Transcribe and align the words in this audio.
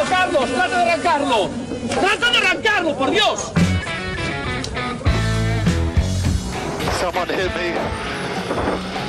arrancarlo, 0.00 0.40
Carlos! 0.40 0.50
¡Trata 0.50 0.68
de 0.68 0.90
arrancarlo! 0.90 1.50
¡Trata 1.88 2.30
de 2.30 2.38
arrancarlo, 2.38 2.96
por 2.96 3.10
Dios! 3.10 3.52
Someone 7.00 7.28
hit 7.28 7.54
me. 7.54 7.74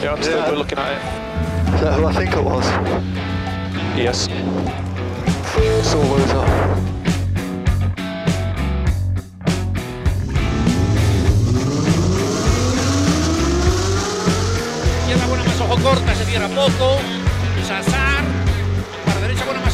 Yeah, 0.01 0.13
I'm 0.13 0.21
still 0.21 0.37
Yeah. 0.37 0.51
looking 0.51 0.77
at 0.77 0.91
it. 0.93 1.73
Is 1.75 1.81
that 1.81 1.93
who 1.99 2.07
I 2.07 2.13
think 2.13 2.33
it 2.33 2.43
was? 2.43 2.65
Yes. 3.95 4.27
Saw 5.83 5.99
loser. 5.99 6.45
Izquierda 15.01 15.27
buena 15.27 15.43
más 15.43 15.61
ojo 15.61 15.77
corta, 15.83 16.15
se 16.15 16.25
cierra 16.25 16.47
poco. 16.49 16.97
Sasar. 17.67 18.08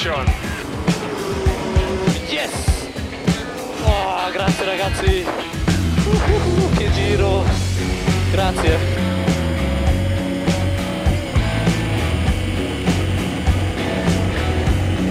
Yes! 0.00 0.08
Oh, 3.84 4.30
grazie 4.32 4.64
ragazzi! 4.64 5.26
Uh, 6.06 6.74
che 6.74 6.90
giro! 6.92 7.44
Grazie! 8.32 8.78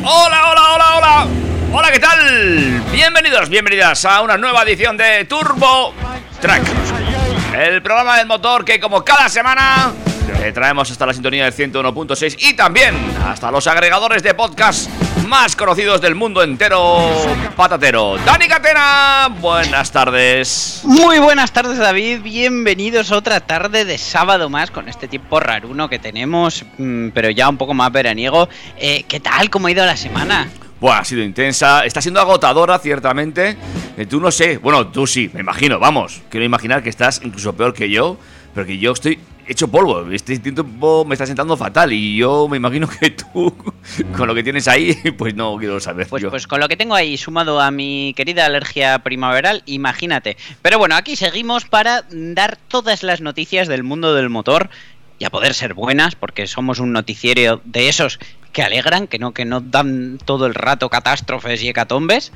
Hola, 0.02 0.50
hola, 0.50 0.74
hola, 0.74 0.98
hola. 0.98 1.28
Hola, 1.72 1.92
¿qué 1.92 2.00
tal? 2.00 2.82
Bienvenidos, 2.92 3.48
bienvenidas 3.48 4.04
a 4.06 4.22
una 4.22 4.38
nueva 4.38 4.64
edición 4.64 4.98
de 4.98 5.24
Turbo 5.26 5.94
Track. 6.42 6.64
El 7.56 7.84
programa 7.84 8.18
del 8.18 8.26
motor 8.26 8.66
que 8.66 8.80
como 8.80 9.06
cada 9.06 9.30
semana 9.30 9.94
te 10.40 10.54
traemos 10.54 10.90
hasta 10.90 11.06
la 11.06 11.14
sintonía 11.14 11.44
del 11.44 11.54
101.6 11.54 12.38
y 12.40 12.54
también 12.54 12.96
hasta 13.26 13.52
los 13.52 13.68
agregadores 13.68 14.24
de 14.24 14.34
podcast 14.34 14.90
más 15.28 15.56
conocidos 15.56 16.00
del 16.00 16.16
mundo 16.16 16.42
entero 16.42 16.98
patatero. 17.58 18.18
Dani 18.26 18.48
Catena, 18.48 19.30
buenas 19.40 19.92
tardes. 19.92 20.82
Muy 20.86 21.20
buenas 21.20 21.52
tardes 21.52 21.78
David, 21.78 22.22
bienvenidos 22.22 23.12
a 23.12 23.18
otra 23.18 23.42
tarde 23.42 23.84
de 23.84 23.98
sábado 23.98 24.50
más 24.50 24.72
con 24.72 24.88
este 24.88 25.10
tiempo 25.10 25.42
raruno 25.42 25.90
que 25.90 26.00
tenemos, 26.00 26.64
mm, 26.78 27.10
pero 27.10 27.30
ya 27.30 27.50
un 27.50 27.58
poco 27.58 27.74
más 27.74 27.92
veraniego. 27.92 28.48
Eh, 28.78 29.04
¿Qué 29.08 29.20
tal? 29.20 29.50
¿Cómo 29.50 29.68
ha 29.68 29.72
ido 29.72 29.86
la 29.86 29.98
semana? 29.98 30.48
Bueno, 30.80 30.98
ha 30.98 31.04
sido 31.04 31.22
intensa, 31.22 31.84
está 31.86 32.02
siendo 32.02 32.22
agotadora, 32.22 32.80
ciertamente. 32.80 33.58
Eh, 33.98 34.06
Tú 34.06 34.22
no 34.22 34.32
sé, 34.32 34.58
bueno, 34.58 34.88
tú 34.88 35.06
sí, 35.06 35.30
me 35.34 35.42
imagino, 35.42 35.78
vamos. 35.80 36.22
Quiero 36.30 36.46
imaginar 36.46 36.82
que 36.82 36.90
estás 36.90 37.20
incluso 37.26 37.54
peor 37.54 37.74
que 37.74 37.90
yo, 37.90 38.18
pero 38.56 38.66
que 38.66 38.78
yo 38.78 38.94
estoy 38.94 39.20
hecho 39.50 39.68
polvo. 39.68 40.10
Este 40.12 40.38
tiempo 40.40 41.04
me 41.06 41.16
está 41.16 41.26
sentando 41.26 41.58
fatal 41.58 41.92
y 41.92 42.16
yo 42.16 42.48
me 42.48 42.58
imagino 42.58 42.88
que 42.88 43.10
tú, 43.10 43.54
con 44.18 44.28
lo 44.28 44.36
que 44.36 44.44
tienes 44.44 44.68
ahí, 44.68 44.94
pues 45.18 45.34
no 45.34 45.58
quiero 45.58 45.80
saber. 45.80 46.08
Pues, 46.08 46.22
yo. 46.22 46.30
pues 46.30 46.48
con 46.48 46.60
lo 46.60 46.68
que 46.68 46.78
tengo 46.78 46.96
ahí 46.96 47.18
sumado 47.18 47.60
a 47.60 47.72
mi 47.72 48.14
querida 48.16 48.46
alergia 48.46 49.00
primaveral, 49.00 49.64
imagínate. 49.66 50.38
Pero 50.62 50.78
bueno, 50.78 50.96
aquí 50.96 51.16
seguimos 51.16 51.66
para 51.66 52.06
dar 52.12 52.58
todas 52.68 53.04
las 53.04 53.22
noticias 53.22 53.68
del 53.68 53.84
mundo 53.84 54.14
del 54.14 54.30
motor 54.30 54.70
y 55.18 55.26
a 55.26 55.30
poder 55.30 55.54
ser 55.54 55.74
buenas, 55.74 56.16
porque 56.16 56.48
somos 56.48 56.80
un 56.80 56.94
noticiero 56.94 57.62
de 57.66 57.90
esos 57.90 58.20
que 58.54 58.64
alegran, 58.64 59.08
que 59.08 59.20
no, 59.20 59.34
que 59.34 59.46
no 59.46 59.60
dan 59.60 60.18
todo 60.24 60.46
el 60.46 60.56
rato 60.56 60.90
catástrofes 60.90 61.62
y 61.62 61.70
hecatombes. 61.70 62.32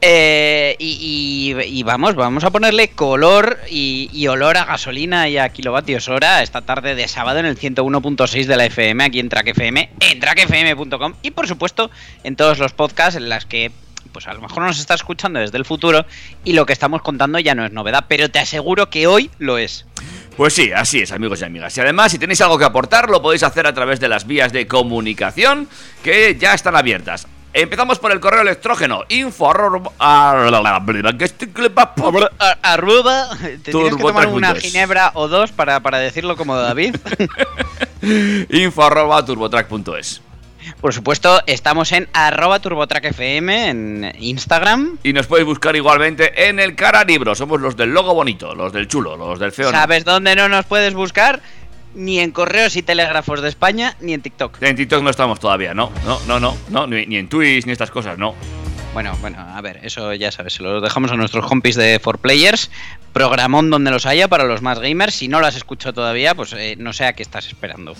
Eh, 0.00 0.76
y, 0.78 1.82
vamos, 1.82 2.14
vamos 2.14 2.44
a 2.44 2.50
ponerle 2.50 2.88
color 2.88 3.58
y, 3.70 4.26
olor 4.26 4.56
a 4.56 4.64
gasolina 4.64 5.28
y 5.28 5.38
a 5.38 5.48
kilovatios 5.48 6.08
hora 6.08 6.42
esta 6.42 6.62
tarde 6.62 6.94
de 6.94 7.08
sábado 7.08 7.38
en 7.38 7.46
el 7.46 7.58
101.6 7.58 8.44
de 8.44 8.56
la 8.56 8.66
FM, 8.66 9.04
aquí 9.04 9.20
en 9.20 9.28
Track 9.28 9.48
FM, 9.48 9.90
en 10.00 10.20
trackfm.com 10.20 11.14
y 11.22 11.30
por 11.30 11.48
supuesto 11.48 11.90
en 12.24 12.36
todos 12.36 12.58
los 12.58 12.72
podcasts 12.72 13.16
en 13.16 13.28
las 13.28 13.46
que 13.46 13.70
pues 14.12 14.26
a 14.26 14.34
lo 14.34 14.40
mejor 14.40 14.62
nos 14.62 14.78
está 14.78 14.94
escuchando 14.94 15.40
desde 15.40 15.58
el 15.58 15.64
futuro 15.64 16.06
y 16.44 16.52
lo 16.52 16.66
que 16.66 16.72
estamos 16.72 17.02
contando 17.02 17.38
ya 17.38 17.54
no 17.54 17.64
es 17.64 17.72
novedad, 17.72 18.06
pero 18.08 18.30
te 18.30 18.38
aseguro 18.38 18.88
que 18.88 19.06
hoy 19.06 19.30
lo 19.38 19.58
es. 19.58 19.84
Pues 20.36 20.54
sí, 20.54 20.70
así 20.72 21.00
es, 21.00 21.12
amigos 21.12 21.40
y 21.40 21.44
amigas. 21.44 21.76
Y 21.76 21.80
además, 21.80 22.12
si 22.12 22.18
tenéis 22.18 22.40
algo 22.42 22.58
que 22.58 22.64
aportar, 22.64 23.08
lo 23.08 23.22
podéis 23.22 23.42
hacer 23.42 23.66
a 23.66 23.74
través 23.74 24.00
de 24.00 24.08
las 24.08 24.26
vías 24.26 24.52
de 24.52 24.66
comunicación 24.66 25.68
que 26.02 26.36
ya 26.38 26.54
están 26.54 26.76
abiertas. 26.76 27.26
Empezamos 27.58 27.98
por 27.98 28.12
el 28.12 28.20
correo 28.20 28.42
electrógeno 28.42 29.04
info 29.08 29.50
arroba- 29.50 29.92
A- 32.38 32.56
Arruba, 32.62 33.28
te 33.40 33.72
tienes 33.72 33.96
que 33.96 34.02
tomar 34.02 34.26
una 34.28 34.48
ginebra 34.60 35.10
o 35.14 35.26
dos 35.26 35.52
para, 35.52 35.80
para 35.80 35.98
decirlo 35.98 36.36
como 36.36 36.54
David. 36.56 36.96
info 38.50 38.84
arroba 38.84 39.24
turbotrack.es. 39.24 40.20
Por 40.80 40.92
supuesto, 40.92 41.40
estamos 41.46 41.92
en 41.92 42.08
arroba 42.12 42.58
turbotrackfm 42.58 43.48
en 43.68 44.12
Instagram. 44.18 44.98
Y 45.04 45.12
nos 45.12 45.26
podéis 45.28 45.46
buscar 45.46 45.76
igualmente 45.76 46.48
en 46.48 46.58
el 46.58 46.74
cara 46.74 47.04
libro. 47.04 47.34
Somos 47.36 47.60
los 47.60 47.76
del 47.76 47.90
logo 47.90 48.12
bonito, 48.14 48.52
los 48.54 48.72
del 48.72 48.88
chulo, 48.88 49.16
los 49.16 49.38
del 49.38 49.52
feo. 49.52 49.70
¿Sabes 49.70 50.04
dónde 50.04 50.34
no 50.34 50.48
nos 50.48 50.66
puedes 50.66 50.92
buscar? 50.94 51.40
Ni 51.96 52.20
en 52.20 52.30
correos 52.30 52.76
y 52.76 52.82
telégrafos 52.82 53.40
de 53.40 53.48
España, 53.48 53.96
ni 54.00 54.12
en 54.12 54.22
TikTok. 54.22 54.62
En 54.62 54.76
TikTok 54.76 55.02
no 55.02 55.10
estamos 55.10 55.40
todavía, 55.40 55.74
no, 55.74 55.90
no, 56.04 56.20
no, 56.28 56.38
no, 56.38 56.56
no 56.68 56.86
ni, 56.86 57.06
ni 57.06 57.16
en 57.16 57.28
Twitch 57.28 57.66
ni 57.66 57.72
estas 57.72 57.90
cosas, 57.90 58.18
no. 58.18 58.34
Bueno, 58.96 59.14
bueno, 59.20 59.36
a 59.38 59.60
ver, 59.60 59.80
eso 59.82 60.14
ya 60.14 60.32
sabes, 60.32 60.54
se 60.54 60.62
lo 60.62 60.80
dejamos 60.80 61.12
a 61.12 61.16
nuestros 61.16 61.44
compis 61.46 61.76
de 61.76 62.00
4Players. 62.00 62.70
Programón 63.12 63.68
donde 63.68 63.90
los 63.90 64.06
haya 64.06 64.26
para 64.28 64.44
los 64.44 64.62
más 64.62 64.78
gamers. 64.78 65.14
Si 65.14 65.28
no 65.28 65.38
lo 65.38 65.46
has 65.46 65.54
escuchado 65.54 65.92
todavía, 65.92 66.34
pues 66.34 66.54
eh, 66.54 66.76
no 66.78 66.94
sé 66.94 67.04
a 67.04 67.12
qué 67.12 67.22
estás 67.22 67.46
esperando. 67.46 67.94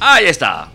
Ahí 0.00 0.26
está. 0.26 0.68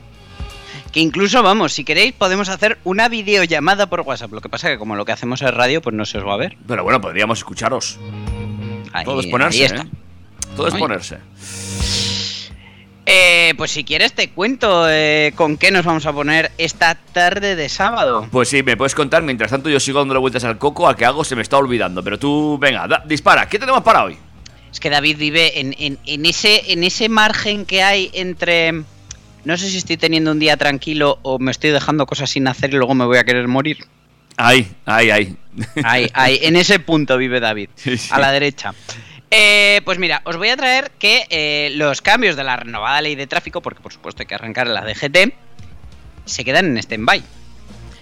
Que 0.91 0.99
incluso, 1.01 1.43
vamos, 1.43 1.73
si 1.73 1.83
queréis, 1.83 2.13
podemos 2.13 2.47
hacer 2.47 2.77
una 2.85 3.09
videollamada 3.09 3.87
por 3.89 4.01
WhatsApp. 4.01 4.31
Lo 4.31 4.39
que 4.41 4.47
pasa 4.49 4.69
que 4.69 4.77
como 4.77 4.95
lo 4.95 5.03
que 5.05 5.11
hacemos 5.11 5.41
es 5.41 5.53
radio, 5.53 5.81
pues 5.81 5.93
no 5.95 6.05
se 6.05 6.19
os 6.19 6.25
va 6.25 6.33
a 6.35 6.37
ver. 6.37 6.55
Pero 6.67 6.83
bueno, 6.83 7.01
podríamos 7.01 7.39
escucharos. 7.39 7.99
Ahí, 8.93 9.03
Todo 9.03 9.19
es 9.19 9.27
ponerse, 9.27 9.59
ahí 9.59 9.65
está. 9.65 9.81
¿eh? 9.83 9.87
Todo 10.55 10.67
es 10.69 10.73
Ay. 10.73 10.79
ponerse. 10.79 11.17
Eh, 13.07 13.53
pues 13.57 13.69
si 13.71 13.83
quieres 13.83 14.13
te 14.13 14.29
cuento 14.31 14.87
eh, 14.89 15.31
con 15.35 15.57
qué 15.57 15.69
nos 15.69 15.85
vamos 15.85 16.05
a 16.07 16.13
poner 16.13 16.51
esta 16.57 16.95
tarde 16.95 17.55
de 17.55 17.69
sábado. 17.69 18.27
Pues 18.31 18.47
sí, 18.49 18.63
me 18.63 18.77
puedes 18.77 18.95
contar. 18.95 19.21
Mientras 19.21 19.51
tanto, 19.51 19.69
yo 19.69 19.79
sigo 19.81 19.99
dándole 19.99 20.19
vueltas 20.21 20.43
al 20.45 20.57
coco. 20.57 20.87
A 20.87 20.95
que 20.95 21.03
algo 21.05 21.23
se 21.25 21.35
me 21.35 21.41
está 21.41 21.57
olvidando. 21.57 22.01
Pero 22.03 22.17
tú, 22.17 22.57
venga, 22.57 22.87
da- 22.87 23.03
dispara. 23.05 23.47
¿Qué 23.49 23.59
tenemos 23.59 23.83
para 23.83 24.05
hoy? 24.05 24.17
Es 24.75 24.81
que 24.81 24.89
David 24.89 25.15
vive 25.17 25.61
en, 25.61 25.73
en- 25.79 25.97
en 26.05 26.25
ese, 26.25 26.73
en 26.73 26.83
ese 26.83 27.07
margen 27.07 27.65
que 27.65 27.81
hay 27.81 28.11
entre... 28.13 28.73
No 29.45 29.55
sé 29.55 29.69
si 29.69 29.77
estoy 29.77 29.95
teniendo 29.95 30.31
un 30.33 30.39
día 30.39 30.57
tranquilo 30.57 31.17
o 31.21 31.39
me 31.39 31.51
estoy 31.51 31.69
dejando 31.69 32.05
cosas 32.05 32.29
sin 32.29 32.45
hacer 32.49 32.71
y 32.73 32.73
luego 32.77 32.93
me 32.93 33.05
voy 33.05 33.17
a 33.17 33.23
querer 33.23 33.47
morir. 33.47 33.77
Ahí, 34.35 34.67
ahí, 34.85 35.11
ahí. 35.11 35.37
Ahí, 35.85 36.09
ahí, 36.13 36.39
en 36.41 36.57
ese 36.57 36.79
punto 36.79 37.17
vive 37.17 37.39
David, 37.39 37.69
Sí, 37.75 37.97
sí. 37.97 38.09
a 38.11 38.19
la 38.19 38.33
derecha. 38.33 38.73
Eh, 39.31 39.79
pues 39.85 39.97
mira, 39.97 40.21
os 40.25 40.35
voy 40.35 40.49
a 40.49 40.57
traer 40.57 40.91
que 40.99 41.25
eh, 41.29 41.69
los 41.75 42.01
cambios 42.01 42.35
de 42.35 42.43
la 42.43 42.57
renovada 42.57 42.99
ley 43.01 43.15
de 43.15 43.27
tráfico, 43.27 43.61
porque 43.61 43.79
por 43.79 43.93
supuesto 43.93 44.23
hay 44.23 44.27
que 44.27 44.35
arrancar 44.35 44.67
la 44.67 44.81
DGT, 44.83 45.33
se 46.25 46.43
quedan 46.43 46.65
en 46.65 46.77
stand-by. 46.79 47.23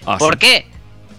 Ah, 0.06 0.18
¿Por 0.18 0.34
sí. 0.34 0.38
qué? 0.40 0.66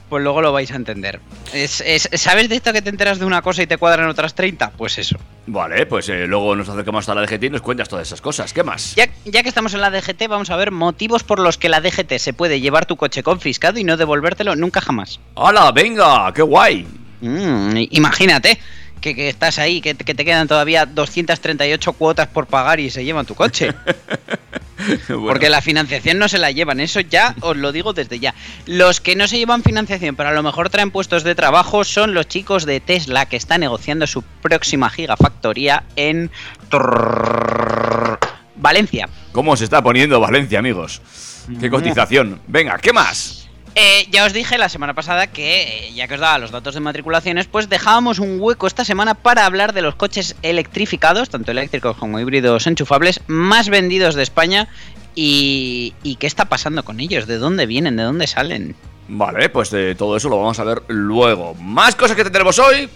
Pues 0.09 0.23
luego 0.23 0.41
lo 0.41 0.51
vais 0.53 0.71
a 0.71 0.75
entender. 0.75 1.19
Es- 1.51 1.81
es- 1.81 2.09
¿Sabes 2.13 2.47
de 2.47 2.55
esto 2.55 2.71
que 2.73 2.81
te 2.81 2.89
enteras 2.89 3.17
de 3.19 3.25
una 3.25 3.41
cosa 3.41 3.63
y 3.63 3.67
te 3.67 3.77
cuadran 3.77 4.07
otras 4.07 4.35
30? 4.35 4.71
Pues 4.71 4.97
eso. 4.99 5.17
Vale, 5.47 5.85
pues 5.87 6.07
eh, 6.09 6.27
luego 6.27 6.55
nos 6.55 6.69
acercamos 6.69 7.01
hasta 7.03 7.15
la 7.15 7.21
DGT 7.21 7.43
y 7.45 7.49
nos 7.49 7.61
cuentas 7.61 7.89
todas 7.89 8.07
esas 8.07 8.21
cosas. 8.21 8.53
¿Qué 8.53 8.63
más? 8.63 8.93
Ya, 8.95 9.07
ya 9.25 9.41
que 9.41 9.49
estamos 9.49 9.73
en 9.73 9.81
la 9.81 9.89
DGT, 9.89 10.27
vamos 10.27 10.49
a 10.51 10.55
ver 10.57 10.71
motivos 10.71 11.23
por 11.23 11.39
los 11.39 11.57
que 11.57 11.69
la 11.69 11.81
DGT 11.81 12.19
se 12.19 12.33
puede 12.33 12.59
llevar 12.61 12.85
tu 12.85 12.97
coche 12.97 13.23
confiscado 13.23 13.79
y 13.79 13.83
no 13.83 13.97
devolvértelo 13.97 14.55
nunca 14.55 14.79
jamás. 14.81 15.19
¡Hala, 15.35 15.71
venga! 15.71 16.31
¡Qué 16.33 16.43
guay! 16.43 16.85
Mm, 17.21 17.77
imagínate 17.91 18.59
que, 19.05 19.13
que 19.13 19.29
estás 19.29 19.59
ahí, 19.59 19.81
que, 19.81 19.93
que 19.93 20.15
te 20.15 20.25
quedan 20.25 20.47
todavía 20.47 20.87
238 20.87 21.93
cuotas 21.93 22.27
por 22.27 22.47
pagar 22.47 22.79
y 22.79 22.89
se 22.89 23.05
llevan 23.05 23.25
tu 23.25 23.35
coche. 23.35 23.71
Bueno, 25.07 25.27
Porque 25.27 25.49
la 25.49 25.61
financiación 25.61 26.19
no 26.19 26.27
se 26.27 26.37
la 26.37 26.51
llevan, 26.51 26.81
eso 26.81 26.99
ya 26.99 27.33
os 27.39 27.55
lo 27.55 27.71
digo 27.71 27.93
desde 27.93 28.19
ya. 28.19 28.35
Los 28.67 28.99
que 28.99 29.15
no 29.15 29.25
se 29.25 29.37
llevan 29.37 29.63
financiación, 29.63 30.17
pero 30.17 30.29
a 30.29 30.33
lo 30.33 30.43
mejor 30.43 30.69
traen 30.69 30.91
puestos 30.91 31.23
de 31.23 31.33
trabajo, 31.33 31.85
son 31.85 32.13
los 32.13 32.27
chicos 32.27 32.65
de 32.65 32.81
Tesla 32.81 33.25
que 33.25 33.37
están 33.37 33.61
negociando 33.61 34.05
su 34.05 34.21
próxima 34.21 34.89
gigafactoría 34.89 35.85
en 35.95 36.29
Trrr, 36.69 38.19
Valencia. 38.57 39.07
¿Cómo 39.31 39.55
se 39.55 39.63
está 39.63 39.81
poniendo 39.81 40.19
Valencia, 40.19 40.59
amigos? 40.59 41.01
Qué 41.59 41.69
cotización. 41.69 42.41
Venga, 42.45 42.77
¿qué 42.77 42.91
más? 42.91 43.44
Eh, 43.77 44.07
ya 44.09 44.23
os 44.25 44.31
dije 44.31 44.57
la 44.57 44.69
semana 44.69 44.93
pasada 44.93 45.27
que, 45.27 45.87
eh, 45.87 45.93
ya 45.93 46.07
que 46.07 46.13
os 46.13 46.19
daba 46.21 46.37
los 46.37 46.51
datos 46.51 46.73
de 46.73 46.79
matriculaciones, 46.79 47.45
pues 47.47 47.67
dejábamos 47.67 48.19
un 48.19 48.37
hueco 48.39 48.67
esta 48.67 48.85
semana 48.85 49.15
para 49.15 49.45
hablar 49.45 49.73
de 49.73 49.81
los 49.81 49.95
coches 49.95 50.37
electrificados, 50.43 51.29
tanto 51.29 51.51
eléctricos 51.51 51.97
como 51.97 52.17
híbridos 52.17 52.67
enchufables, 52.67 53.19
más 53.27 53.67
vendidos 53.67 54.15
de 54.15 54.23
España 54.23 54.69
y, 55.13 55.93
y 56.03 56.15
qué 56.15 56.27
está 56.27 56.45
pasando 56.45 56.85
con 56.85 57.01
ellos, 57.01 57.27
de 57.27 57.37
dónde 57.37 57.65
vienen, 57.65 57.97
de 57.97 58.03
dónde 58.03 58.27
salen. 58.27 58.77
Vale, 59.09 59.49
pues 59.49 59.71
de 59.71 59.93
todo 59.93 60.15
eso 60.15 60.29
lo 60.29 60.37
vamos 60.37 60.57
a 60.59 60.63
ver 60.63 60.81
luego. 60.87 61.53
Más 61.55 61.95
cosas 61.95 62.15
que 62.15 62.23
tendremos 62.23 62.57
hoy. 62.59 62.89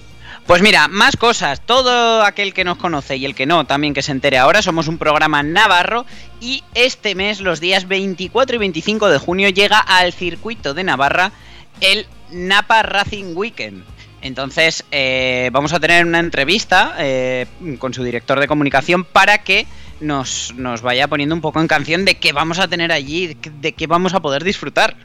Pues 0.50 0.64
mira, 0.64 0.88
más 0.88 1.16
cosas. 1.16 1.62
Todo 1.62 2.24
aquel 2.24 2.56
que 2.56 2.64
nos 2.64 2.80
conoce 2.80 3.16
y 3.18 3.26
el 3.26 3.36
que 3.36 3.46
no, 3.46 3.68
también 3.68 3.94
que 3.94 4.02
se 4.02 4.12
entere 4.12 4.40
ahora, 4.40 4.64
somos 4.64 4.88
un 4.88 4.98
programa 4.98 5.44
navarro 5.44 6.08
y 6.42 6.64
este 6.74 7.14
mes, 7.14 7.40
los 7.40 7.60
días 7.60 7.88
24 7.88 8.56
y 8.56 8.58
25 8.58 9.10
de 9.10 9.20
junio, 9.20 9.50
llega 9.50 9.78
al 9.78 10.12
circuito 10.12 10.74
de 10.74 10.84
Navarra 10.84 11.34
el 11.82 12.08
Napa 12.32 12.82
Racing 12.82 13.36
Weekend. 13.36 13.84
Entonces, 14.24 14.86
eh, 14.90 15.52
vamos 15.54 15.72
a 15.72 15.80
tener 15.80 16.04
una 16.04 16.18
entrevista 16.18 16.96
eh, 16.98 17.46
con 17.78 17.94
su 17.94 18.04
director 18.04 18.40
de 18.40 18.48
comunicación 18.48 19.04
para 19.04 19.44
que 19.44 19.68
nos, 20.00 20.56
nos 20.56 20.82
vaya 20.82 21.08
poniendo 21.08 21.36
un 21.36 21.42
poco 21.42 21.62
en 21.62 21.68
canción 21.68 22.06
de 22.06 22.16
qué 22.16 22.34
vamos 22.34 22.58
a 22.58 22.68
tener 22.68 22.92
allí, 22.92 23.38
de 23.62 23.74
qué 23.74 23.86
vamos 23.86 24.16
a 24.16 24.20
poder 24.20 24.44
disfrutar. 24.44 24.98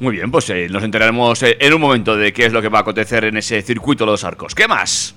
Muy 0.00 0.12
bien, 0.16 0.30
pues 0.30 0.48
eh, 0.50 0.68
nos 0.70 0.84
enteraremos 0.84 1.42
eh, 1.42 1.56
en 1.60 1.74
un 1.74 1.80
momento 1.80 2.16
de 2.16 2.32
qué 2.32 2.46
es 2.46 2.52
lo 2.52 2.62
que 2.62 2.68
va 2.68 2.78
a 2.78 2.82
acontecer 2.82 3.24
en 3.24 3.36
ese 3.36 3.60
circuito 3.62 4.04
de 4.04 4.12
los 4.12 4.22
arcos. 4.24 4.54
¿Qué 4.54 4.68
más? 4.68 5.14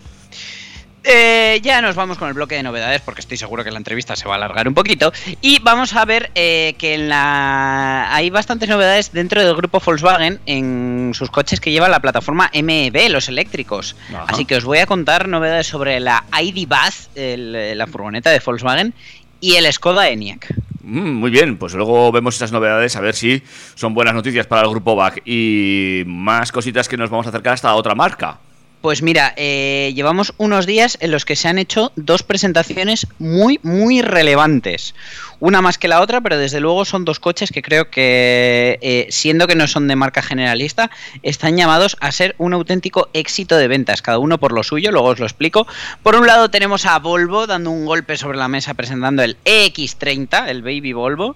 Eh, 1.04 1.60
ya 1.64 1.82
nos 1.82 1.96
vamos 1.96 2.20
con 2.20 2.28
el 2.28 2.36
bloque 2.36 2.54
de 2.56 2.62
novedades 2.64 3.02
porque 3.02 3.22
estoy 3.22 3.36
seguro 3.38 3.64
que 3.64 3.72
la 3.72 3.78
entrevista 3.80 4.16
se 4.16 4.28
va 4.28 4.36
a 4.36 4.38
alargar 4.38 4.68
un 4.68 4.74
poquito. 4.76 5.12
Y 5.42 5.60
vamos 5.60 5.96
a 5.96 6.06
ver 6.06 6.32
eh, 6.36 6.76
que 6.78 6.94
en 6.94 7.10
la... 7.10 8.14
hay 8.14 8.30
bastantes 8.30 8.70
novedades 8.70 9.12
dentro 9.12 9.44
del 9.44 9.56
grupo 9.56 9.80
Volkswagen 9.84 10.40
en 10.46 11.12
sus 11.16 11.32
coches 11.32 11.60
que 11.60 11.72
llevan 11.72 11.90
la 11.92 12.02
plataforma 12.02 12.52
MEB, 12.54 13.10
los 13.10 13.30
eléctricos. 13.30 13.96
Ajá. 14.10 14.26
Así 14.28 14.46
que 14.46 14.56
os 14.58 14.64
voy 14.64 14.78
a 14.80 14.86
contar 14.86 15.28
novedades 15.28 15.66
sobre 15.68 16.00
la 16.00 16.24
ID 16.40 16.68
Buzz, 16.68 17.10
el- 17.16 17.78
la 17.78 17.88
furgoneta 17.88 18.30
de 18.30 18.40
Volkswagen, 18.44 18.94
y 19.40 19.56
el 19.56 19.72
Skoda 19.74 20.08
ENIAC. 20.10 20.54
Mm, 20.84 21.14
muy 21.14 21.30
bien, 21.30 21.58
pues 21.58 21.74
luego 21.74 22.12
vemos 22.12 22.36
esas 22.36 22.52
novedades 22.52 22.96
a 22.96 23.02
ver 23.02 23.16
si 23.16 23.44
son 23.76 23.94
buenas 23.94 24.16
noticias 24.16 24.48
para 24.48 24.64
el 24.64 24.70
grupo 24.70 24.96
BAC 24.96 25.22
y 25.26 26.04
más 26.08 26.52
cositas 26.52 26.88
que 26.88 26.98
nos 26.98 27.10
vamos 27.10 27.28
a 27.28 27.30
acercar 27.30 27.54
hasta 27.54 27.74
otra 27.76 27.96
marca. 27.96 28.40
Pues 28.82 29.04
mira, 29.04 29.36
eh, 29.38 29.92
llevamos 29.96 30.34
unos 30.38 30.66
días 30.66 30.98
en 31.02 31.12
los 31.12 31.24
que 31.24 31.36
se 31.36 31.48
han 31.48 31.60
hecho 31.60 31.92
dos 31.96 32.24
presentaciones 32.24 33.06
muy, 33.20 33.60
muy 33.62 34.02
relevantes. 34.02 34.96
Una 35.40 35.62
más 35.62 35.78
que 35.78 35.88
la 35.88 36.02
otra, 36.02 36.20
pero 36.22 36.40
desde 36.40 36.60
luego 36.60 36.84
son 36.84 37.06
dos 37.06 37.20
coches 37.20 37.52
que 37.52 37.62
creo 37.62 37.92
que, 37.92 38.80
eh, 38.82 39.06
siendo 39.12 39.46
que 39.46 39.54
no 39.54 39.68
son 39.68 39.88
de 39.88 39.96
marca 39.96 40.24
generalista, 40.24 40.90
están 41.22 41.58
llamados 41.58 41.96
a 42.00 42.12
ser 42.12 42.34
un 42.40 42.54
auténtico 42.54 43.10
éxito 43.14 43.56
de 43.56 43.68
ventas, 43.68 44.02
cada 44.02 44.18
uno 44.18 44.40
por 44.40 44.52
lo 44.52 44.64
suyo, 44.64 44.92
luego 44.92 45.10
os 45.10 45.20
lo 45.20 45.28
explico. 45.28 45.68
Por 46.02 46.16
un 46.16 46.26
lado 46.26 46.50
tenemos 46.50 46.88
a 46.88 46.98
Volvo 46.98 47.46
dando 47.46 47.70
un 47.70 47.86
golpe 47.86 48.18
sobre 48.18 48.40
la 48.40 48.48
mesa 48.48 48.74
presentando 48.74 49.22
el 49.22 49.38
EX30, 49.46 50.48
el 50.48 50.64
Baby 50.64 50.94
Volvo. 50.94 51.36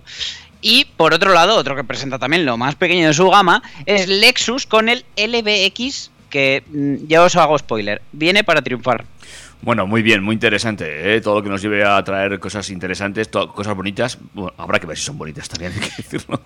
Y 0.61 0.85
por 0.97 1.13
otro 1.13 1.31
lado, 1.31 1.57
otro 1.57 1.75
que 1.75 1.83
presenta 1.83 2.17
también 2.17 2.43
lo 2.43 2.57
más 2.57 2.73
pequeño 2.73 3.05
de 3.07 3.13
su 3.13 3.29
gama 3.29 3.61
es 3.85 4.07
Lexus 4.07 4.65
con 4.65 4.89
el 4.89 5.05
LBX 5.15 6.09
que 6.35 6.63
mm, 6.67 7.07
ya 7.07 7.23
os 7.23 7.37
hago 7.37 7.57
spoiler, 7.57 8.01
viene 8.11 8.43
para 8.43 8.61
triunfar. 8.61 9.05
Bueno, 9.61 9.87
muy 9.87 10.03
bien, 10.03 10.21
muy 10.21 10.33
interesante, 10.33 11.15
¿eh? 11.15 11.21
todo 11.21 11.35
lo 11.35 11.43
que 11.43 11.49
nos 11.49 11.61
lleve 11.61 11.83
a 11.83 12.03
traer 12.03 12.39
cosas 12.39 12.69
interesantes, 12.69 13.27
cosas 13.27 13.75
bonitas. 13.75 14.19
Bueno, 14.33 14.53
habrá 14.57 14.79
que 14.79 14.85
ver 14.85 14.97
si 14.97 15.03
son 15.03 15.17
bonitas 15.17 15.49
también, 15.49 15.73
hay 15.81 15.89
que 15.89 15.95
decirlo. 15.97 16.39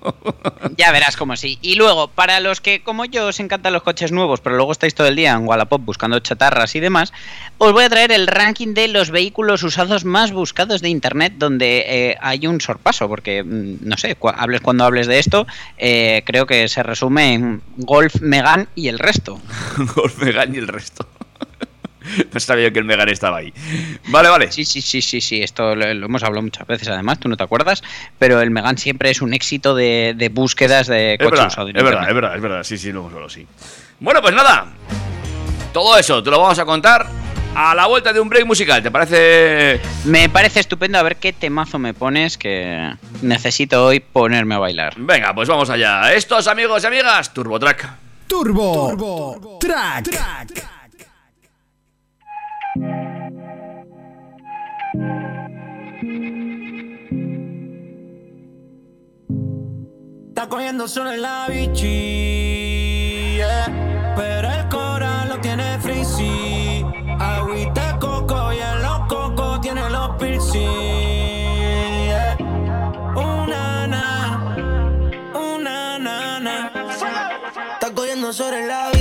Ya 0.78 0.92
verás 0.92 1.18
como 1.18 1.36
sí. 1.36 1.58
Y 1.62 1.76
luego, 1.76 2.08
para 2.08 2.40
los 2.40 2.62
que 2.62 2.82
como 2.82 3.06
yo 3.06 3.28
os 3.28 3.40
encantan 3.40 3.74
los 3.74 3.84
coches 3.84 4.12
nuevos, 4.12 4.40
pero 4.40 4.56
luego 4.56 4.72
estáis 4.72 4.96
todo 4.96 5.08
el 5.08 5.16
día 5.16 5.34
en 5.34 5.46
Wallapop 5.46 5.84
buscando 5.84 6.20
chatarras 6.20 6.76
y 6.76 6.80
demás, 6.80 7.12
os 7.58 7.74
voy 7.74 7.84
a 7.84 7.90
traer 7.90 8.12
el 8.12 8.28
ranking 8.28 8.74
de 8.74 8.88
los 8.88 9.12
vehículos 9.12 9.64
usados 9.64 10.06
más 10.06 10.32
buscados 10.32 10.82
de 10.82 10.90
internet, 10.90 11.34
donde 11.38 11.84
eh, 11.88 12.18
hay 12.22 12.48
un 12.48 12.62
sorpaso, 12.62 13.10
porque 13.10 13.44
mm, 13.44 13.78
no 13.82 13.98
sé, 13.98 14.18
hables 14.36 14.62
cuando 14.62 14.86
hables 14.86 15.08
de 15.08 15.20
esto, 15.20 15.46
eh, 15.78 16.24
creo 16.26 16.46
que 16.46 16.68
se 16.70 16.84
resume 16.84 17.34
en 17.34 17.62
Golf, 17.78 18.22
Megan 18.22 18.70
y 18.76 18.88
el 18.88 19.00
resto. 19.00 19.40
Golf 19.96 20.22
Megan 20.22 20.56
y 20.56 20.60
el 20.60 20.68
resto. 20.68 21.06
No 22.34 22.40
sabía 22.40 22.68
yo 22.68 22.74
que 22.74 22.80
el 22.80 22.86
Megan 22.86 23.10
estaba 23.10 23.38
ahí. 23.38 23.54
Vale, 24.08 24.30
vale. 24.30 24.52
Sí, 24.52 24.66
sí, 24.66 24.82
sí, 24.82 25.02
sí, 25.02 25.22
sí, 25.22 25.42
esto 25.42 25.76
lo, 25.76 25.94
lo 25.94 26.06
hemos 26.06 26.24
hablado 26.24 26.42
muchas 26.44 26.68
veces 26.68 26.88
además, 26.90 27.20
tú 27.20 27.30
no 27.30 27.38
te 27.38 27.44
acuerdas, 27.44 27.82
pero 28.18 28.42
el 28.42 28.52
Megan 28.52 28.78
siempre 28.78 29.10
es 29.10 29.22
un 29.22 29.34
éxito 29.34 29.76
de, 29.76 30.14
de 30.16 30.30
búsquedas 30.30 30.88
de 30.88 31.14
Es 31.14 31.18
coches 31.20 31.32
verdad, 31.32 31.48
usados. 31.48 31.70
en 31.72 31.78
es 31.78 31.84
verdad, 31.84 32.08
es 32.10 32.16
verdad, 32.16 32.36
es 32.36 32.42
verdad. 32.42 32.64
Sí, 32.64 32.78
sí, 32.78 32.92
lo 32.92 33.00
hemos 33.02 33.12
hablado, 33.14 33.30
sí. 33.30 33.46
Bueno, 34.00 34.22
pues 34.22 34.34
nada. 34.34 34.68
Todo 35.74 35.98
eso 35.98 36.24
te 36.24 36.30
lo 36.32 36.40
vamos 36.40 36.58
a 36.58 36.66
contar 36.66 37.06
a 37.56 37.76
la 37.76 37.88
vuelta 37.88 38.14
de 38.14 38.20
un 38.20 38.30
break 38.30 38.46
musical. 38.46 38.82
¿Te 38.82 38.90
parece? 38.92 39.80
Me 40.06 40.30
parece 40.30 40.60
estupendo 40.62 40.98
a 40.98 41.04
ver 41.04 41.18
qué 41.18 41.34
temazo 41.34 41.78
me 41.80 41.94
pones 41.94 42.38
que 42.38 42.92
necesito 43.22 43.86
hoy 43.86 44.00
ponerme 44.00 44.56
a 44.56 44.60
bailar. 44.60 44.94
Venga, 44.98 45.34
pues 45.34 45.48
vamos 45.50 45.70
allá. 45.70 46.14
Estos 46.14 46.48
amigos 46.48 46.84
y 46.84 46.88
amigas, 46.88 47.34
TurboTrack. 47.34 47.88
Turbo, 48.28 49.58
Track. 49.60 50.79
Está 52.76 52.84
cogiendo 60.48 60.88
solo 60.88 61.12
en 61.12 61.24
la 61.24 61.48
yeah. 61.48 63.66
pero 64.16 64.52
el 64.52 64.70
coral 64.70 65.30
lo 65.30 65.42
tiene 65.42 65.80
frizzy. 65.80 66.86
Agüita 67.20 67.98
coco 68.00 68.54
y 68.54 68.60
en 68.60 68.84
los 68.84 69.00
cocos 69.08 69.62
tiene 69.62 69.90
los 69.90 70.16
piercing. 70.18 70.60
Una 73.16 73.88
na, 73.88 74.56
una 75.34 75.98
nana. 75.98 76.72
Está 77.74 77.92
cogiendo 77.96 78.32
sobre 78.32 78.68
la 78.68 78.92
bichi. 78.92 78.99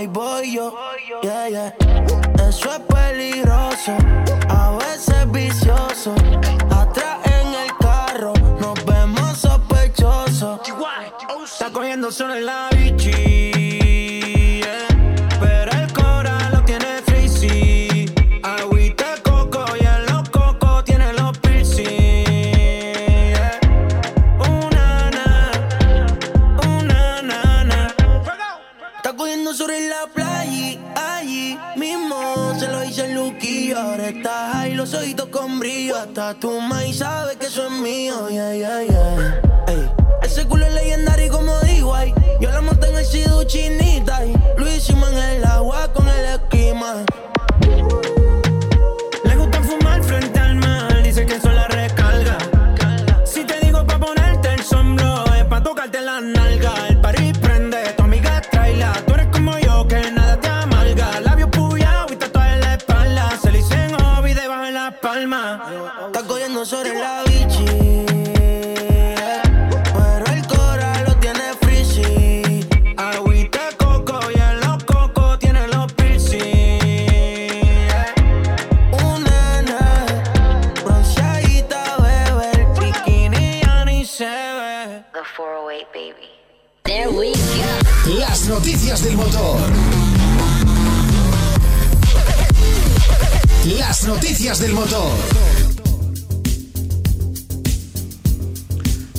Ahí 0.00 0.06
voy 0.06 0.54
yo. 0.54 0.74
Yeah, 1.22 1.48
yeah. 1.48 1.74
Eso 2.48 2.72
es 2.72 2.80
peligroso, 2.80 3.92
a 4.48 4.76
veces 4.78 5.30
vicioso. 5.30 6.14
Atrás 6.70 7.18
en 7.24 7.54
el 7.54 7.70
carro 7.78 8.32
nos 8.60 8.84
vemos 8.84 9.38
sospechosos. 9.38 10.60
Está 11.44 11.70
cogiendo 11.70 12.10
solo 12.10 12.34
en 12.34 12.46
la 12.46 12.68
tu 36.34 36.60
maíz 36.60 36.98
sabe 36.98 37.36
que 37.36 37.46
eso 37.46 37.66
es 37.66 37.72
mío. 37.72 38.28
Yeah, 38.28 38.54
yeah, 38.54 38.82
yeah. 38.82 39.40
Ey, 39.66 39.90
Ese 40.22 40.46
culo 40.46 40.66
es 40.66 40.74
legendario 40.74 41.32
como 41.32 41.58
digo. 41.60 41.94
Yo 42.40 42.50
la 42.50 42.60
monté 42.60 42.88
en 42.88 42.96
el 42.96 43.04
sido 43.04 43.42
chinita. 43.44 44.24
Y 44.24 44.34
lo 44.56 44.70
hicimos 44.70 45.10
en 45.10 45.18
el 45.18 45.44
agua 45.44 45.92
con 45.92 46.08
el 46.08 46.24
esquema. 46.26 47.04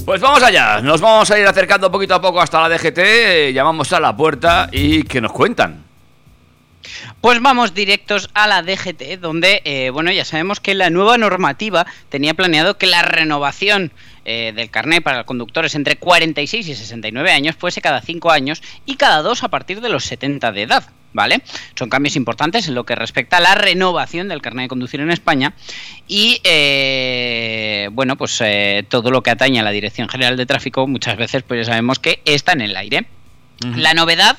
Pues 0.06 0.20
vamos 0.20 0.44
allá, 0.44 0.82
nos 0.82 1.00
vamos 1.00 1.32
a 1.32 1.40
ir 1.40 1.48
acercando 1.48 1.90
poquito 1.90 2.16
a 2.16 2.22
poco 2.22 2.42
hasta 2.42 2.60
la 2.60 2.68
DGT, 2.68 3.54
llamamos 3.54 3.94
a 3.94 4.02
la 4.02 4.16
puerta 4.18 4.68
y 4.70 5.04
que 5.04 5.22
nos 5.22 5.32
cuentan. 5.32 5.86
Pues 7.22 7.42
vamos 7.42 7.74
directos 7.74 8.30
a 8.34 8.48
la 8.48 8.64
DGT, 8.64 9.22
donde, 9.22 9.62
eh, 9.64 9.92
bueno, 9.92 10.12
ya 10.12 10.26
sabemos 10.26 10.60
que 10.60 10.76
la 10.76 10.90
nueva 10.90 11.18
normativa 11.18 11.86
tenía 12.10 12.34
planeado 12.34 12.78
que 12.78 12.88
la 12.88 13.04
renovación 13.04 13.94
eh, 14.26 14.52
del 14.54 14.70
carnet 14.70 15.02
para 15.02 15.24
conductores 15.24 15.76
entre 15.76 15.96
46 15.96 16.68
y 16.68 16.76
69 16.76 17.32
años 17.32 17.56
fuese 17.56 17.80
cada 17.80 18.02
5 18.02 18.30
años 18.32 18.62
y 18.86 18.98
cada 18.98 19.22
2 19.22 19.44
a 19.44 19.48
partir 19.48 19.80
de 19.80 19.88
los 19.88 20.04
70 20.04 20.52
de 20.52 20.64
edad. 20.64 20.84
¿Vale? 21.14 21.42
Son 21.76 21.90
cambios 21.90 22.16
importantes 22.16 22.68
en 22.68 22.76
lo 22.76 22.86
que 22.86 22.96
respecta 22.96 23.38
a 23.38 23.42
la 23.42 23.56
renovación 23.56 24.30
del 24.30 24.42
carnet 24.42 24.66
de 24.66 24.70
conducir 24.70 25.02
en 25.02 25.12
España 25.12 25.54
y, 26.08 26.40
eh, 26.44 27.90
bueno, 27.92 28.16
pues 28.16 28.40
eh, 28.42 28.86
todo 28.88 29.12
lo 29.12 29.22
que 29.22 29.32
atañe 29.32 29.60
a 29.60 29.64
la 29.64 29.72
Dirección 29.72 30.08
General 30.08 30.38
de 30.38 30.46
Tráfico 30.46 30.88
muchas 30.88 31.18
veces 31.18 31.44
pues 31.44 31.66
ya 31.66 31.72
sabemos 31.72 32.00
que 32.00 32.22
está 32.26 32.54
en 32.54 32.62
el 32.62 32.76
aire. 32.76 33.08
La 33.76 33.94
novedad 33.94 34.38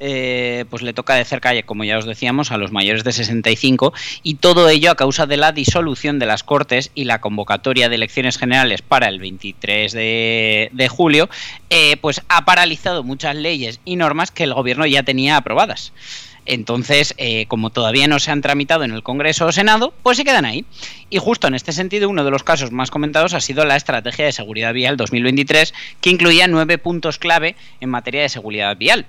eh, 0.00 0.64
pues 0.70 0.82
le 0.82 0.92
toca 0.92 1.14
de 1.14 1.24
cerca, 1.24 1.50
como 1.62 1.84
ya 1.84 1.98
os 1.98 2.06
decíamos, 2.06 2.50
a 2.50 2.56
los 2.56 2.72
mayores 2.72 3.04
de 3.04 3.12
65 3.12 3.92
y 4.22 4.36
todo 4.36 4.68
ello 4.68 4.90
a 4.90 4.96
causa 4.96 5.26
de 5.26 5.36
la 5.36 5.52
disolución 5.52 6.18
de 6.18 6.26
las 6.26 6.42
Cortes 6.42 6.90
y 6.94 7.04
la 7.04 7.20
convocatoria 7.20 7.88
de 7.88 7.96
elecciones 7.96 8.38
generales 8.38 8.82
para 8.82 9.08
el 9.08 9.18
23 9.18 9.92
de, 9.92 10.88
julio, 10.90 11.28
eh, 11.70 11.96
pues 11.98 12.22
ha 12.28 12.44
paralizado 12.44 13.02
muchas 13.02 13.36
leyes 13.36 13.80
y 13.84 13.96
normas 13.96 14.30
que 14.30 14.44
el 14.44 14.54
gobierno 14.54 14.86
ya 14.86 15.02
tenía 15.02 15.36
aprobadas. 15.36 15.92
Entonces, 16.46 17.14
eh, 17.16 17.46
como 17.46 17.70
todavía 17.70 18.06
no 18.06 18.18
se 18.18 18.30
han 18.30 18.42
tramitado 18.42 18.84
en 18.84 18.92
el 18.92 19.02
Congreso 19.02 19.46
o 19.46 19.52
Senado, 19.52 19.94
pues 20.02 20.18
se 20.18 20.24
quedan 20.24 20.44
ahí. 20.44 20.64
Y 21.08 21.18
justo 21.18 21.46
en 21.46 21.54
este 21.54 21.72
sentido, 21.72 22.08
uno 22.08 22.24
de 22.24 22.30
los 22.30 22.44
casos 22.44 22.70
más 22.70 22.90
comentados 22.90 23.34
ha 23.34 23.40
sido 23.40 23.64
la 23.64 23.76
Estrategia 23.76 24.26
de 24.26 24.32
Seguridad 24.32 24.74
Vial 24.74 24.96
2023, 24.96 25.72
que 26.00 26.10
incluía 26.10 26.46
nueve 26.46 26.78
puntos 26.78 27.18
clave 27.18 27.56
en 27.80 27.90
materia 27.90 28.22
de 28.22 28.28
seguridad 28.28 28.76
vial. 28.76 29.06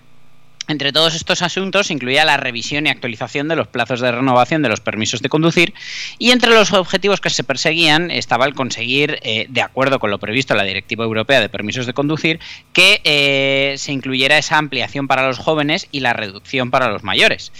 Entre 0.68 0.92
todos 0.92 1.14
estos 1.14 1.44
asuntos 1.44 1.92
incluía 1.92 2.26
la 2.26 2.38
revisión 2.38 2.88
y 2.88 2.90
actualización 2.90 3.48
de 3.48 3.56
los 3.56 3.68
plazos 3.68 4.00
de 4.00 4.12
renovación 4.12 4.64
de 4.64 4.70
los 4.70 4.80
permisos 4.80 5.22
de 5.22 5.30
conducir 5.30 5.76
y 6.18 6.32
entre 6.32 6.54
los 6.54 6.74
objetivos 6.74 7.22
que 7.22 7.30
se 7.30 7.44
perseguían 7.44 8.10
estaba 8.10 8.46
el 8.46 8.56
conseguir, 8.56 9.20
eh, 9.22 9.46
de 9.50 9.62
acuerdo 9.62 10.00
con 10.00 10.10
lo 10.10 10.18
previsto 10.18 10.54
en 10.54 10.58
la 10.58 10.64
Directiva 10.64 11.04
Europea 11.04 11.40
de 11.40 11.50
Permisos 11.50 11.86
de 11.86 11.94
Conducir, 11.94 12.40
que 12.74 13.02
eh, 13.04 13.76
se 13.78 13.92
incluyera 13.92 14.40
esa 14.40 14.58
ampliación 14.58 15.08
para 15.08 15.28
los 15.28 15.38
jóvenes 15.38 15.88
y 15.92 16.00
la 16.00 16.14
reducción 16.14 16.72
para 16.72 16.90
los 16.90 17.04
mayores. 17.04 17.52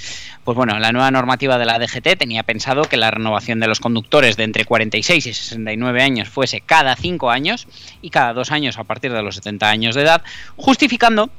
Pues 0.44 0.56
bueno, 0.56 0.80
la 0.80 0.92
nueva 0.92 1.12
normativa 1.12 1.58
de 1.58 1.66
la 1.66 1.80
DGT 1.80 2.18
tenía 2.18 2.44
pensado 2.44 2.84
que 2.84 2.98
la 2.98 3.12
renovación 3.12 3.60
de 3.60 3.68
los 3.68 3.80
conductores 3.80 4.36
de 4.38 4.44
entre 4.44 4.66
46 4.66 5.28
y 5.28 5.34
69 5.34 6.02
años 6.02 6.30
fuese 6.30 6.62
cada 6.62 6.96
5 6.96 7.30
años 7.30 7.68
y 8.02 8.10
cada 8.10 8.34
2 8.34 8.52
años 8.52 8.78
a 8.78 8.84
partir 8.84 9.12
de 9.12 9.22
los 9.22 9.36
70 9.36 9.70
años 9.70 9.96
de 9.96 10.04
edad, 10.04 10.24
justificando 10.56 11.30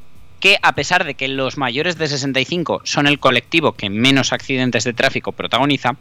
que 0.46 0.60
a 0.62 0.76
pesar 0.76 1.04
de 1.04 1.14
que 1.14 1.26
los 1.26 1.56
mayores 1.56 1.98
de 1.98 2.06
65 2.06 2.82
son 2.84 3.08
el 3.08 3.18
colectivo 3.18 3.72
que 3.72 3.90
menos 3.90 4.32
accidentes 4.32 4.84
de 4.84 4.92
tráfico 4.92 5.32
protagoniza, 5.32 5.96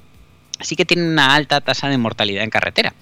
sí 0.59 0.75
que 0.75 0.85
tienen 0.85 1.07
una 1.07 1.33
alta 1.33 1.61
tasa 1.61 1.89
de 1.89 1.97
mortalidad 1.97 2.43
en 2.43 2.51
carretera. 2.51 2.93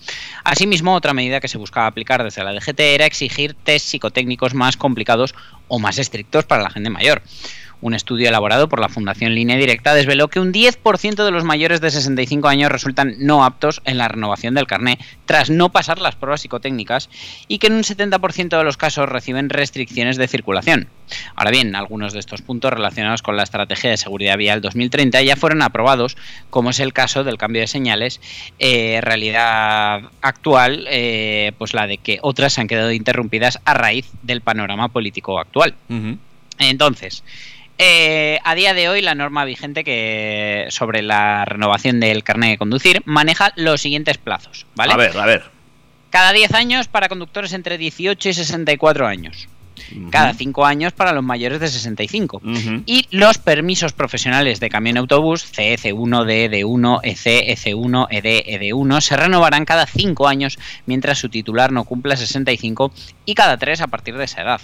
Asimismo, 0.46 0.96
otra 0.96 1.14
medida 1.14 1.42
que 1.42 1.50
se 1.50 1.58
buscaba 1.58 1.88
aplicar 1.88 2.24
desde 2.24 2.46
la 2.46 2.54
DGT 2.54 2.80
era 2.80 3.06
exigir 3.06 3.56
test 3.56 3.88
psicotécnicos 3.88 4.54
más 4.54 4.78
complicados 4.78 5.36
o 5.68 5.80
más 5.80 5.98
estrictos 5.98 6.46
para 6.46 6.64
la 6.64 6.70
gente 6.70 6.90
mayor. 6.90 7.22
Un 7.84 7.94
estudio 7.94 8.30
elaborado 8.30 8.70
por 8.70 8.80
la 8.80 8.88
Fundación 8.88 9.36
Línea 9.36 9.58
Directa 9.58 9.94
desveló 9.94 10.30
que 10.30 10.40
un 10.40 10.54
10% 10.54 11.26
de 11.26 11.32
los 11.32 11.44
mayores 11.44 11.82
de 11.82 11.92
65 11.92 12.48
años 12.48 12.72
resultan 12.72 13.16
no 13.20 13.44
aptos 13.44 13.82
en 13.84 13.98
la 13.98 14.08
renovación 14.08 14.54
del 14.54 14.68
carné 14.68 15.00
tras 15.26 15.50
no 15.50 15.70
pasar 15.70 16.00
las 16.00 16.16
pruebas 16.16 16.40
psicotécnicas 16.40 17.10
y 17.50 17.58
que 17.58 17.68
en 17.68 17.74
un 17.74 17.84
70% 17.84 18.58
de 18.58 18.64
los 18.64 18.78
casos 18.78 19.10
reciben 19.10 19.50
restricciones 19.50 20.16
de 20.16 20.30
circulación. 20.30 20.88
Ahora 21.36 21.52
bien, 21.52 21.76
algunos 21.76 22.14
de 22.14 22.22
estos 22.22 22.42
puntos 22.42 22.72
relacionados 22.72 23.22
con 23.22 23.36
la 23.36 23.44
Estrategia 23.44 23.90
de 23.90 23.98
Seguridad 23.98 24.38
Vial 24.38 24.62
2030 24.62 25.22
ya 25.22 25.36
fueron 25.36 25.62
aprobados, 25.62 26.16
como 26.50 26.70
es 26.70 26.80
el 26.80 26.94
caso 26.94 27.26
del 27.26 27.38
cambio 27.38 27.64
de 27.64 27.68
señales, 27.68 28.22
eh, 28.60 29.02
realidad 29.02 30.04
actual, 30.22 30.88
eh, 30.90 31.52
pues 31.58 31.74
la 31.74 31.86
de 31.86 31.98
que 31.98 32.20
otras 32.22 32.54
se 32.54 32.62
han 32.62 32.70
quedado 32.70 32.94
interrumpidas 32.94 33.60
a 33.66 33.74
raíz 33.74 34.10
del 34.22 34.40
panorama 34.40 34.88
político 34.88 35.38
actual. 35.38 35.76
Entonces, 36.60 37.24
eh, 37.78 38.40
a 38.44 38.56
día 38.56 38.74
de 38.74 38.90
hoy 38.90 39.02
la 39.02 39.16
norma 39.16 39.46
vigente 39.46 39.84
que 39.84 40.68
sobre 40.70 41.02
la 41.02 41.46
renovación 41.46 42.00
del 42.00 42.24
carnet 42.24 42.52
de 42.52 42.58
conducir 42.58 43.02
maneja 43.06 43.52
los 43.56 43.82
siguientes 43.82 44.18
plazos, 44.18 44.66
¿vale? 44.76 44.94
A 44.94 44.98
ver, 44.98 45.18
a 45.18 45.26
ver. 45.26 45.44
Cada 46.10 46.32
10 46.32 46.54
años 46.54 46.88
para 46.88 47.10
conductores 47.10 47.54
entre 47.54 47.80
18 47.80 48.30
y 48.30 48.34
64 48.34 49.08
años. 49.08 49.48
Cada 50.12 50.34
5 50.34 50.66
años 50.66 50.94
para 50.94 51.12
los 51.12 51.24
mayores 51.24 51.60
de 51.60 51.68
65. 51.68 52.38
Ujú. 52.38 52.84
Y 52.86 53.08
los 53.12 53.38
permisos 53.38 53.94
profesionales 53.94 54.60
de 54.60 54.70
camión 54.70 54.96
y 54.96 55.00
autobús 55.00 55.46
CEC1, 55.52 56.26
DED1, 56.26 57.00
EC, 57.04 57.48
EC1, 57.50 58.08
ED, 58.10 58.62
ED1 58.62 59.02
se 59.02 59.18
renovarán 59.18 59.66
cada 59.66 59.86
5 59.86 60.28
años 60.28 60.60
mientras 60.86 61.18
su 61.18 61.30
titular 61.30 61.72
no 61.72 61.84
cumpla 61.84 62.16
65 62.16 62.92
y 63.26 63.34
cada 63.34 63.58
3 63.58 63.82
a 63.82 63.88
partir 63.88 64.18
de 64.18 64.26
esa 64.26 64.42
edad. 64.42 64.62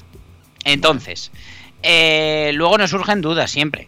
Entonces, 0.66 1.32
eh, 1.82 2.52
luego 2.54 2.78
nos 2.78 2.90
surgen 2.90 3.22
dudas 3.22 3.52
siempre. 3.52 3.88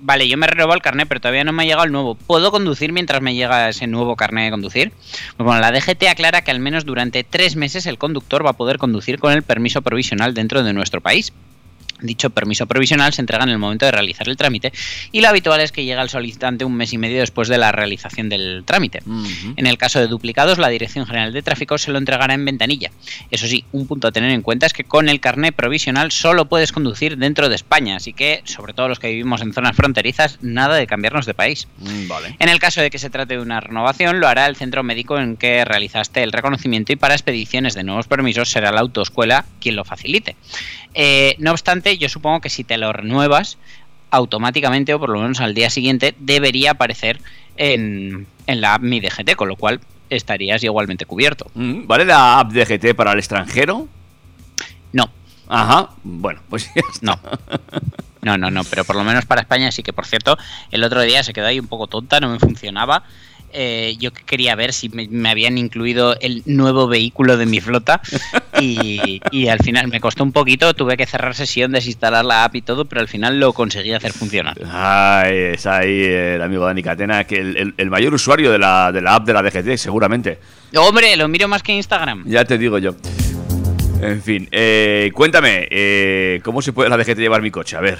Vale, 0.00 0.28
yo 0.28 0.36
me 0.36 0.46
renuevo 0.46 0.74
el 0.74 0.82
carnet, 0.82 1.08
pero 1.08 1.20
todavía 1.20 1.44
no 1.44 1.52
me 1.52 1.62
ha 1.62 1.66
llegado 1.66 1.84
el 1.84 1.92
nuevo. 1.92 2.14
¿Puedo 2.14 2.50
conducir 2.50 2.92
mientras 2.92 3.22
me 3.22 3.34
llega 3.34 3.68
ese 3.68 3.86
nuevo 3.86 4.16
carnet 4.16 4.44
de 4.44 4.50
conducir? 4.50 4.92
Pues 5.36 5.44
bueno, 5.44 5.60
la 5.60 5.72
DGT 5.72 6.04
aclara 6.08 6.42
que 6.42 6.50
al 6.50 6.60
menos 6.60 6.84
durante 6.84 7.24
tres 7.24 7.56
meses 7.56 7.86
el 7.86 7.98
conductor 7.98 8.44
va 8.44 8.50
a 8.50 8.56
poder 8.56 8.78
conducir 8.78 9.18
con 9.18 9.32
el 9.32 9.42
permiso 9.42 9.82
provisional 9.82 10.34
dentro 10.34 10.62
de 10.62 10.72
nuestro 10.72 11.00
país. 11.00 11.32
Dicho 12.00 12.30
permiso 12.30 12.66
provisional 12.66 13.12
se 13.12 13.22
entrega 13.22 13.44
en 13.44 13.50
el 13.50 13.58
momento 13.58 13.86
de 13.86 13.92
realizar 13.92 14.28
el 14.28 14.36
trámite 14.36 14.72
y 15.12 15.20
lo 15.20 15.28
habitual 15.28 15.60
es 15.60 15.72
que 15.72 15.84
llega 15.84 16.02
al 16.02 16.10
solicitante 16.10 16.64
un 16.64 16.74
mes 16.74 16.92
y 16.92 16.98
medio 16.98 17.20
después 17.20 17.48
de 17.48 17.58
la 17.58 17.72
realización 17.72 18.28
del 18.28 18.64
trámite. 18.64 19.02
En 19.56 19.66
el 19.66 19.78
caso 19.78 19.98
de 19.98 20.06
duplicados, 20.06 20.58
la 20.58 20.68
Dirección 20.68 21.06
General 21.06 21.32
de 21.32 21.42
Tráfico 21.42 21.78
se 21.78 21.90
lo 21.90 21.98
entregará 21.98 22.34
en 22.34 22.44
ventanilla. 22.44 22.90
Eso 23.30 23.46
sí, 23.46 23.64
un 23.72 23.86
punto 23.86 24.08
a 24.08 24.12
tener 24.12 24.30
en 24.30 24.42
cuenta 24.42 24.66
es 24.66 24.72
que 24.72 24.84
con 24.84 25.08
el 25.08 25.20
carnet 25.20 25.54
provisional 25.54 26.12
solo 26.12 26.46
puedes 26.46 26.72
conducir 26.72 27.16
dentro 27.16 27.48
de 27.48 27.54
España, 27.54 27.96
así 27.96 28.12
que, 28.12 28.42
sobre 28.44 28.72
todo 28.72 28.88
los 28.88 28.98
que 28.98 29.08
vivimos 29.08 29.40
en 29.40 29.52
zonas 29.52 29.76
fronterizas, 29.76 30.38
nada 30.42 30.76
de 30.76 30.86
cambiarnos 30.86 31.26
de 31.26 31.34
país. 31.34 31.68
Mm, 31.78 32.08
Vale. 32.08 32.36
En 32.38 32.48
el 32.48 32.58
caso 32.58 32.80
de 32.80 32.90
que 32.90 32.98
se 32.98 33.10
trate 33.10 33.34
de 33.34 33.40
una 33.40 33.60
renovación, 33.60 34.20
lo 34.20 34.28
hará 34.28 34.46
el 34.46 34.56
centro 34.56 34.82
médico 34.82 35.18
en 35.18 35.36
que 35.36 35.64
realizaste 35.64 36.22
el 36.22 36.32
reconocimiento 36.32 36.92
y 36.92 36.96
para 36.96 37.14
expediciones 37.14 37.74
de 37.74 37.84
nuevos 37.84 38.06
permisos 38.06 38.50
será 38.50 38.72
la 38.72 38.80
autoescuela 38.80 39.46
quien 39.60 39.76
lo 39.76 39.84
facilite. 39.84 40.36
Eh, 40.98 41.36
no 41.38 41.50
obstante, 41.50 41.85
yo 41.94 42.08
supongo 42.08 42.40
que 42.40 42.50
si 42.50 42.64
te 42.64 42.76
lo 42.76 42.92
renuevas, 42.92 43.58
automáticamente 44.10 44.94
o 44.94 44.98
por 44.98 45.10
lo 45.10 45.20
menos 45.20 45.40
al 45.40 45.54
día 45.54 45.70
siguiente 45.70 46.14
debería 46.18 46.72
aparecer 46.72 47.20
en, 47.56 48.26
en 48.46 48.60
la 48.60 48.74
app 48.74 48.82
Mi 48.82 49.00
DGT, 49.00 49.34
con 49.36 49.48
lo 49.48 49.56
cual 49.56 49.80
estarías 50.10 50.62
igualmente 50.62 51.06
cubierto. 51.06 51.50
Mm, 51.54 51.86
¿Vale 51.86 52.04
la 52.04 52.40
app 52.40 52.52
de 52.52 52.64
GT 52.64 52.94
para 52.94 53.12
el 53.12 53.18
extranjero? 53.18 53.88
No, 54.92 55.10
Ajá. 55.48 55.90
Bueno, 56.02 56.40
pues 56.48 56.70
ya 56.74 56.82
está. 56.92 56.98
no. 57.02 57.20
No, 58.22 58.36
no, 58.36 58.50
no, 58.50 58.64
pero 58.64 58.84
por 58.84 58.96
lo 58.96 59.04
menos 59.04 59.24
para 59.24 59.42
España 59.42 59.70
sí 59.70 59.84
que, 59.84 59.92
por 59.92 60.04
cierto, 60.04 60.36
el 60.72 60.82
otro 60.82 61.00
día 61.02 61.22
se 61.22 61.32
quedó 61.32 61.46
ahí 61.46 61.60
un 61.60 61.68
poco 61.68 61.86
tonta, 61.86 62.18
no 62.18 62.28
me 62.28 62.40
funcionaba. 62.40 63.04
Eh, 63.52 63.96
yo 63.98 64.12
quería 64.12 64.54
ver 64.54 64.72
si 64.72 64.88
me, 64.88 65.08
me 65.08 65.30
habían 65.30 65.58
incluido 65.58 66.16
el 66.20 66.42
nuevo 66.46 66.86
vehículo 66.88 67.36
de 67.36 67.46
mi 67.46 67.60
flota 67.60 68.00
y, 68.60 69.20
y 69.30 69.48
al 69.48 69.58
final 69.60 69.88
me 69.88 70.00
costó 70.00 70.22
un 70.24 70.32
poquito, 70.32 70.74
tuve 70.74 70.96
que 70.96 71.06
cerrar 71.06 71.34
sesión, 71.34 71.72
desinstalar 71.72 72.24
la 72.24 72.44
app 72.44 72.54
y 72.56 72.62
todo, 72.62 72.84
pero 72.84 73.00
al 73.00 73.08
final 73.08 73.38
lo 73.40 73.52
conseguí 73.52 73.92
hacer 73.92 74.12
funcionar. 74.12 74.56
Ay, 74.70 75.34
es 75.54 75.66
ahí 75.66 76.02
el 76.04 76.42
amigo 76.42 76.64
Dani 76.66 76.82
Catena, 76.82 77.24
que 77.24 77.36
el, 77.36 77.56
el- 77.56 77.74
el 77.76 77.90
mayor 77.90 78.14
usuario 78.14 78.50
de 78.52 78.58
la, 78.58 78.90
de 78.92 79.00
la 79.02 79.14
app 79.16 79.26
de 79.26 79.32
la 79.32 79.42
DGT, 79.42 79.76
seguramente. 79.76 80.38
Hombre, 80.76 81.16
lo 81.16 81.28
miro 81.28 81.48
más 81.48 81.62
que 81.62 81.72
Instagram. 81.72 82.24
Ya 82.26 82.44
te 82.44 82.58
digo 82.58 82.78
yo. 82.78 82.94
En 84.00 84.22
fin, 84.22 84.46
eh, 84.52 85.10
cuéntame, 85.14 85.66
eh, 85.70 86.40
¿cómo 86.44 86.60
se 86.60 86.72
puede 86.72 86.90
la 86.90 86.96
DGT 86.98 87.18
llevar 87.18 87.40
mi 87.42 87.50
coche? 87.50 87.76
A 87.76 87.80
ver. 87.80 87.98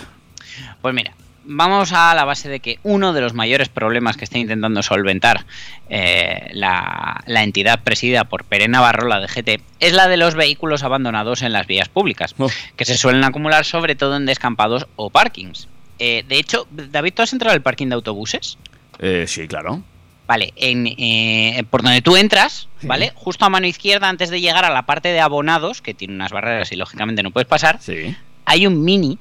Pues 0.82 0.94
mira, 0.94 1.14
vamos 1.46 1.92
a 1.92 2.14
la 2.14 2.24
base 2.24 2.48
de 2.48 2.60
que 2.60 2.78
uno 2.82 3.12
de 3.12 3.20
los 3.20 3.32
mayores 3.34 3.68
problemas 3.68 4.16
que 4.16 4.24
está 4.24 4.38
intentando 4.38 4.82
solventar 4.82 5.46
eh, 5.88 6.48
la, 6.52 7.22
la 7.26 7.42
entidad 7.42 7.82
presidida 7.82 8.24
por 8.24 8.44
Pere 8.44 8.68
Navarro, 8.68 9.06
la 9.08 9.20
DGT, 9.20 9.60
es 9.80 9.92
la 9.92 10.08
de 10.08 10.16
los 10.16 10.34
vehículos 10.34 10.82
abandonados 10.82 11.42
en 11.42 11.52
las 11.52 11.66
vías 11.66 11.88
públicas, 11.88 12.34
que 12.76 12.84
se 12.84 12.96
suelen 12.96 13.24
acumular 13.24 13.64
sobre 13.64 13.94
todo 13.94 14.16
en 14.16 14.26
descampados 14.26 14.86
o 14.96 15.10
parkings. 15.10 15.68
Eh, 15.98 16.24
de 16.28 16.38
hecho, 16.38 16.66
David, 16.70 17.14
¿tú 17.14 17.22
has 17.22 17.32
entrado 17.32 17.54
al 17.54 17.62
parking 17.62 17.86
de 17.88 17.94
autobuses? 17.94 18.58
Eh, 18.98 19.24
sí, 19.26 19.46
claro. 19.48 19.82
Vale, 20.26 20.52
en, 20.56 20.86
eh, 20.88 21.62
por 21.70 21.82
donde 21.82 22.02
tú 22.02 22.16
entras, 22.16 22.68
Sí. 22.80 22.86
¿vale? 22.88 23.12
Justo 23.14 23.44
a 23.44 23.48
mano 23.48 23.66
izquierda, 23.68 24.08
antes 24.08 24.28
de 24.28 24.40
llegar 24.40 24.64
a 24.64 24.70
la 24.70 24.82
parte 24.82 25.08
de 25.08 25.20
abonados, 25.20 25.80
que 25.80 25.94
tiene 25.94 26.14
unas 26.14 26.32
barreras 26.32 26.72
y 26.72 26.76
lógicamente 26.76 27.22
no 27.22 27.30
puedes 27.30 27.46
pasar, 27.48 27.78
Sí. 27.80 28.14
hay 28.44 28.66
un 28.66 28.82
mini 28.84 29.18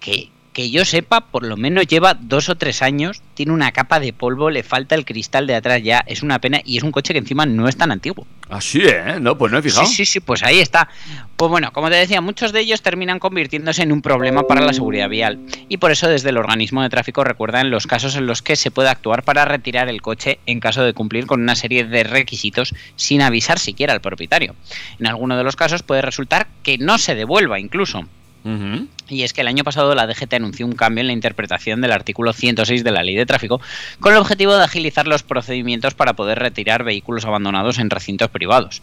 que, 0.00 0.28
que 0.54 0.70
yo 0.70 0.84
sepa, 0.84 1.20
por 1.20 1.44
lo 1.44 1.56
menos 1.56 1.86
lleva 1.86 2.14
dos 2.14 2.48
o 2.48 2.54
tres 2.54 2.80
años, 2.80 3.20
tiene 3.34 3.52
una 3.52 3.72
capa 3.72 4.00
de 4.00 4.12
polvo, 4.12 4.48
le 4.48 4.62
falta 4.62 4.94
el 4.94 5.04
cristal 5.04 5.46
de 5.46 5.56
atrás 5.56 5.82
ya, 5.82 6.02
es 6.06 6.22
una 6.22 6.38
pena 6.38 6.60
y 6.64 6.78
es 6.78 6.84
un 6.84 6.92
coche 6.92 7.12
que 7.12 7.18
encima 7.18 7.44
no 7.44 7.68
es 7.68 7.76
tan 7.76 7.90
antiguo. 7.90 8.26
Así, 8.48 8.80
¿eh? 8.82 9.18
No, 9.20 9.36
pues 9.36 9.50
no 9.50 9.58
he 9.58 9.62
fijado. 9.62 9.84
Sí, 9.84 9.96
sí, 9.96 10.04
sí, 10.04 10.20
pues 10.20 10.44
ahí 10.44 10.60
está. 10.60 10.88
Pues 11.36 11.50
bueno, 11.50 11.72
como 11.72 11.90
te 11.90 11.96
decía, 11.96 12.20
muchos 12.20 12.52
de 12.52 12.60
ellos 12.60 12.82
terminan 12.82 13.18
convirtiéndose 13.18 13.82
en 13.82 13.90
un 13.90 14.00
problema 14.00 14.44
para 14.44 14.60
la 14.60 14.72
seguridad 14.72 15.08
vial 15.08 15.40
y 15.68 15.78
por 15.78 15.90
eso 15.90 16.08
desde 16.08 16.30
el 16.30 16.36
organismo 16.36 16.82
de 16.82 16.88
tráfico 16.88 17.24
recuerdan 17.24 17.70
los 17.70 17.88
casos 17.88 18.14
en 18.14 18.26
los 18.26 18.40
que 18.40 18.54
se 18.54 18.70
puede 18.70 18.88
actuar 18.88 19.24
para 19.24 19.44
retirar 19.44 19.88
el 19.88 20.02
coche 20.02 20.38
en 20.46 20.60
caso 20.60 20.84
de 20.84 20.94
cumplir 20.94 21.26
con 21.26 21.42
una 21.42 21.56
serie 21.56 21.84
de 21.84 22.04
requisitos 22.04 22.74
sin 22.94 23.22
avisar 23.22 23.58
siquiera 23.58 23.92
al 23.92 24.00
propietario. 24.00 24.54
En 25.00 25.08
alguno 25.08 25.36
de 25.36 25.42
los 25.42 25.56
casos 25.56 25.82
puede 25.82 26.02
resultar 26.02 26.46
que 26.62 26.78
no 26.78 26.98
se 26.98 27.16
devuelva 27.16 27.58
incluso. 27.58 28.06
Y 29.08 29.22
es 29.22 29.32
que 29.32 29.40
el 29.40 29.48
año 29.48 29.64
pasado 29.64 29.94
la 29.94 30.06
DGT 30.06 30.34
anunció 30.34 30.66
un 30.66 30.74
cambio 30.74 31.00
en 31.00 31.06
la 31.06 31.14
interpretación 31.14 31.80
del 31.80 31.92
artículo 31.92 32.34
106 32.34 32.84
de 32.84 32.90
la 32.90 33.02
Ley 33.02 33.14
de 33.14 33.24
Tráfico 33.24 33.60
con 34.00 34.12
el 34.12 34.18
objetivo 34.18 34.54
de 34.54 34.64
agilizar 34.64 35.06
los 35.06 35.22
procedimientos 35.22 35.94
para 35.94 36.12
poder 36.12 36.38
retirar 36.38 36.84
vehículos 36.84 37.24
abandonados 37.24 37.78
en 37.78 37.88
recintos 37.88 38.28
privados. 38.28 38.82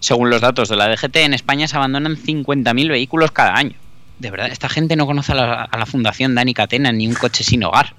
Según 0.00 0.30
los 0.30 0.40
datos 0.40 0.70
de 0.70 0.76
la 0.76 0.88
DGT, 0.88 1.16
en 1.16 1.34
España 1.34 1.68
se 1.68 1.76
abandonan 1.76 2.16
50.000 2.16 2.88
vehículos 2.88 3.30
cada 3.30 3.56
año. 3.56 3.74
De 4.18 4.30
verdad, 4.30 4.48
esta 4.50 4.68
gente 4.68 4.96
no 4.96 5.06
conoce 5.06 5.32
a 5.32 5.34
la, 5.34 5.62
a 5.64 5.78
la 5.78 5.86
Fundación 5.86 6.34
Dani 6.34 6.54
Catena 6.54 6.92
ni 6.92 7.06
un 7.06 7.14
coche 7.14 7.44
sin 7.44 7.64
hogar. 7.64 7.94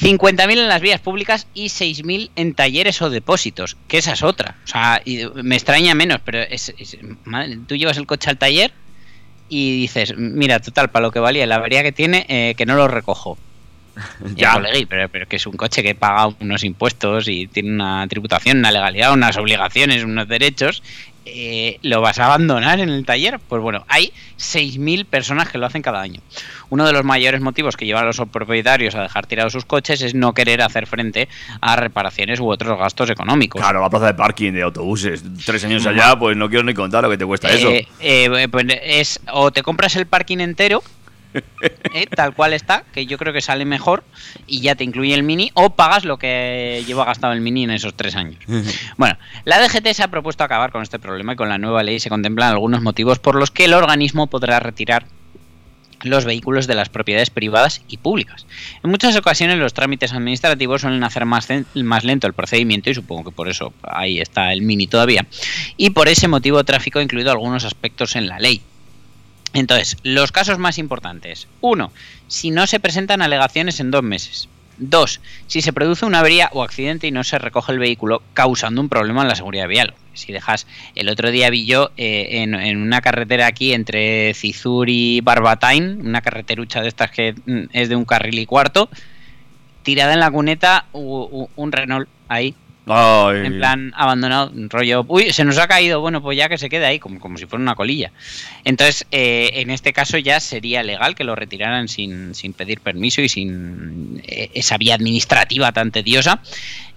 Bueno. 0.00 0.18
50.000 0.18 0.58
en 0.58 0.68
las 0.68 0.80
vías 0.80 1.00
públicas 1.00 1.46
y 1.54 1.66
6.000 1.68 2.30
en 2.36 2.54
talleres 2.54 3.00
o 3.02 3.10
depósitos, 3.10 3.76
que 3.88 3.98
esa 3.98 4.12
es 4.12 4.22
otra. 4.22 4.56
O 4.64 4.66
sea, 4.66 5.02
y 5.04 5.20
me 5.42 5.54
extraña 5.56 5.94
menos, 5.94 6.20
pero 6.24 6.40
es, 6.42 6.72
es- 6.78 6.96
madre, 7.24 7.58
tú 7.66 7.76
llevas 7.76 7.98
el 7.98 8.06
coche 8.06 8.30
al 8.30 8.38
taller 8.38 8.72
y 9.48 9.80
dices, 9.82 10.14
mira, 10.16 10.60
total, 10.60 10.90
para 10.90 11.04
lo 11.04 11.10
que 11.12 11.18
valía 11.20 11.46
la 11.46 11.56
avería 11.56 11.82
que 11.82 11.92
tiene, 11.92 12.24
eh, 12.28 12.54
que 12.56 12.64
no 12.66 12.74
lo 12.74 12.88
recojo. 12.88 13.36
Ya. 14.34 14.34
Ya, 14.34 14.52
colegui, 14.54 14.86
pero, 14.86 15.08
pero 15.10 15.28
que 15.28 15.36
es 15.36 15.46
un 15.46 15.52
coche 15.54 15.82
que 15.82 15.94
paga 15.94 16.34
unos 16.40 16.64
impuestos 16.64 17.28
y 17.28 17.46
tiene 17.48 17.72
una 17.72 18.06
tributación, 18.08 18.58
una 18.58 18.70
legalidad, 18.72 19.12
unas 19.12 19.36
obligaciones, 19.36 20.04
unos 20.04 20.26
derechos, 20.26 20.82
eh, 21.24 21.78
¿lo 21.82 22.00
vas 22.00 22.18
a 22.18 22.26
abandonar 22.26 22.80
en 22.80 22.88
el 22.88 23.04
taller? 23.04 23.38
Pues 23.38 23.62
bueno, 23.62 23.84
hay 23.88 24.12
6.000 24.38 25.06
personas 25.06 25.48
que 25.48 25.58
lo 25.58 25.66
hacen 25.66 25.82
cada 25.82 26.00
año. 26.00 26.20
Uno 26.70 26.86
de 26.86 26.92
los 26.92 27.04
mayores 27.04 27.40
motivos 27.40 27.76
que 27.76 27.86
llevan 27.86 28.04
a 28.04 28.06
los 28.06 28.20
propietarios 28.30 28.94
a 28.94 29.02
dejar 29.02 29.26
tirados 29.26 29.52
sus 29.52 29.64
coches 29.64 30.02
es 30.02 30.14
no 30.14 30.34
querer 30.34 30.62
hacer 30.62 30.86
frente 30.86 31.28
a 31.60 31.76
reparaciones 31.76 32.40
u 32.40 32.48
otros 32.48 32.78
gastos 32.78 33.10
económicos. 33.10 33.60
Claro, 33.60 33.80
la 33.80 33.90
plaza 33.90 34.06
de 34.06 34.14
parking 34.14 34.52
de 34.52 34.62
autobuses. 34.62 35.22
Tres 35.44 35.64
años 35.64 35.86
allá, 35.86 36.18
pues 36.18 36.36
no 36.36 36.48
quiero 36.48 36.64
ni 36.64 36.74
contar 36.74 37.04
lo 37.04 37.10
que 37.10 37.18
te 37.18 37.26
cuesta 37.26 37.50
eso. 37.50 37.70
Eh, 37.70 37.86
eh, 38.00 38.48
pues 38.50 38.66
es 38.82 39.20
o 39.30 39.50
te 39.50 39.62
compras 39.62 39.96
el 39.96 40.06
parking 40.06 40.38
entero, 40.38 40.82
eh, 41.94 42.06
tal 42.06 42.34
cual 42.34 42.52
está, 42.52 42.84
que 42.92 43.06
yo 43.06 43.18
creo 43.18 43.32
que 43.32 43.40
sale 43.40 43.64
mejor 43.64 44.04
y 44.46 44.60
ya 44.60 44.74
te 44.74 44.84
incluye 44.84 45.14
el 45.14 45.22
mini, 45.22 45.50
o 45.54 45.70
pagas 45.70 46.04
lo 46.04 46.18
que 46.18 46.82
lleva 46.86 47.04
gastado 47.04 47.32
el 47.32 47.40
mini 47.40 47.64
en 47.64 47.70
esos 47.70 47.94
tres 47.94 48.16
años. 48.16 48.38
Bueno, 48.96 49.16
la 49.44 49.60
DGT 49.60 49.92
se 49.94 50.02
ha 50.02 50.08
propuesto 50.08 50.44
acabar 50.44 50.70
con 50.70 50.82
este 50.82 50.98
problema 50.98 51.32
y 51.32 51.36
con 51.36 51.48
la 51.48 51.58
nueva 51.58 51.82
ley 51.82 51.98
se 51.98 52.08
contemplan 52.08 52.50
algunos 52.50 52.82
motivos 52.82 53.18
por 53.18 53.34
los 53.34 53.50
que 53.50 53.64
el 53.64 53.74
organismo 53.74 54.26
podrá 54.28 54.60
retirar 54.60 55.06
los 56.02 56.24
vehículos 56.24 56.66
de 56.66 56.74
las 56.74 56.88
propiedades 56.88 57.30
privadas 57.30 57.82
y 57.88 57.98
públicas. 57.98 58.46
En 58.82 58.90
muchas 58.90 59.16
ocasiones 59.16 59.58
los 59.58 59.74
trámites 59.74 60.12
administrativos 60.12 60.82
suelen 60.82 61.04
hacer 61.04 61.24
más, 61.24 61.48
más 61.74 62.04
lento 62.04 62.26
el 62.26 62.32
procedimiento 62.32 62.90
y 62.90 62.94
supongo 62.94 63.24
que 63.24 63.30
por 63.30 63.48
eso 63.48 63.72
ahí 63.82 64.20
está 64.20 64.52
el 64.52 64.62
mini 64.62 64.86
todavía. 64.86 65.26
Y 65.76 65.90
por 65.90 66.08
ese 66.08 66.28
motivo 66.28 66.62
tráfico 66.64 66.98
ha 66.98 67.02
incluido 67.02 67.30
algunos 67.30 67.64
aspectos 67.64 68.16
en 68.16 68.28
la 68.28 68.38
ley. 68.38 68.62
Entonces, 69.52 69.96
los 70.02 70.32
casos 70.32 70.58
más 70.58 70.78
importantes. 70.78 71.48
Uno, 71.60 71.92
si 72.28 72.50
no 72.50 72.66
se 72.66 72.80
presentan 72.80 73.22
alegaciones 73.22 73.80
en 73.80 73.90
dos 73.90 74.02
meses. 74.02 74.48
Dos, 74.78 75.20
si 75.46 75.60
se 75.60 75.72
produce 75.72 76.06
una 76.06 76.20
avería 76.20 76.48
o 76.52 76.62
accidente 76.62 77.06
y 77.06 77.10
no 77.10 77.22
se 77.24 77.38
recoge 77.38 77.72
el 77.72 77.78
vehículo 77.78 78.22
causando 78.32 78.80
un 78.80 78.88
problema 78.88 79.22
en 79.22 79.28
la 79.28 79.34
seguridad 79.34 79.68
vial. 79.68 79.94
Si 80.14 80.32
dejas, 80.32 80.66
el 80.94 81.08
otro 81.08 81.30
día 81.30 81.50
vi 81.50 81.66
yo 81.66 81.90
eh, 81.96 82.42
en, 82.42 82.54
en 82.54 82.78
una 82.78 83.00
carretera 83.00 83.46
aquí 83.46 83.74
entre 83.74 84.32
Cizur 84.34 84.88
y 84.88 85.20
Barbatain, 85.20 86.00
una 86.04 86.22
carreterucha 86.22 86.80
de 86.80 86.88
estas 86.88 87.10
que 87.10 87.34
mm, 87.46 87.64
es 87.72 87.88
de 87.90 87.96
un 87.96 88.04
carril 88.04 88.38
y 88.38 88.46
cuarto, 88.46 88.88
tirada 89.82 90.14
en 90.14 90.20
la 90.20 90.30
cuneta 90.30 90.86
un 90.92 91.72
Renault 91.72 92.08
ahí, 92.28 92.54
Ay. 92.86 93.46
en 93.46 93.58
plan 93.58 93.92
abandonado, 93.96 94.50
rollo, 94.68 95.04
uy, 95.08 95.32
se 95.32 95.44
nos 95.44 95.56
ha 95.58 95.68
caído, 95.68 96.00
bueno, 96.00 96.20
pues 96.20 96.36
ya 96.36 96.48
que 96.48 96.58
se 96.58 96.68
quede 96.68 96.84
ahí, 96.86 96.98
como, 96.98 97.20
como 97.20 97.38
si 97.38 97.46
fuera 97.46 97.62
una 97.62 97.74
colilla. 97.76 98.10
Entonces, 98.64 99.06
eh, 99.12 99.50
en 99.54 99.70
este 99.70 99.92
caso 99.92 100.18
ya 100.18 100.40
sería 100.40 100.82
legal 100.82 101.14
que 101.14 101.24
lo 101.24 101.34
retiraran 101.36 101.88
sin, 101.88 102.34
sin 102.34 102.52
pedir 102.52 102.80
permiso 102.80 103.20
y 103.22 103.28
sin 103.28 104.20
eh, 104.26 104.50
esa 104.54 104.78
vía 104.78 104.94
administrativa 104.96 105.70
tan 105.72 105.90
tediosa. 105.92 106.40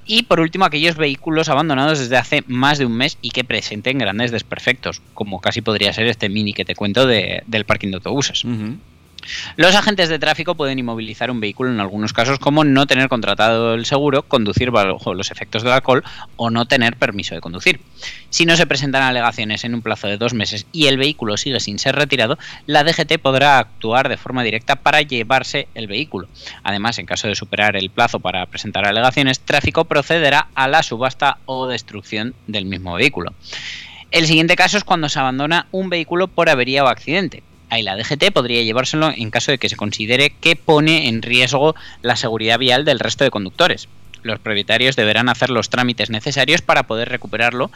Y 0.08 0.24
por 0.24 0.39
último, 0.39 0.65
aquellos 0.65 0.95
vehículos 0.98 1.50
abandonados 1.50 1.98
desde 1.98 2.17
hace 2.17 2.43
más 2.48 2.78
de 2.78 2.86
un 2.86 2.95
mes 2.95 3.17
y 3.24 3.32
que 3.32 3.43
presenten 3.43 3.98
grandes 3.98 4.32
desperfectos, 4.32 5.02
como 5.15 5.41
casi 5.41 5.62
podría 5.62 5.93
ser 5.93 6.06
este 6.08 6.30
mini 6.30 6.54
que 6.54 6.63
te 6.65 6.76
cuento 6.76 7.08
de- 7.08 7.41
del 7.48 7.65
parking 7.65 7.89
de 7.89 7.95
autobuses. 7.95 8.43
Los 9.55 9.75
agentes 9.75 10.09
de 10.09 10.19
tráfico 10.19 10.55
pueden 10.55 10.79
inmovilizar 10.79 11.31
un 11.31 11.39
vehículo 11.39 11.71
en 11.71 11.79
algunos 11.79 12.13
casos 12.13 12.39
como 12.39 12.63
no 12.63 12.85
tener 12.85 13.09
contratado 13.09 13.73
el 13.73 13.85
seguro, 13.85 14.23
conducir 14.23 14.71
bajo 14.71 15.13
los 15.13 15.31
efectos 15.31 15.63
del 15.63 15.73
alcohol 15.73 16.03
o 16.35 16.49
no 16.49 16.65
tener 16.65 16.97
permiso 16.97 17.35
de 17.35 17.41
conducir. 17.41 17.79
Si 18.29 18.45
no 18.45 18.55
se 18.55 18.67
presentan 18.67 19.03
alegaciones 19.03 19.63
en 19.63 19.75
un 19.75 19.81
plazo 19.81 20.07
de 20.07 20.17
dos 20.17 20.33
meses 20.33 20.67
y 20.71 20.88
el 20.88 20.97
vehículo 20.97 21.38
sigue 21.38 21.59
sin 21.59 21.79
ser 21.79 21.95
retirado, 21.95 22.38
la 22.65 22.83
DGT 22.83 23.19
podrá 23.21 23.59
actuar 23.59 24.09
de 24.09 24.17
forma 24.17 24.43
directa 24.43 24.75
para 24.75 25.01
llevarse 25.01 25.67
el 25.73 25.88
vehículo. 25.88 26.27
Además, 26.63 26.97
en 26.99 27.05
caso 27.05 27.27
de 27.27 27.35
superar 27.35 27.75
el 27.75 27.89
plazo 27.89 28.19
para 28.19 28.45
presentar 28.45 28.85
alegaciones, 28.85 29.39
tráfico 29.39 29.85
procederá 29.85 30.47
a 30.55 30.67
la 30.67 30.83
subasta 30.83 31.38
o 31.45 31.67
destrucción 31.67 32.35
del 32.47 32.65
mismo 32.65 32.93
vehículo. 32.95 33.33
El 34.11 34.27
siguiente 34.27 34.55
caso 34.55 34.77
es 34.77 34.83
cuando 34.83 35.09
se 35.09 35.19
abandona 35.19 35.67
un 35.71 35.89
vehículo 35.89 36.27
por 36.27 36.49
avería 36.49 36.83
o 36.83 36.88
accidente. 36.88 37.43
Ahí 37.69 37.84
la 37.84 37.95
DGT 37.95 38.32
podría 38.32 38.62
llevárselo 38.62 39.12
en 39.15 39.32
caso 39.32 39.51
de 39.51 39.58
que 39.58 39.69
se 39.69 39.75
considere 39.75 40.30
que 40.30 40.56
pone 40.56 41.08
en 41.08 41.21
riesgo 41.21 41.75
la 42.01 42.15
seguridad 42.15 42.60
vial 42.60 42.86
del 42.86 42.99
resto 42.99 43.23
de 43.23 43.32
conductores. 43.32 43.88
Los 44.21 44.39
propietarios 44.39 44.95
deberán 44.95 45.30
hacer 45.30 45.49
los 45.49 45.69
trámites 45.69 46.10
necesarios 46.10 46.62
para 46.62 46.84
poder 46.84 47.10
recuperarlo 47.10 47.71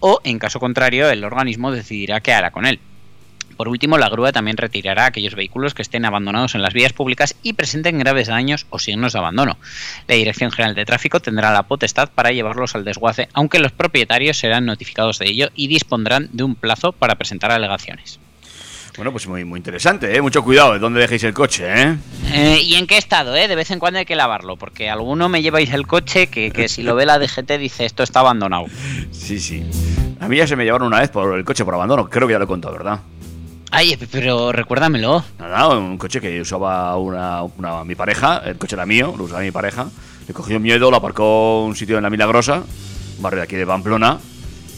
o, 0.00 0.20
en 0.24 0.38
caso 0.38 0.58
contrario, 0.58 1.08
el 1.10 1.24
organismo 1.24 1.70
decidirá 1.70 2.20
qué 2.20 2.32
hará 2.32 2.50
con 2.50 2.66
él. 2.66 2.80
Por 3.56 3.68
último, 3.68 3.98
la 3.98 4.08
grúa 4.08 4.32
también 4.32 4.56
retirará 4.56 5.06
aquellos 5.06 5.34
vehículos 5.34 5.74
que 5.74 5.82
estén 5.82 6.04
abandonados 6.04 6.54
en 6.54 6.62
las 6.62 6.72
vías 6.72 6.92
públicas 6.92 7.36
y 7.42 7.52
presenten 7.52 7.98
graves 7.98 8.28
daños 8.28 8.66
o 8.70 8.78
signos 8.78 9.12
de 9.12 9.18
abandono. 9.18 9.58
La 10.08 10.14
Dirección 10.14 10.50
General 10.50 10.74
de 10.74 10.84
Tráfico 10.84 11.20
tendrá 11.20 11.52
la 11.52 11.64
potestad 11.64 12.10
para 12.10 12.32
llevarlos 12.32 12.74
al 12.74 12.84
desguace, 12.84 13.28
aunque 13.34 13.60
los 13.60 13.72
propietarios 13.72 14.38
serán 14.38 14.66
notificados 14.66 15.18
de 15.18 15.26
ello 15.26 15.50
y 15.54 15.68
dispondrán 15.68 16.28
de 16.32 16.44
un 16.44 16.54
plazo 16.54 16.92
para 16.92 17.16
presentar 17.16 17.52
alegaciones. 17.52 18.18
Bueno, 18.96 19.10
pues 19.10 19.26
muy, 19.26 19.42
muy 19.44 19.56
interesante, 19.58 20.14
¿eh? 20.14 20.20
Mucho 20.20 20.44
cuidado 20.44 20.74
de 20.74 20.78
dónde 20.78 21.00
dejéis 21.00 21.24
el 21.24 21.32
coche, 21.32 21.64
¿eh? 21.66 21.96
Eh, 22.30 22.60
¿Y 22.62 22.74
en 22.74 22.86
qué 22.86 22.98
estado? 22.98 23.34
Eh? 23.34 23.48
De 23.48 23.56
vez 23.56 23.70
en 23.70 23.78
cuando 23.78 23.98
hay 23.98 24.04
que 24.04 24.14
lavarlo, 24.16 24.56
porque 24.56 24.90
alguno 24.90 25.30
me 25.30 25.40
lleváis 25.40 25.72
el 25.72 25.86
coche 25.86 26.26
que, 26.26 26.50
que 26.50 26.68
si 26.68 26.82
lo 26.82 26.94
ve 26.94 27.06
la 27.06 27.18
DGT 27.18 27.52
dice 27.58 27.86
esto 27.86 28.02
está 28.02 28.20
abandonado. 28.20 28.66
Sí, 29.10 29.40
sí. 29.40 29.64
A 30.20 30.28
mí 30.28 30.36
ya 30.36 30.46
se 30.46 30.56
me 30.56 30.64
llevaron 30.64 30.88
una 30.88 31.00
vez 31.00 31.08
por 31.08 31.38
el 31.38 31.44
coche 31.44 31.64
por 31.64 31.72
abandono. 31.74 32.08
Creo 32.10 32.28
que 32.28 32.32
ya 32.34 32.38
lo 32.38 32.44
he 32.44 32.48
contado, 32.48 32.74
¿verdad? 32.74 33.00
Ay, 33.70 33.96
pero 34.10 34.52
recuérdamelo. 34.52 35.24
Nada, 35.38 35.68
un 35.78 35.96
coche 35.96 36.20
que 36.20 36.42
usaba 36.42 36.94
una, 36.98 37.42
una- 37.42 37.84
mi 37.84 37.94
pareja, 37.94 38.42
el 38.44 38.58
coche 38.58 38.76
era 38.76 38.84
mío, 38.84 39.14
lo 39.16 39.24
usaba 39.24 39.40
mi 39.40 39.50
pareja. 39.50 39.86
Le 40.28 40.34
cogió 40.34 40.60
miedo, 40.60 40.90
lo 40.90 40.98
aparcó 40.98 41.64
un 41.64 41.74
sitio 41.74 41.96
en 41.96 42.02
la 42.02 42.10
Milagrosa, 42.10 42.58
un 43.16 43.22
barrio 43.22 43.38
de 43.38 43.44
aquí 43.44 43.56
de 43.56 43.66
Pamplona. 43.66 44.18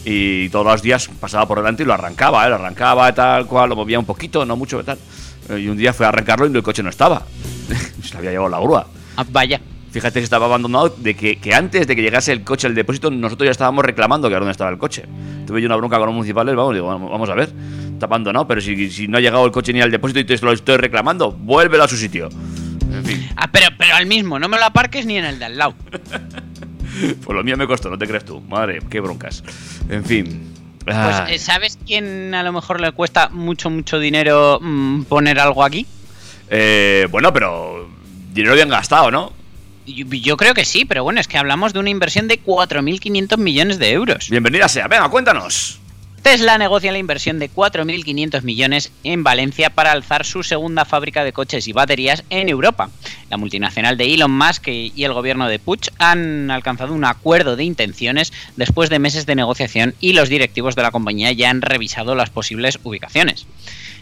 Y 0.04 0.48
todos 0.50 0.66
los 0.66 0.82
días 0.82 1.08
pasaba 1.20 1.46
por 1.48 1.58
delante 1.58 1.82
y 1.82 1.86
lo 1.86 1.94
arrancaba, 1.94 2.44
¿eh? 2.46 2.50
lo 2.50 2.56
arrancaba 2.56 3.12
tal 3.14 3.46
cual, 3.46 3.70
lo 3.70 3.76
movía 3.76 3.98
un 3.98 4.04
poquito, 4.04 4.44
no 4.44 4.56
mucho 4.56 4.82
tal. 4.84 4.98
Eh, 5.48 5.60
Y 5.60 5.68
un 5.68 5.76
día 5.76 5.92
fue 5.92 6.04
a 6.06 6.10
arrancarlo 6.10 6.46
y 6.46 6.52
el 6.54 6.62
coche 6.62 6.82
no 6.82 6.90
estaba. 6.90 7.22
Se 8.02 8.12
le 8.12 8.18
había 8.18 8.30
llevado 8.32 8.50
la 8.50 8.60
grúa. 8.60 8.86
Ah, 9.16 9.24
vaya. 9.30 9.60
Fíjate 9.90 10.18
que 10.18 10.24
estaba 10.24 10.46
abandonado 10.46 10.88
de 10.98 11.14
que, 11.14 11.36
que 11.36 11.54
antes 11.54 11.86
de 11.86 11.94
que 11.94 12.02
llegase 12.02 12.32
el 12.32 12.42
coche 12.42 12.66
al 12.66 12.74
depósito, 12.74 13.10
nosotros 13.12 13.46
ya 13.46 13.52
estábamos 13.52 13.84
reclamando 13.84 14.28
que 14.28 14.34
a 14.34 14.38
dónde 14.38 14.50
estaba 14.50 14.70
el 14.70 14.76
coche. 14.78 15.04
Tuve 15.46 15.60
yo 15.62 15.66
una 15.66 15.76
bronca 15.76 15.98
con 15.98 16.06
los 16.06 16.14
municipales, 16.16 16.54
vamos, 16.56 16.74
digo, 16.74 16.86
vamos 16.88 17.30
a 17.30 17.34
ver, 17.34 17.52
está 17.92 18.06
abandonado, 18.06 18.44
pero 18.48 18.60
si, 18.60 18.90
si 18.90 19.06
no 19.06 19.18
ha 19.18 19.20
llegado 19.20 19.46
el 19.46 19.52
coche 19.52 19.72
ni 19.72 19.80
al 19.80 19.92
depósito 19.92 20.18
y 20.18 20.24
te 20.24 20.36
lo 20.44 20.50
estoy 20.52 20.78
reclamando, 20.78 21.30
vuélvelo 21.30 21.84
a 21.84 21.88
su 21.88 21.96
sitio. 21.96 22.28
En 22.92 23.04
fin, 23.04 23.28
Ah, 23.36 23.48
pero, 23.52 23.66
pero 23.78 23.94
al 23.94 24.06
mismo, 24.06 24.38
no 24.40 24.48
me 24.48 24.58
lo 24.58 24.64
aparques 24.64 25.06
ni 25.06 25.16
en 25.16 25.26
el 25.26 25.38
de 25.38 25.44
al 25.44 25.58
lado. 25.58 25.74
pues 27.24 27.36
lo 27.36 27.42
mío 27.44 27.56
me 27.56 27.66
costó, 27.66 27.90
no 27.90 27.98
te 27.98 28.06
crees 28.06 28.24
tú. 28.24 28.40
Madre, 28.40 28.80
qué 28.90 29.00
broncas. 29.00 29.42
En 29.88 30.04
fin. 30.04 30.52
Pues, 30.84 30.96
Ay. 30.96 31.34
eh, 31.34 31.38
¿sabes 31.38 31.78
quién 31.86 32.34
a 32.34 32.42
lo 32.42 32.52
mejor 32.52 32.80
le 32.80 32.92
cuesta 32.92 33.30
mucho, 33.30 33.70
mucho 33.70 33.98
dinero 33.98 34.58
mm, 34.60 35.04
poner 35.04 35.40
algo 35.40 35.64
aquí? 35.64 35.86
Eh, 36.50 37.08
bueno, 37.10 37.32
pero 37.32 37.88
dinero 38.32 38.54
bien 38.54 38.68
gastado, 38.68 39.10
¿no? 39.10 39.32
Yo, 39.86 40.06
yo 40.06 40.36
creo 40.36 40.54
que 40.54 40.64
sí, 40.64 40.84
pero 40.84 41.02
bueno, 41.04 41.20
es 41.20 41.28
que 41.28 41.38
hablamos 41.38 41.72
de 41.72 41.78
una 41.78 41.90
inversión 41.90 42.28
de 42.28 42.42
4.500 42.42 43.38
millones 43.38 43.78
de 43.78 43.92
euros. 43.92 44.28
Bienvenida 44.30 44.68
sea, 44.68 44.88
venga, 44.88 45.08
cuéntanos. 45.08 45.80
Tesla 46.24 46.56
negocia 46.56 46.90
la 46.90 46.96
inversión 46.96 47.38
de 47.38 47.50
4.500 47.50 48.44
millones 48.44 48.90
en 49.04 49.22
Valencia 49.22 49.68
para 49.68 49.92
alzar 49.92 50.24
su 50.24 50.42
segunda 50.42 50.86
fábrica 50.86 51.22
de 51.22 51.34
coches 51.34 51.68
y 51.68 51.74
baterías 51.74 52.24
en 52.30 52.48
Europa. 52.48 52.88
La 53.28 53.36
multinacional 53.36 53.98
de 53.98 54.14
Elon 54.14 54.30
Musk 54.30 54.68
y 54.68 55.04
el 55.04 55.12
gobierno 55.12 55.48
de 55.48 55.58
Puig 55.58 55.90
han 55.98 56.50
alcanzado 56.50 56.94
un 56.94 57.04
acuerdo 57.04 57.56
de 57.56 57.64
intenciones 57.64 58.32
después 58.56 58.88
de 58.88 59.00
meses 59.00 59.26
de 59.26 59.34
negociación 59.34 59.94
y 60.00 60.14
los 60.14 60.30
directivos 60.30 60.74
de 60.76 60.82
la 60.82 60.92
compañía 60.92 61.30
ya 61.32 61.50
han 61.50 61.60
revisado 61.60 62.14
las 62.14 62.30
posibles 62.30 62.78
ubicaciones. 62.84 63.46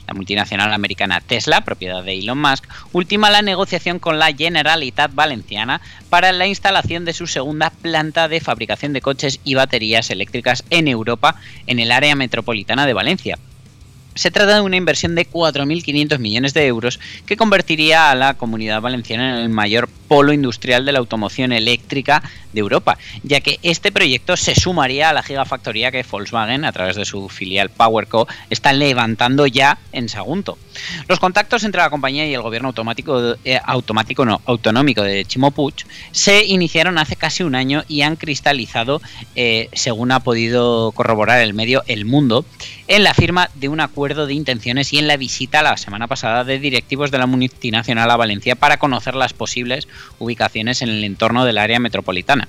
La 0.07 0.15
multinacional 0.15 0.73
americana 0.73 1.21
Tesla, 1.21 1.63
propiedad 1.63 2.03
de 2.03 2.19
Elon 2.19 2.41
Musk, 2.41 2.65
ultima 2.93 3.31
la 3.31 3.43
negociación 3.43 3.99
con 3.99 4.19
la 4.19 4.33
Generalitat 4.33 5.15
Valenciana 5.15 5.81
para 6.11 6.33
la 6.33 6.47
instalación 6.47 7.05
de 7.05 7.13
su 7.13 7.27
segunda 7.27 7.71
planta 7.71 8.29
de 8.29 8.41
fabricación 8.41 8.93
de 8.93 9.01
coches 9.01 9.41
y 9.45 9.55
baterías 9.55 10.11
eléctricas 10.11 10.65
en 10.71 10.89
Europa, 10.89 11.37
en 11.67 11.79
el 11.79 11.93
área 11.93 12.17
metropolitana 12.17 12.87
de 12.87 12.95
Valencia. 12.95 13.39
Se 14.15 14.31
trata 14.31 14.57
de 14.57 14.61
una 14.61 14.77
inversión 14.77 15.15
de 15.15 15.27
4.500 15.27 16.19
millones 16.19 16.53
de 16.53 16.67
euros 16.67 17.01
que 17.25 17.39
convertiría 17.39 18.11
a 18.11 18.15
la 18.15 18.35
comunidad 18.35 18.83
valenciana 18.83 19.39
en 19.39 19.45
el 19.45 19.49
mayor 19.49 19.89
polo 20.07 20.35
industrial 20.35 20.85
de 20.85 20.93
la 20.93 20.99
automoción 20.99 21.51
eléctrica 21.51 22.23
de 22.53 22.61
Europa, 22.61 22.99
ya 23.23 23.41
que 23.41 23.59
este 23.63 23.93
proyecto 23.93 24.37
se 24.37 24.55
sumaría 24.55 25.11
a 25.11 25.13
la 25.13 25.23
gigafactoría 25.23 25.91
que 25.91 26.05
Volkswagen, 26.09 26.65
a 26.65 26.73
través 26.73 26.97
de 26.97 27.05
su 27.05 27.29
filial 27.29 27.71
PowerCo, 27.71 28.29
está 28.51 28.73
levantando 28.73 29.47
ya 29.47 29.79
en 29.93 30.09
Sagunto. 30.09 30.59
Los 31.09 31.19
contactos 31.19 31.65
entre 31.65 31.81
la 31.81 31.91
compañía 31.91 32.27
y 32.27 32.35
el 32.35 32.43
gobierno 32.43 32.69
automático, 32.69 33.35
eh, 33.45 33.61
automático 33.65 34.25
no, 34.25 34.41
autonómico 34.47 35.03
de 35.03 35.25
Chimo 35.25 35.51
Puig 35.51 35.75
se 36.11 36.45
iniciaron 36.45 36.99
hace 36.99 37.17
casi 37.17 37.43
un 37.43 37.55
año 37.55 37.85
y 37.89 38.03
han 38.03 38.17
cristalizado, 38.17 39.01
eh, 39.35 39.69
según 39.73 40.13
ha 40.13 40.21
podido 40.21 40.93
corroborar 40.93 41.41
el 41.41 41.55
medio 41.55 41.83
El 41.87 42.05
Mundo, 42.05 42.45
en 42.89 43.05
la 43.05 43.15
firma 43.15 43.51
de 43.55 43.69
un 43.69 43.81
acuerdo 43.81 44.27
de 44.27 44.35
intenciones 44.35 44.93
y 44.93 44.99
en 44.99 45.09
la 45.09 45.17
visita 45.17 45.63
la 45.63 45.77
semana 45.77 46.09
pasada 46.09 46.45
de 46.45 46.59
directivos 46.59 47.11
de 47.11 47.19
la 47.19 47.27
multinacional 47.27 48.11
a 48.11 48.17
Valencia 48.17 48.55
para 48.55 48.79
conocer 48.79 49.15
las 49.15 49.33
posibles 49.33 49.89
ubicaciones 50.19 50.83
en 50.83 50.89
el 50.89 51.05
entorno 51.05 51.45
del 51.45 51.59
área 51.59 51.79
metropolitana. 51.79 52.42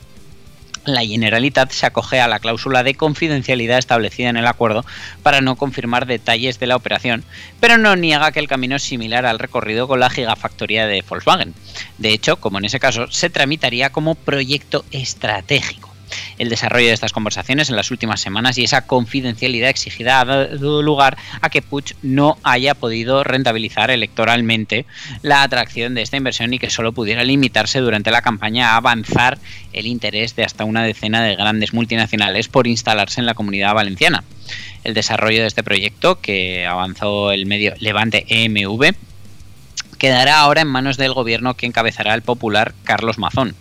La 0.85 1.01
Generalitat 1.05 1.71
se 1.71 1.85
acoge 1.85 2.19
a 2.19 2.27
la 2.27 2.39
cláusula 2.39 2.83
de 2.83 2.95
confidencialidad 2.95 3.77
establecida 3.77 4.29
en 4.29 4.37
el 4.37 4.47
acuerdo 4.47 4.85
para 5.21 5.39
no 5.39 5.55
confirmar 5.55 6.05
detalles 6.05 6.59
de 6.59 6.67
la 6.67 6.75
operación, 6.75 7.23
pero 7.61 7.77
no 7.77 7.95
niega 7.95 8.33
que 8.33 8.39
el 8.41 8.49
camino 8.49 8.75
es 8.75 8.83
similar 8.83 9.25
al 9.25 9.39
recorrido 9.39 9.87
con 9.87 10.01
la 10.01 10.09
gigafactoría 10.09 10.85
de 10.85 11.03
Volkswagen. 11.07 11.53
De 11.97 12.09
hecho, 12.09 12.37
como 12.37 12.57
en 12.57 12.65
ese 12.65 12.81
caso, 12.81 13.09
se 13.09 13.29
tramitaría 13.29 13.91
como 13.91 14.15
proyecto 14.15 14.83
estratégico. 14.91 15.92
El 16.37 16.49
desarrollo 16.49 16.87
de 16.87 16.93
estas 16.93 17.13
conversaciones 17.13 17.69
en 17.69 17.75
las 17.75 17.91
últimas 17.91 18.21
semanas 18.21 18.57
y 18.57 18.63
esa 18.63 18.85
confidencialidad 18.85 19.69
exigida 19.69 20.19
ha 20.19 20.25
dado 20.25 20.81
lugar 20.81 21.17
a 21.41 21.49
que 21.49 21.61
Puig 21.61 21.95
no 22.01 22.37
haya 22.43 22.75
podido 22.75 23.23
rentabilizar 23.23 23.91
electoralmente 23.91 24.85
la 25.21 25.43
atracción 25.43 25.95
de 25.95 26.01
esta 26.01 26.17
inversión 26.17 26.53
y 26.53 26.59
que 26.59 26.69
solo 26.69 26.91
pudiera 26.91 27.23
limitarse 27.23 27.79
durante 27.79 28.11
la 28.11 28.21
campaña 28.21 28.71
a 28.71 28.77
avanzar 28.77 29.39
el 29.73 29.87
interés 29.87 30.35
de 30.35 30.43
hasta 30.43 30.65
una 30.65 30.83
decena 30.83 31.23
de 31.23 31.35
grandes 31.35 31.73
multinacionales 31.73 32.47
por 32.47 32.67
instalarse 32.67 33.19
en 33.19 33.25
la 33.25 33.33
comunidad 33.33 33.73
valenciana. 33.73 34.23
El 34.83 34.93
desarrollo 34.93 35.41
de 35.41 35.47
este 35.47 35.63
proyecto, 35.63 36.19
que 36.19 36.65
avanzó 36.65 37.31
el 37.31 37.45
medio 37.45 37.73
Levante 37.79 38.25
EMV, 38.27 38.93
quedará 40.03 40.41
ahora 40.41 40.59
en 40.59 40.67
manos 40.67 40.97
del 40.97 41.13
gobierno 41.13 41.53
que 41.53 41.65
encabezará 41.65 42.13
el 42.13 42.23
popular 42.23 42.73
Carlos 42.83 43.17
Mazón. 43.17 43.55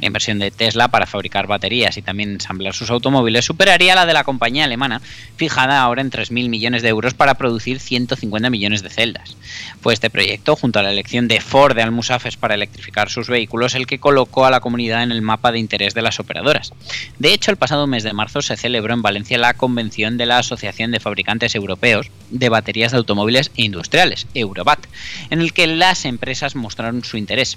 La 0.00 0.06
inversión 0.06 0.38
de 0.38 0.52
Tesla 0.52 0.86
para 0.86 1.06
fabricar 1.06 1.48
baterías 1.48 1.96
y 1.96 2.02
también 2.02 2.30
ensamblar 2.30 2.72
sus 2.72 2.90
automóviles 2.90 3.44
superaría 3.44 3.96
la 3.96 4.06
de 4.06 4.12
la 4.12 4.22
compañía 4.22 4.64
alemana, 4.64 5.02
fijada 5.36 5.80
ahora 5.80 6.00
en 6.00 6.12
3.000 6.12 6.48
millones 6.50 6.82
de 6.82 6.88
euros 6.90 7.14
para 7.14 7.34
producir 7.34 7.80
150 7.80 8.48
millones 8.48 8.84
de 8.84 8.90
celdas. 8.90 9.36
Fue 9.80 9.92
este 9.92 10.08
proyecto, 10.08 10.54
junto 10.54 10.78
a 10.78 10.84
la 10.84 10.92
elección 10.92 11.26
de 11.26 11.40
Ford 11.40 11.74
de 11.74 11.82
Almusafes 11.82 12.36
para 12.36 12.54
electrificar 12.54 13.10
sus 13.10 13.26
vehículos, 13.26 13.74
el 13.74 13.88
que 13.88 13.98
colocó 13.98 14.46
a 14.46 14.52
la 14.52 14.60
comunidad 14.60 15.02
en 15.02 15.10
el 15.10 15.20
mapa 15.20 15.50
de 15.50 15.58
interés 15.58 15.94
de 15.94 16.02
las 16.02 16.20
operadoras. 16.20 16.72
De 17.18 17.32
hecho, 17.32 17.50
el 17.50 17.56
pasado 17.56 17.88
mes 17.88 18.04
de 18.04 18.12
marzo 18.12 18.40
se 18.40 18.56
celebró 18.56 18.94
en 18.94 19.02
Valencia 19.02 19.36
la 19.36 19.54
convención 19.54 20.16
de 20.16 20.26
la 20.26 20.38
Asociación 20.38 20.92
de 20.92 21.00
Fabricantes 21.00 21.56
Europeos 21.56 22.08
de 22.30 22.48
Baterías 22.50 22.92
de 22.92 22.98
Automóviles 22.98 23.50
e 23.56 23.64
Industriales, 23.64 24.28
Eurobat, 24.34 24.78
en 25.30 25.40
el 25.40 25.52
que 25.52 25.66
las 25.88 26.04
empresas 26.04 26.54
mostraron 26.54 27.02
su 27.02 27.16
interés. 27.16 27.56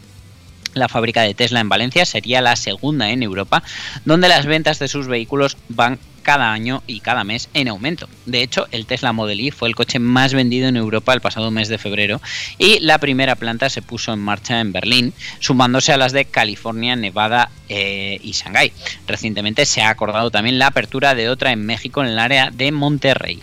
La 0.74 0.88
fábrica 0.88 1.22
de 1.22 1.34
Tesla 1.34 1.60
en 1.60 1.67
Valencia 1.67 2.06
sería 2.06 2.39
la 2.39 2.56
segunda 2.56 3.10
en 3.10 3.24
Europa, 3.24 3.62
donde 4.06 4.30
las 4.30 4.46
ventas 4.46 4.80
de 4.80 4.88
sus 4.88 5.08
vehículos 5.08 5.58
van 5.67 6.00
cada 6.24 6.54
año 6.54 6.82
y 6.88 7.02
cada 7.02 7.26
mes 7.26 7.50
en 7.54 7.67
aumento. 7.67 8.08
De 8.26 8.41
hecho, 8.41 8.70
el 8.72 8.86
Tesla 8.86 9.12
Model 9.12 9.41
Y 9.41 9.52
fue 9.52 9.67
el 9.67 9.76
coche 9.76 10.00
más 10.00 10.34
vendido 10.34 10.70
en 10.70 10.78
Europa 10.78 11.13
el 11.13 11.20
pasado 11.20 11.52
mes 11.52 11.67
de 11.67 11.78
febrero 11.78 12.22
y 12.58 12.80
la 12.80 13.00
primera 13.00 13.36
planta 13.36 13.70
se 13.70 13.82
puso 13.82 14.13
en 14.13 14.20
marcha 14.20 14.62
en 14.62 14.72
Berlín, 14.72 15.13
sumándose 15.41 15.91
a 15.91 15.98
las 15.98 16.13
de 16.13 16.24
California, 16.24 16.96
Nevada 16.96 17.52
eh, 17.67 18.17
y 18.24 18.32
Shanghái. 18.32 18.72
Recientemente 19.08 19.65
se 19.65 19.82
ha 19.82 19.89
acordado 19.89 20.32
también 20.32 20.58
la 20.58 20.67
apertura 20.67 21.15
de 21.15 21.28
otra 21.28 21.52
en 21.52 21.65
México 21.65 22.02
en 22.02 22.08
el 22.08 22.20
área 22.20 22.50
de 22.50 22.72
Monterrey. 22.72 23.41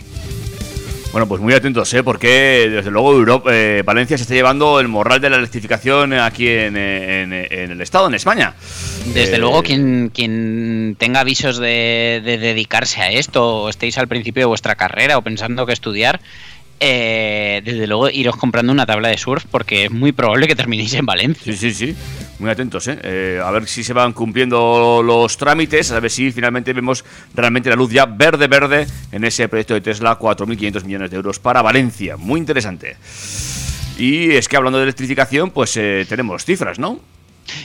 Bueno, 1.11 1.27
pues 1.27 1.41
muy 1.41 1.53
atentos, 1.53 1.91
¿eh? 1.95 2.03
Porque 2.03 2.69
desde 2.71 2.91
luego 2.91 3.13
Europa, 3.13 3.49
eh, 3.51 3.81
Valencia 3.83 4.15
se 4.15 4.23
está 4.23 4.35
llevando 4.35 4.79
el 4.79 4.87
morral 4.87 5.19
de 5.19 5.31
la 5.31 5.37
electrificación 5.37 6.13
aquí 6.13 6.47
en, 6.47 6.77
en- 6.77 7.33
en 7.33 7.71
el 7.71 7.81
Estado, 7.81 8.07
en 8.07 8.13
España. 8.13 8.53
Desde 9.13 9.37
Eh, 9.37 9.39
luego, 9.39 9.63
quien, 9.63 10.11
quien 10.13 10.95
tenga 10.99 11.21
avisos 11.21 11.57
de, 11.57 12.21
de 12.23 12.37
dedicarse 12.37 13.01
a 13.01 13.09
esto, 13.11 13.63
o 13.63 13.69
estéis 13.69 13.97
al 13.97 14.07
principio 14.07 14.41
de 14.41 14.45
vuestra 14.45 14.75
carrera 14.75 15.17
o 15.17 15.23
pensando 15.23 15.65
que 15.65 15.73
estudiar, 15.73 16.19
eh, 16.79 17.61
desde 17.63 17.87
luego 17.87 18.09
iros 18.09 18.35
comprando 18.35 18.71
una 18.71 18.85
tabla 18.85 19.09
de 19.09 19.17
surf 19.17 19.45
porque 19.49 19.85
es 19.85 19.91
muy 19.91 20.11
probable 20.11 20.47
que 20.47 20.55
terminéis 20.55 20.93
en 20.93 21.05
Valencia. 21.05 21.51
Sí, 21.53 21.57
sí, 21.57 21.73
sí. 21.73 21.95
Muy 22.39 22.49
atentos, 22.49 22.87
¿eh? 22.87 22.97
Eh, 23.03 23.41
A 23.43 23.51
ver 23.51 23.67
si 23.67 23.83
se 23.83 23.91
van 23.93 24.13
cumpliendo 24.13 25.01
los 25.03 25.35
trámites, 25.37 25.91
a 25.91 25.99
ver 25.99 26.09
si 26.09 26.31
finalmente 26.31 26.71
vemos 26.71 27.03
realmente 27.35 27.69
la 27.69 27.75
luz 27.75 27.91
ya 27.91 28.05
verde, 28.05 28.47
verde 28.47 28.87
en 29.11 29.23
ese 29.25 29.49
proyecto 29.49 29.73
de 29.73 29.81
Tesla, 29.81 30.17
4.500 30.17 30.83
millones 30.85 31.11
de 31.11 31.17
euros 31.17 31.39
para 31.39 31.61
Valencia. 31.61 32.15
Muy 32.15 32.39
interesante. 32.39 32.95
Y 33.97 34.31
es 34.31 34.47
que 34.47 34.55
hablando 34.55 34.77
de 34.79 34.85
electrificación, 34.85 35.51
pues 35.51 35.75
eh, 35.75 36.05
tenemos 36.07 36.45
cifras, 36.45 36.79
¿no? 36.79 36.99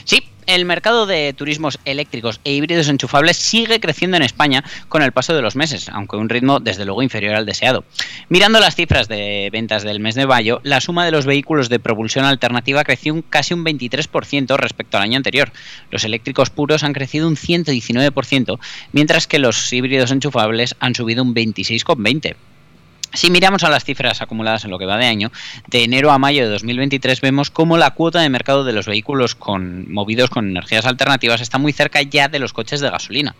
Sí, 0.03 0.21
el 0.45 0.65
mercado 0.65 1.05
de 1.05 1.33
turismos 1.33 1.79
eléctricos 1.85 2.39
e 2.43 2.53
híbridos 2.53 2.87
enchufables 2.87 3.37
sigue 3.37 3.79
creciendo 3.79 4.17
en 4.17 4.23
España 4.23 4.63
con 4.89 5.01
el 5.01 5.11
paso 5.11 5.35
de 5.35 5.41
los 5.41 5.55
meses, 5.55 5.89
aunque 5.89 6.17
un 6.17 6.29
ritmo 6.29 6.59
desde 6.59 6.85
luego 6.85 7.03
inferior 7.03 7.35
al 7.35 7.45
deseado. 7.45 7.83
Mirando 8.29 8.59
las 8.59 8.75
cifras 8.75 9.07
de 9.07 9.49
ventas 9.51 9.83
del 9.83 9.99
mes 9.99 10.15
de 10.15 10.27
mayo, 10.27 10.61
la 10.63 10.81
suma 10.81 11.05
de 11.05 11.11
los 11.11 11.25
vehículos 11.25 11.69
de 11.69 11.79
propulsión 11.79 12.25
alternativa 12.25 12.83
creció 12.83 13.13
un 13.13 13.21
casi 13.21 13.53
un 13.53 13.65
23% 13.65 14.57
respecto 14.57 14.97
al 14.97 15.03
año 15.03 15.17
anterior. 15.17 15.51
Los 15.91 16.03
eléctricos 16.03 16.49
puros 16.49 16.83
han 16.83 16.93
crecido 16.93 17.27
un 17.27 17.35
119%, 17.35 18.59
mientras 18.91 19.27
que 19.27 19.39
los 19.39 19.71
híbridos 19.71 20.11
enchufables 20.11 20.75
han 20.79 20.95
subido 20.95 21.23
un 21.23 21.33
26,20%. 21.33 22.35
Si 23.15 23.31
miramos 23.31 23.63
a 23.63 23.69
las 23.69 23.85
cifras 23.85 24.21
acumuladas 24.21 24.65
en 24.65 24.71
lo 24.71 24.77
que 24.77 24.85
va 24.85 24.97
de 24.97 25.05
año, 25.05 25.31
de 25.67 25.83
enero 25.85 26.11
a 26.11 26.19
mayo 26.19 26.43
de 26.43 26.49
2023 26.49 27.21
vemos 27.21 27.49
cómo 27.49 27.77
la 27.77 27.91
cuota 27.91 28.19
de 28.19 28.27
mercado 28.27 28.65
de 28.65 28.73
los 28.73 28.87
vehículos 28.87 29.35
con, 29.35 29.89
movidos 29.91 30.29
con 30.29 30.49
energías 30.49 30.85
alternativas 30.85 31.39
está 31.39 31.57
muy 31.57 31.71
cerca 31.71 32.01
ya 32.01 32.27
de 32.27 32.39
los 32.39 32.51
coches 32.51 32.81
de 32.81 32.89
gasolina. 32.89 33.33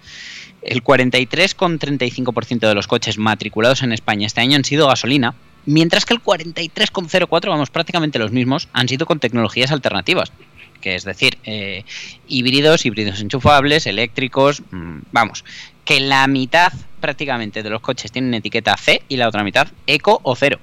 El 0.62 0.82
43,35% 0.82 2.60
de 2.60 2.74
los 2.74 2.88
coches 2.88 3.18
matriculados 3.18 3.84
en 3.84 3.92
España 3.92 4.28
este 4.28 4.40
año 4.40 4.56
han 4.56 4.64
sido 4.64 4.88
gasolina, 4.88 5.36
mientras 5.66 6.06
que 6.06 6.14
el 6.14 6.24
43,04, 6.24 7.50
vamos, 7.50 7.70
prácticamente 7.70 8.18
los 8.18 8.32
mismos, 8.32 8.70
han 8.72 8.88
sido 8.88 9.06
con 9.06 9.20
tecnologías 9.20 9.72
alternativas, 9.72 10.32
que 10.80 10.96
es 10.96 11.04
decir, 11.04 11.38
eh, 11.44 11.84
híbridos, 12.30 12.86
híbridos 12.86 13.20
enchufables, 13.20 13.88
eléctricos, 13.88 14.62
mm, 14.72 15.00
vamos, 15.12 15.44
que 15.86 16.00
la 16.00 16.28
mitad 16.28 16.74
prácticamente 17.00 17.62
de 17.62 17.70
los 17.70 17.82
coches 17.82 18.12
tienen 18.12 18.34
etiqueta 18.34 18.76
C 18.78 19.04
y 19.08 19.18
la 19.18 19.28
otra 19.28 19.44
mitad 19.44 19.68
eco 19.86 20.20
o 20.24 20.36
cero. 20.36 20.60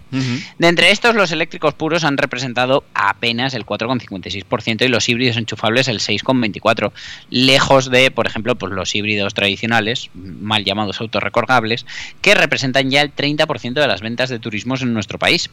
De 0.59 0.67
entre 0.67 0.91
estos, 0.91 1.15
los 1.15 1.31
eléctricos 1.31 1.73
puros 1.75 2.03
han 2.03 2.19
representado 2.19 2.83
apenas 2.95 3.55
el 3.55 3.65
4,56% 3.65 4.85
y 4.85 4.89
los 4.89 5.09
híbridos 5.09 5.37
enchufables 5.37 5.87
el 5.87 6.01
6,24%, 6.01 6.91
lejos 7.31 7.91
de, 7.91 8.11
por 8.11 8.27
ejemplo, 8.27 8.57
pues 8.57 8.73
los 8.73 8.93
híbridos 8.97 9.35
tradicionales, 9.35 10.11
mal 10.15 10.65
llamados 10.65 11.01
autorrecargables, 11.01 11.87
que 12.21 12.35
representan 12.35 12.91
ya 12.91 13.03
el 13.03 13.15
30% 13.15 13.75
de 13.75 13.87
las 13.87 14.01
ventas 14.01 14.29
de 14.29 14.41
turismos 14.41 14.83
en 14.83 14.93
nuestro 14.93 15.21
país. 15.21 15.49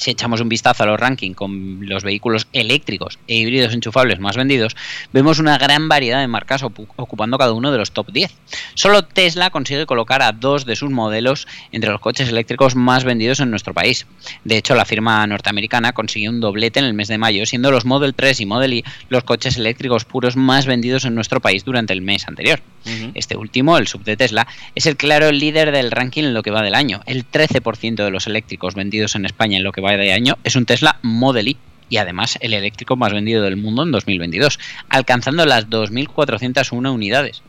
Si 0.00 0.10
echamos 0.12 0.40
un 0.40 0.48
vistazo 0.48 0.82
a 0.82 0.86
los 0.86 0.98
rankings 0.98 1.36
con 1.36 1.86
los 1.86 2.02
vehículos 2.04 2.48
eléctricos 2.54 3.18
e 3.28 3.36
híbridos 3.36 3.74
enchufables 3.74 4.18
más 4.18 4.34
vendidos, 4.34 4.74
vemos 5.12 5.38
una 5.38 5.58
gran 5.58 5.90
variedad 5.90 6.20
de 6.20 6.26
marcas 6.26 6.62
ocu- 6.62 6.88
ocupando 6.96 7.36
cada 7.36 7.52
uno 7.52 7.70
de 7.70 7.76
los 7.76 7.92
top 7.92 8.10
10. 8.10 8.32
Solo 8.72 9.04
Tesla 9.04 9.50
consigue 9.50 9.84
colocar 9.84 10.22
a 10.22 10.32
dos 10.32 10.64
de 10.64 10.74
sus 10.74 10.88
modelos 10.90 11.46
entre 11.70 11.90
los 11.90 12.00
coches 12.00 12.30
eléctricos 12.30 12.76
más 12.76 13.04
vendidos 13.04 13.40
en 13.40 13.50
nuestro 13.50 13.74
país. 13.74 14.06
De 14.42 14.56
hecho, 14.56 14.74
la 14.74 14.86
firma 14.86 15.26
norteamericana 15.26 15.92
consiguió 15.92 16.30
un 16.30 16.40
doblete 16.40 16.78
en 16.80 16.86
el 16.86 16.94
mes 16.94 17.08
de 17.08 17.18
mayo, 17.18 17.44
siendo 17.44 17.70
los 17.70 17.84
Model 17.84 18.14
3 18.14 18.40
y 18.40 18.46
Model 18.46 18.72
Y 18.72 18.84
los 19.10 19.24
coches 19.24 19.58
eléctricos 19.58 20.06
puros 20.06 20.34
más 20.34 20.64
vendidos 20.64 21.04
en 21.04 21.14
nuestro 21.14 21.40
país 21.40 21.62
durante 21.62 21.92
el 21.92 22.00
mes 22.00 22.26
anterior. 22.26 22.62
Este 23.14 23.36
último, 23.36 23.76
el 23.78 23.86
sub 23.86 24.04
de 24.04 24.16
Tesla, 24.16 24.46
es 24.74 24.86
el 24.86 24.96
claro 24.96 25.30
líder 25.32 25.70
del 25.72 25.90
ranking 25.90 26.24
en 26.24 26.34
lo 26.34 26.42
que 26.42 26.50
va 26.50 26.62
del 26.62 26.74
año. 26.74 27.02
El 27.06 27.30
13% 27.30 28.04
de 28.04 28.10
los 28.10 28.26
eléctricos 28.26 28.74
vendidos 28.74 29.14
en 29.14 29.26
España 29.26 29.58
en 29.58 29.64
lo 29.64 29.72
que 29.72 29.80
va 29.80 29.96
de 29.96 30.12
año 30.12 30.38
es 30.44 30.56
un 30.56 30.66
Tesla 30.66 30.98
Model 31.02 31.48
Y 31.48 31.56
y 31.90 31.98
además 31.98 32.38
el 32.40 32.54
eléctrico 32.54 32.96
más 32.96 33.12
vendido 33.12 33.42
del 33.42 33.56
mundo 33.56 33.82
en 33.82 33.90
2022, 33.90 34.58
alcanzando 34.88 35.44
las 35.44 35.68
2.401 35.68 36.94
unidades. 36.94 37.42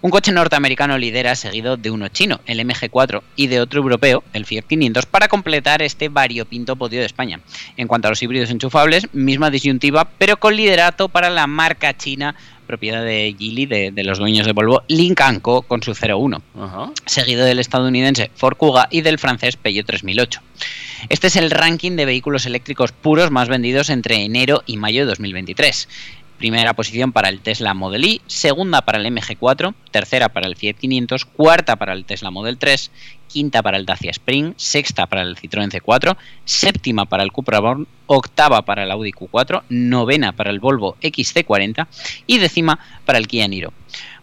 Un 0.00 0.10
coche 0.10 0.30
norteamericano 0.30 0.96
lidera 0.96 1.34
seguido 1.34 1.76
de 1.76 1.90
uno 1.90 2.06
chino, 2.06 2.40
el 2.46 2.60
MG4, 2.60 3.20
y 3.34 3.48
de 3.48 3.60
otro 3.60 3.80
europeo, 3.80 4.22
el 4.32 4.46
Fiat 4.46 4.64
500, 4.64 5.06
para 5.06 5.26
completar 5.26 5.82
este 5.82 6.08
variopinto 6.08 6.76
podio 6.76 7.00
de 7.00 7.06
España. 7.06 7.40
En 7.76 7.88
cuanto 7.88 8.06
a 8.06 8.10
los 8.10 8.22
híbridos 8.22 8.50
enchufables, 8.50 9.12
misma 9.12 9.50
disyuntiva, 9.50 10.08
pero 10.18 10.36
con 10.36 10.54
liderato 10.54 11.08
para 11.08 11.30
la 11.30 11.48
marca 11.48 11.96
china 11.96 12.36
propiedad 12.68 13.02
de 13.02 13.34
Geely, 13.36 13.66
de, 13.66 13.90
de 13.90 14.04
los 14.04 14.18
dueños 14.18 14.46
de 14.46 14.52
Volvo, 14.52 14.84
Lynk 14.86 15.40
Co 15.42 15.62
con 15.62 15.82
su 15.82 15.92
01, 15.92 16.40
Ajá. 16.60 16.92
seguido 17.06 17.44
del 17.44 17.58
estadounidense 17.58 18.30
Ford 18.36 18.56
Kuga 18.56 18.86
y 18.90 19.00
del 19.00 19.18
francés 19.18 19.56
Peugeot 19.56 19.86
3008. 19.86 20.40
Este 21.08 21.28
es 21.28 21.36
el 21.36 21.50
ranking 21.50 21.92
de 21.92 22.04
vehículos 22.04 22.44
eléctricos 22.46 22.92
puros 22.92 23.30
más 23.30 23.48
vendidos 23.48 23.88
entre 23.88 24.22
enero 24.22 24.62
y 24.66 24.76
mayo 24.76 25.02
de 25.02 25.06
2023. 25.06 25.88
Primera 26.38 26.72
posición 26.74 27.10
para 27.10 27.28
el 27.28 27.40
Tesla 27.40 27.74
Model 27.74 28.04
Y, 28.04 28.22
segunda 28.28 28.82
para 28.82 28.98
el 28.98 29.06
MG4, 29.06 29.74
tercera 29.90 30.28
para 30.28 30.46
el 30.46 30.54
Fiat 30.54 30.76
500, 30.76 31.24
cuarta 31.24 31.74
para 31.74 31.92
el 31.92 32.04
Tesla 32.04 32.30
Model 32.30 32.58
3, 32.58 32.92
quinta 33.26 33.60
para 33.60 33.76
el 33.76 33.84
Dacia 33.84 34.12
Spring, 34.12 34.54
sexta 34.56 35.06
para 35.06 35.22
el 35.22 35.34
Citroën 35.34 35.68
C4, 35.68 36.16
séptima 36.44 37.06
para 37.06 37.24
el 37.24 37.32
Cupra 37.32 37.58
Born, 37.58 37.88
octava 38.06 38.62
para 38.62 38.84
el 38.84 38.90
Audi 38.92 39.10
Q4, 39.10 39.64
novena 39.68 40.30
para 40.30 40.50
el 40.50 40.60
Volvo 40.60 40.96
XC40 41.02 41.88
y 42.28 42.38
décima 42.38 42.78
para 43.04 43.18
el 43.18 43.26
Kia 43.26 43.48
Niro. 43.48 43.72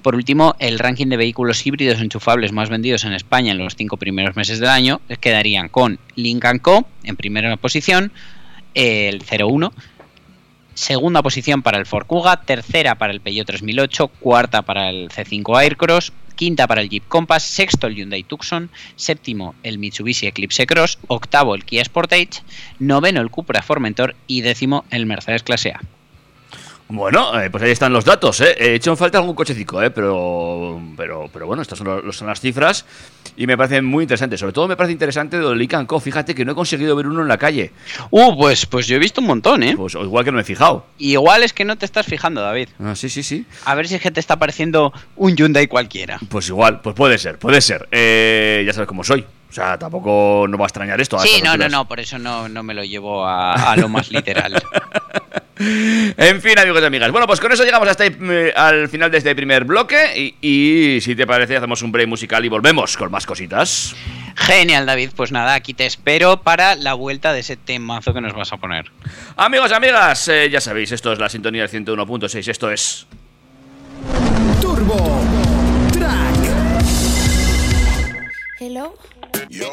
Por 0.01 0.15
último, 0.15 0.56
el 0.60 0.80
ranking 0.80 1.08
de 1.08 1.17
vehículos 1.17 1.65
híbridos 1.67 1.99
enchufables 1.99 2.54
más 2.54 2.69
vendidos 2.69 3.04
en 3.04 3.12
España 3.12 3.51
en 3.51 3.58
los 3.58 3.75
cinco 3.75 3.97
primeros 3.97 4.38
meses 4.38 4.62
del 4.62 4.69
año 4.69 5.01
quedarían 5.19 5.67
con 5.67 5.99
Lincoln 6.15 6.60
Co. 6.60 6.88
en 7.04 7.17
primera 7.17 7.58
posición, 7.58 8.13
el 8.73 9.21
01, 9.21 9.73
segunda 10.75 11.23
posición 11.23 11.63
para 11.63 11.79
el 11.79 11.88
Ford 11.88 12.05
Kuga, 12.05 12.41
tercera 12.41 12.95
para 12.95 13.11
el 13.11 13.21
Peugeot 13.21 13.47
3008, 13.47 14.07
cuarta 14.19 14.61
para 14.61 14.89
el 14.91 15.09
C5 15.09 15.57
Aircross, 15.57 16.13
quinta 16.35 16.67
para 16.67 16.81
el 16.81 16.89
Jeep 16.89 17.07
Compass, 17.07 17.43
sexto 17.43 17.88
el 17.88 17.95
Hyundai 17.95 18.23
Tucson, 18.23 18.69
séptimo 18.95 19.55
el 19.63 19.79
Mitsubishi 19.79 20.27
Eclipse 20.27 20.67
Cross, 20.67 20.99
octavo 21.07 21.55
el 21.55 21.65
Kia 21.65 21.83
Sportage, 21.83 22.43
noveno 22.77 23.21
el 23.21 23.31
Cupra 23.31 23.63
Formentor 23.63 24.15
y 24.27 24.41
décimo 24.41 24.85
el 24.91 25.05
Mercedes 25.05 25.43
Clase 25.43 25.71
A. 25.71 25.81
Bueno, 26.88 27.41
eh, 27.41 27.50
pues 27.50 27.63
ahí 27.63 27.71
están 27.71 27.91
los 27.91 28.06
datos, 28.06 28.39
¿eh? 28.41 28.56
He 28.60 28.76
hecho 28.76 28.91
en 28.91 28.98
falta 28.98 29.17
algún 29.17 29.34
cochecico, 29.34 29.82
¿eh? 29.82 29.89
Pero, 29.89 30.80
pero, 30.95 31.28
pero 31.34 31.48
bueno, 31.48 31.63
estas 31.63 31.80
son, 31.80 31.88
los- 32.06 32.15
son 32.15 32.28
las 32.28 32.39
cifras 32.39 32.86
y 33.36 33.48
me 33.48 33.58
parecen 33.58 33.84
muy 33.86 34.04
interesantes. 34.04 34.39
Sobre 34.39 34.54
todo 34.54 34.67
me 34.67 34.76
parece 34.76 34.91
interesante 34.93 35.38
lo 35.39 35.50
del 35.50 35.58
Lincoln 35.58 35.88
Co. 35.88 36.00
Fíjate 36.00 36.36
que 36.36 36.45
no 36.45 36.52
he 36.52 36.56
conseguido 36.56 36.95
ver 36.95 37.08
uno 37.08 37.24
en 37.24 37.28
la 37.28 37.39
calle. 37.39 37.71
Uh, 38.12 38.38
pues, 38.38 38.67
pues 38.67 38.86
yo 38.86 38.98
he 38.98 39.00
visto 39.00 39.19
un 39.19 39.26
montón, 39.28 39.63
¿eh? 39.63 39.74
Pues 39.76 39.95
igual 39.95 40.24
que 40.24 40.32
no 40.32 40.36
me 40.36 40.41
he 40.41 40.45
fijado. 40.45 40.86
Igual 41.00 41.41
es 41.41 41.54
que 41.54 41.65
no 41.65 41.76
te 41.76 41.86
estás 41.86 42.06
fijando, 42.06 42.41
David. 42.41 42.69
Ah, 42.80 42.95
sí, 42.95 43.10
sí, 43.10 43.24
sí. 43.24 43.48
A 43.65 43.74
ver 43.74 43.88
si 43.88 43.95
es 43.95 44.02
que 44.02 44.12
te 44.12 44.19
está 44.19 44.38
pareciendo 44.38 44.93
un 45.15 45.36
Hyundai 45.36 45.65
cualquiera. 45.65 46.19
Pues 46.30 46.50
igual, 46.50 46.82
pues 46.82 46.95
puede 46.95 47.17
ser, 47.17 47.39
puede 47.39 47.62
ser. 47.62 47.88
Eh, 47.91 48.63
ya 48.65 48.74
sabes 48.74 48.88
cómo 48.88 49.04
soy. 49.04 49.26
O 49.50 49.54
sea, 49.56 49.80
tampoco 49.80 50.45
no 50.48 50.56
va 50.58 50.65
a 50.65 50.67
extrañar 50.67 51.02
esto. 51.02 51.17
a 51.17 51.21
Sí, 51.21 51.41
no, 51.43 51.58
no, 51.58 51.67
no, 51.67 51.88
por 51.88 52.00
eso 52.00 52.19
no, 52.19 52.48
no 52.48 52.62
me 52.62 52.76
lo 52.76 52.84
llevo 52.84 53.26
a, 53.26 53.54
a 53.71 53.76
lo 53.76 53.89
más 53.89 54.12
literal. 54.12 54.62
En 55.58 56.41
fin, 56.41 56.60
amigos 56.60 56.82
y 56.82 56.86
amigas. 56.86 57.12
Bueno, 57.12 57.28
pues 57.28 57.39
con 57.39 57.52
eso 57.52 57.63
llegamos 57.63 57.88
hasta 57.88 58.06
eh, 58.06 58.54
al 58.56 58.89
final 58.89 59.10
de 59.10 59.20
este 59.20 59.36
primer 59.36 59.63
bloque. 59.63 60.36
Y, 60.41 60.96
y 60.96 61.02
si 61.02 61.15
te 61.15 61.26
parece, 61.26 61.56
hacemos 61.56 61.82
un 61.82 61.91
break 61.91 62.08
musical 62.08 62.44
y 62.44 62.50
volvemos 62.50 62.98
con 62.98 63.12
más 63.12 63.26
cositas. 63.26 63.96
Genial, 64.36 64.86
David. 64.86 65.12
Pues 65.15 65.32
nada, 65.32 65.54
aquí 65.54 65.74
te 65.74 65.86
espero 65.86 66.41
para 66.41 66.76
la 66.76 66.94
vuelta 66.94 67.32
de 67.32 67.39
ese 67.39 67.56
temazo 67.56 68.13
que 68.13 68.22
nos 68.22 68.34
vas 68.34 68.52
a 68.52 68.58
poner. 68.58 68.91
Amigos 69.38 69.72
y 69.72 69.74
amigas, 69.74 70.28
eh, 70.28 70.50
ya 70.50 70.60
sabéis, 70.60 70.91
esto 70.91 71.13
es 71.13 71.20
la 71.20 71.30
sintonía 71.30 71.65
del 71.65 71.86
101.6. 71.86 72.48
Esto 72.48 72.70
es. 72.70 73.08
Turbo 74.62 75.24
Track. 75.94 76.36
Hello. 78.60 78.96
Yo, 79.50 79.72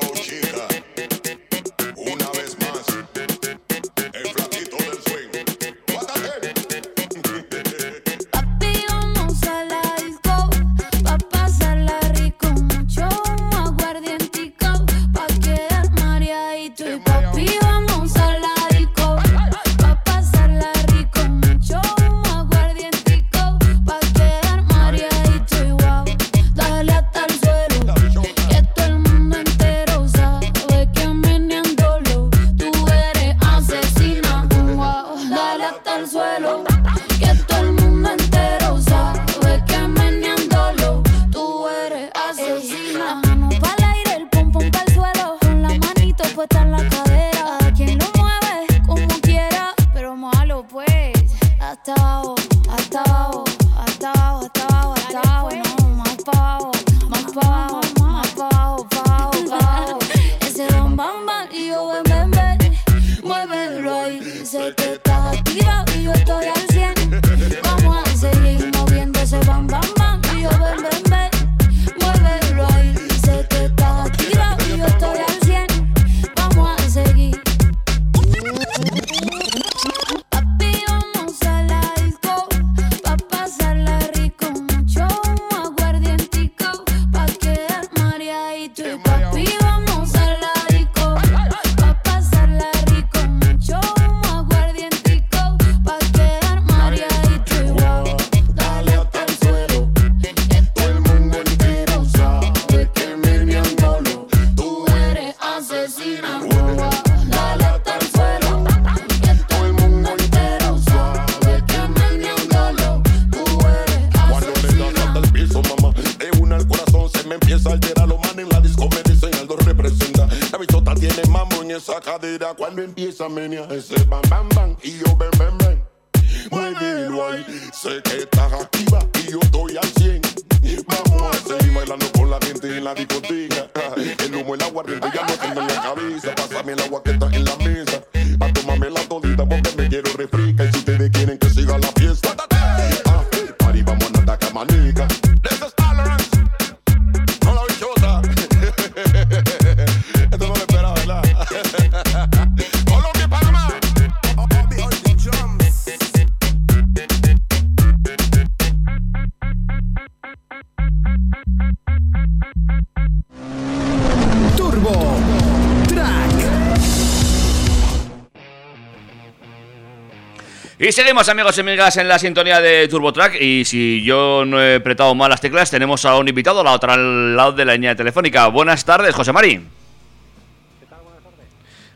Y 170.92 170.94
seguimos 170.94 171.26
amigos 171.30 171.56
y 171.56 171.60
amigas 171.62 171.96
en 171.96 172.06
la 172.06 172.18
sintonía 172.18 172.60
de 172.60 172.86
TurboTrack 172.86 173.40
y 173.40 173.64
si 173.64 174.02
yo 174.04 174.44
no 174.44 174.60
he 174.60 174.74
apretado 174.74 175.14
mal 175.14 175.30
las 175.30 175.40
teclas 175.40 175.70
tenemos 175.70 176.04
a 176.04 176.18
un 176.18 176.28
invitado 176.28 176.60
a 176.60 176.64
la 176.64 176.72
otra 176.72 176.92
al 176.92 177.34
lado 177.34 177.52
de 177.52 177.64
la 177.64 177.72
línea 177.72 177.96
telefónica. 177.96 178.46
Buenas 178.48 178.84
tardes, 178.84 179.14
José 179.14 179.32
Mari. 179.32 179.58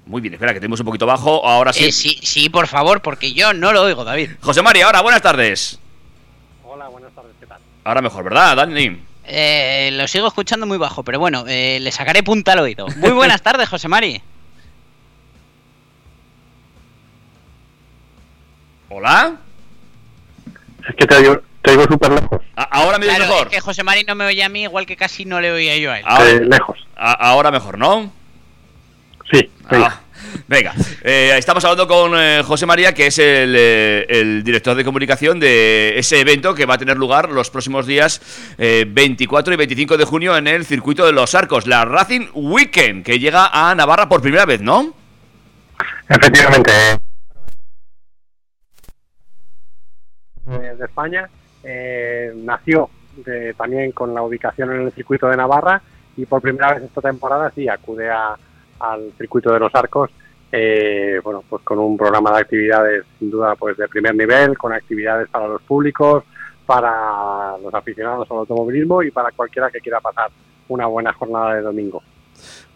Muy 0.06 0.22
bien, 0.22 0.32
espera 0.32 0.54
que 0.54 0.60
tenemos 0.60 0.80
un 0.80 0.86
poquito 0.86 1.04
bajo, 1.04 1.46
ahora 1.46 1.74
sí. 1.74 1.84
Eh, 1.84 1.92
sí, 1.92 2.18
sí, 2.22 2.48
por 2.48 2.68
favor, 2.68 3.02
porque 3.02 3.34
yo 3.34 3.52
no 3.52 3.70
lo 3.74 3.82
oigo, 3.82 4.02
David. 4.02 4.30
José 4.40 4.62
Mari, 4.62 4.80
ahora 4.80 5.02
buenas 5.02 5.20
tardes. 5.20 5.78
Hola, 6.64 6.88
buenas 6.88 7.12
tardes, 7.12 7.32
¿qué 7.38 7.44
tal? 7.44 7.58
Ahora 7.84 8.00
mejor, 8.00 8.24
¿verdad, 8.24 8.56
Dani? 8.56 8.96
Eh, 9.26 9.90
lo 9.92 10.08
sigo 10.08 10.26
escuchando 10.26 10.64
muy 10.64 10.78
bajo, 10.78 11.02
pero 11.02 11.18
bueno, 11.18 11.44
eh, 11.46 11.80
le 11.82 11.92
sacaré 11.92 12.22
punta 12.22 12.52
al 12.52 12.60
oído. 12.60 12.86
Muy 12.96 13.10
buenas 13.10 13.42
tardes, 13.42 13.68
José 13.68 13.88
Mari. 13.88 14.22
¿Hola? 18.88 19.36
Es 20.88 20.94
que 20.96 21.06
te 21.06 21.16
oigo, 21.16 21.40
te 21.62 21.70
oigo 21.72 21.84
súper 21.84 22.12
lejos. 22.12 22.40
A- 22.54 22.62
ahora 22.62 22.98
me 22.98 23.06
oyes 23.06 23.16
Claro, 23.16 23.30
mejor. 23.32 23.46
es 23.48 23.54
que 23.54 23.60
José 23.60 23.82
Mari 23.82 24.04
no 24.04 24.14
me 24.14 24.24
oye 24.26 24.42
a 24.44 24.48
mí 24.48 24.62
igual 24.62 24.86
que 24.86 24.96
casi 24.96 25.24
no 25.24 25.40
le 25.40 25.50
oía 25.50 25.76
yo 25.76 25.90
a 25.92 25.98
él. 25.98 26.04
Ahora, 26.06 26.30
Eh, 26.30 26.40
lejos. 26.44 26.78
a- 26.96 27.12
ahora 27.30 27.50
mejor, 27.50 27.78
¿no? 27.78 28.12
Sí, 29.30 29.50
venga. 29.68 29.86
Ah, 29.88 30.00
venga, 30.46 30.72
Eh, 31.02 31.34
estamos 31.36 31.64
hablando 31.64 31.88
con 31.88 32.12
eh, 32.16 32.42
José 32.44 32.64
María, 32.66 32.94
que 32.94 33.08
es 33.08 33.18
el, 33.18 33.54
eh, 33.56 34.06
el 34.08 34.44
director 34.44 34.76
de 34.76 34.84
comunicación 34.84 35.40
de 35.40 35.98
ese 35.98 36.20
evento 36.20 36.54
que 36.54 36.64
va 36.66 36.74
a 36.74 36.78
tener 36.78 36.96
lugar 36.96 37.28
los 37.30 37.50
próximos 37.50 37.86
días 37.86 38.20
eh, 38.58 38.84
24 38.88 39.52
y 39.52 39.56
25 39.56 39.96
de 39.96 40.04
junio 40.04 40.36
en 40.36 40.46
el 40.46 40.64
circuito 40.64 41.04
de 41.04 41.12
los 41.12 41.34
Arcos, 41.34 41.66
la 41.66 41.84
Racing 41.84 42.28
Weekend, 42.34 43.04
que 43.04 43.18
llega 43.18 43.50
a 43.52 43.74
Navarra 43.74 44.08
por 44.08 44.22
primera 44.22 44.46
vez, 44.46 44.60
¿no? 44.60 44.94
Efectivamente. 46.08 46.70
De 50.46 50.84
España 50.84 51.28
eh, 51.64 52.32
nació 52.36 52.88
de- 53.24 53.54
también 53.54 53.90
con 53.92 54.14
la 54.14 54.22
ubicación 54.22 54.72
en 54.72 54.82
el 54.82 54.92
circuito 54.92 55.26
de 55.28 55.36
Navarra 55.36 55.82
y 56.16 56.24
por 56.26 56.40
primera 56.40 56.74
vez 56.74 56.84
esta 56.84 57.00
temporada 57.00 57.50
sí 57.54 57.68
acude 57.68 58.08
a- 58.10 58.36
al 58.80 59.10
circuito 59.18 59.52
de 59.52 59.58
los 59.60 59.74
Arcos. 59.74 60.10
eh, 60.52 61.20
bueno, 61.24 61.42
pues 61.50 61.62
con 61.64 61.78
un 61.80 61.96
programa 61.98 62.30
de 62.32 62.40
actividades 62.42 63.04
sin 63.18 63.30
duda 63.32 63.56
pues 63.56 63.76
de 63.76 63.88
primer 63.88 64.14
nivel, 64.14 64.56
con 64.56 64.72
actividades 64.72 65.28
para 65.28 65.48
los 65.48 65.60
públicos, 65.62 66.22
para 66.64 67.58
los 67.58 67.74
aficionados 67.74 68.30
al 68.30 68.38
automovilismo 68.38 69.02
y 69.02 69.10
para 69.10 69.32
cualquiera 69.32 69.70
que 69.70 69.80
quiera 69.80 70.00
pasar 70.00 70.30
una 70.68 70.86
buena 70.86 71.12
jornada 71.12 71.54
de 71.56 71.62
domingo. 71.62 72.00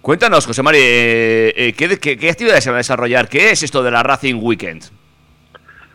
Cuéntanos, 0.02 0.46
José 0.46 0.62
eh, 0.74 1.52
eh, 1.56 1.72
¿qué, 1.74 1.96
qué, 1.98 2.16
qué 2.18 2.30
actividades 2.30 2.64
se 2.64 2.70
van 2.70 2.76
a 2.76 2.78
desarrollar? 2.78 3.28
¿Qué 3.28 3.50
es 3.52 3.62
esto 3.62 3.82
de 3.84 3.90
la 3.92 4.02
Racing 4.02 4.40
Weekend? 4.42 4.84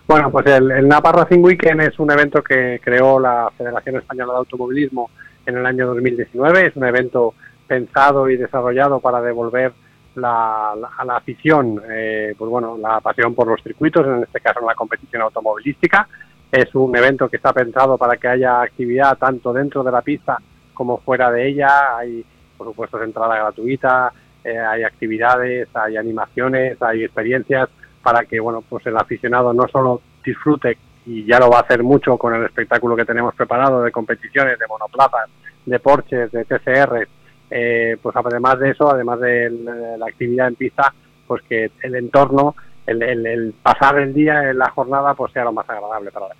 Bueno, 0.07 0.31
pues 0.31 0.45
el, 0.45 0.69
el 0.69 0.87
Napa 0.87 1.11
Racing 1.11 1.39
Weekend 1.39 1.81
es 1.81 1.97
un 1.97 2.11
evento 2.11 2.43
que 2.43 2.79
creó 2.83 3.19
la 3.19 3.51
Federación 3.57 3.95
Española 3.95 4.33
de 4.33 4.39
Automovilismo 4.39 5.09
en 5.47 5.57
el 5.57 5.65
año 5.65 5.87
2019. 5.87 6.67
Es 6.67 6.75
un 6.75 6.85
evento 6.85 7.33
pensado 7.65 8.29
y 8.29 8.37
desarrollado 8.37 8.99
para 8.99 9.19
devolver 9.19 9.73
la, 10.13 10.73
a 10.73 11.05
la 11.05 11.17
afición, 11.17 11.81
eh, 11.89 12.35
pues 12.37 12.49
bueno, 12.51 12.77
la 12.77 13.01
pasión 13.01 13.33
por 13.33 13.47
los 13.47 13.63
circuitos, 13.63 14.05
en 14.05 14.23
este 14.23 14.41
caso 14.41 14.59
en 14.59 14.67
la 14.67 14.75
competición 14.75 15.23
automovilística. 15.23 16.07
Es 16.51 16.73
un 16.75 16.95
evento 16.95 17.27
que 17.27 17.37
está 17.37 17.51
pensado 17.51 17.97
para 17.97 18.17
que 18.17 18.27
haya 18.27 18.61
actividad 18.61 19.17
tanto 19.17 19.51
dentro 19.53 19.83
de 19.83 19.91
la 19.91 20.03
pista 20.03 20.37
como 20.75 20.99
fuera 20.99 21.31
de 21.31 21.47
ella. 21.47 21.97
Hay, 21.97 22.23
por 22.55 22.67
supuesto, 22.67 23.01
entrada 23.01 23.37
gratuita, 23.37 24.13
eh, 24.43 24.59
hay 24.59 24.83
actividades, 24.83 25.67
hay 25.73 25.97
animaciones, 25.97 26.79
hay 26.79 27.03
experiencias 27.03 27.69
para 28.05 28.23
que 28.25 28.39
bueno 28.39 28.61
pues 28.69 28.85
el 28.85 28.95
aficionado 28.97 29.51
no 29.51 29.67
solo 29.67 29.99
disfrute 30.23 30.77
y 31.07 31.25
ya 31.25 31.39
lo 31.39 31.49
va 31.49 31.57
a 31.57 31.61
hacer 31.61 31.81
mucho 31.81 32.17
con 32.19 32.35
el 32.35 32.45
espectáculo 32.45 32.95
que 32.95 33.03
tenemos 33.03 33.33
preparado 33.33 33.81
de 33.81 33.91
competiciones, 33.91 34.59
de 34.59 34.67
monoplazas, 34.67 35.27
de 35.65 35.79
Porsches, 35.79 36.31
de 36.31 36.45
TCR, 36.45 37.07
eh, 37.49 37.97
pues 38.01 38.15
además 38.15 38.59
de 38.59 38.69
eso, 38.69 38.89
además 38.91 39.19
de 39.19 39.49
la 39.49 39.97
la 39.97 40.05
actividad 40.05 40.47
en 40.49 40.55
pista, 40.55 40.93
pues 41.27 41.41
que 41.49 41.71
el 41.81 41.95
entorno, 41.95 42.55
el, 42.85 43.01
el- 43.01 43.25
el 43.25 43.53
pasar 43.63 43.97
el 43.99 44.13
día 44.13 44.51
en 44.51 44.59
la 44.59 44.69
jornada, 44.69 45.15
pues 45.15 45.31
sea 45.33 45.43
lo 45.45 45.51
más 45.51 45.67
agradable 45.67 46.11
para 46.11 46.27
la 46.29 46.35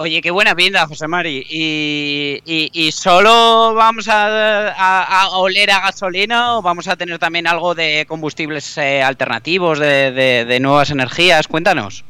Oye, 0.00 0.22
qué 0.22 0.30
buena 0.30 0.54
pinta, 0.54 0.86
José 0.86 1.06
Mari. 1.08 1.44
¿Y, 1.50 2.90
solo 2.90 3.74
vamos 3.74 4.08
a, 4.08 5.28
oler 5.32 5.70
a 5.70 5.80
gasolina 5.80 6.56
o 6.56 6.62
vamos 6.62 6.88
a 6.88 6.96
tener 6.96 7.18
también 7.18 7.46
algo 7.46 7.74
de 7.74 8.06
combustibles 8.08 8.78
eh, 8.78 9.02
alternativos, 9.02 9.78
de, 9.78 10.10
de- 10.10 10.44
de 10.46 10.58
nuevas 10.60 10.88
energías? 10.88 11.46
Cuéntanos. 11.46 12.02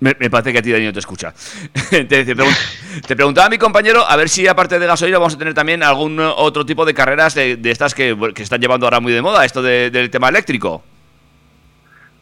Me, 0.00 0.14
parece 0.14 0.52
que 0.52 0.58
a 0.58 0.62
ti, 0.62 0.72
Dani, 0.72 0.84
no 0.84 0.92
te 0.92 0.98
escucha. 0.98 1.32
te, 1.90 2.04
te 2.04 2.36
pregun- 2.36 2.56
te 3.06 3.16
preguntaba 3.16 3.46
a 3.46 3.50
mi 3.50 3.56
compañero 3.56 4.04
a 4.06 4.14
ver 4.16 4.28
si, 4.28 4.46
aparte 4.46 4.78
de 4.78 4.86
gasolina, 4.86 5.16
vamos 5.18 5.36
a 5.36 5.38
tener 5.38 5.54
también 5.54 5.82
algún 5.82 6.20
otro 6.20 6.66
tipo 6.66 6.84
de 6.84 6.92
carreras 6.92 7.32
de, 7.34 7.58
estas 7.64 7.94
que, 7.94 8.14
que 8.34 8.42
están 8.42 8.60
llevando 8.60 8.84
ahora 8.84 9.00
muy 9.00 9.14
de 9.14 9.22
moda, 9.22 9.42
esto 9.46 9.62
de- 9.62 9.90
del 9.90 10.10
tema 10.10 10.28
eléctrico. 10.28 10.84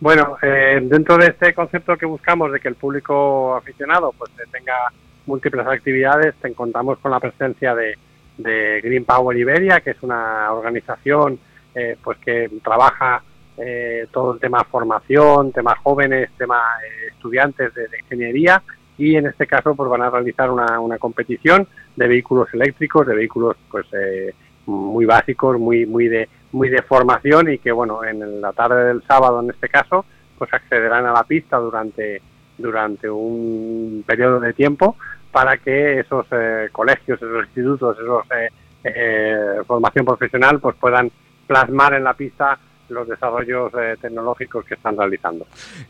Bueno, 0.01 0.39
eh, 0.43 0.81
dentro 0.83 1.19
de 1.19 1.27
este 1.27 1.53
concepto 1.53 1.97
que 1.97 2.07
buscamos 2.07 2.51
de 2.51 2.59
que 2.59 2.69
el 2.69 2.75
público 2.75 3.55
aficionado 3.55 4.13
pues 4.17 4.31
eh, 4.39 4.49
tenga 4.51 4.91
múltiples 5.27 5.67
actividades, 5.67 6.35
te 6.37 6.49
encontramos 6.49 6.99
con 6.99 7.11
la 7.11 7.21
presencia 7.21 7.75
de, 7.75 7.99
de 8.39 8.81
Green 8.83 9.05
Power 9.05 9.37
Iberia, 9.37 9.81
que 9.81 9.91
es 9.91 10.03
una 10.03 10.53
organización 10.53 11.39
eh, 11.75 11.97
pues 12.03 12.19
que 12.19 12.51
trabaja 12.65 13.23
eh, 13.59 14.07
todo 14.11 14.33
el 14.33 14.41
tema 14.41 14.65
formación, 14.65 15.53
temas 15.53 15.79
jóvenes, 15.81 16.31
temas 16.39 16.63
eh, 16.83 17.09
estudiantes 17.13 17.75
de, 17.75 17.89
de 17.89 17.99
ingeniería 17.99 18.63
y 18.97 19.17
en 19.17 19.27
este 19.27 19.47
caso 19.47 19.75
pues 19.75 19.91
van 19.91 20.03
a 20.03 20.11
realizar 20.11 20.51
una, 20.51 20.81
una 20.81 20.99
competición 20.99 21.69
de 21.95 22.09
vehículos 22.09 22.49
eléctricos, 22.55 23.07
de 23.07 23.15
vehículos 23.15 23.57
pues 23.71 23.87
eh, 23.93 24.35
muy 24.67 25.05
básicos, 25.05 25.59
muy 25.59 25.85
muy 25.85 26.09
de 26.09 26.29
muy 26.53 26.69
de 26.69 26.83
formación 26.83 27.53
y 27.53 27.59
que 27.59 27.73
bueno 27.73 28.05
en 28.05 28.41
la 28.41 28.53
tarde 28.53 28.85
del 28.85 29.03
sábado 29.05 29.41
en 29.41 29.51
este 29.51 29.69
caso 29.69 30.05
pues 30.39 30.53
accederán 30.53 31.07
a 31.07 31.13
la 31.13 31.25
pista 31.25 31.59
durante 31.59 32.23
durante 32.59 33.09
un 33.09 34.05
periodo 34.07 34.41
de 34.41 34.53
tiempo 34.53 34.97
para 35.33 35.57
que 35.59 36.01
esos 36.01 36.27
eh, 36.33 36.69
colegios, 36.73 37.21
esos 37.23 37.45
institutos, 37.47 37.97
esos 37.99 38.25
eh, 38.37 38.49
eh, 38.85 39.63
formación 39.67 40.05
profesional 40.05 40.59
pues 40.61 40.77
puedan 40.77 41.11
plasmar 41.47 41.95
en 41.95 42.05
la 42.05 42.15
pista 42.15 42.59
los 42.91 43.09
desarrollos 43.09 43.73
eh, 43.81 43.97
tecnológicos 44.01 44.65
que 44.65 44.75
están 44.75 44.97
realizando. 44.97 45.47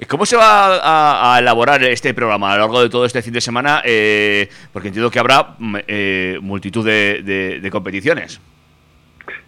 ¿Cómo 0.08 0.26
se 0.26 0.36
va 0.36 0.76
a, 0.76 1.34
a 1.34 1.38
elaborar 1.38 1.82
este 1.84 2.14
programa 2.14 2.52
a 2.52 2.56
lo 2.56 2.62
largo 2.62 2.82
de 2.82 2.90
todo 2.90 3.04
este 3.04 3.22
fin 3.22 3.32
de 3.32 3.40
semana? 3.40 3.82
Eh, 3.84 4.48
porque 4.72 4.88
entiendo 4.88 5.10
que 5.10 5.18
habrá 5.18 5.54
mm, 5.58 5.76
eh, 5.86 6.38
multitud 6.42 6.84
de 6.84 7.68
competiciones. 7.72 8.40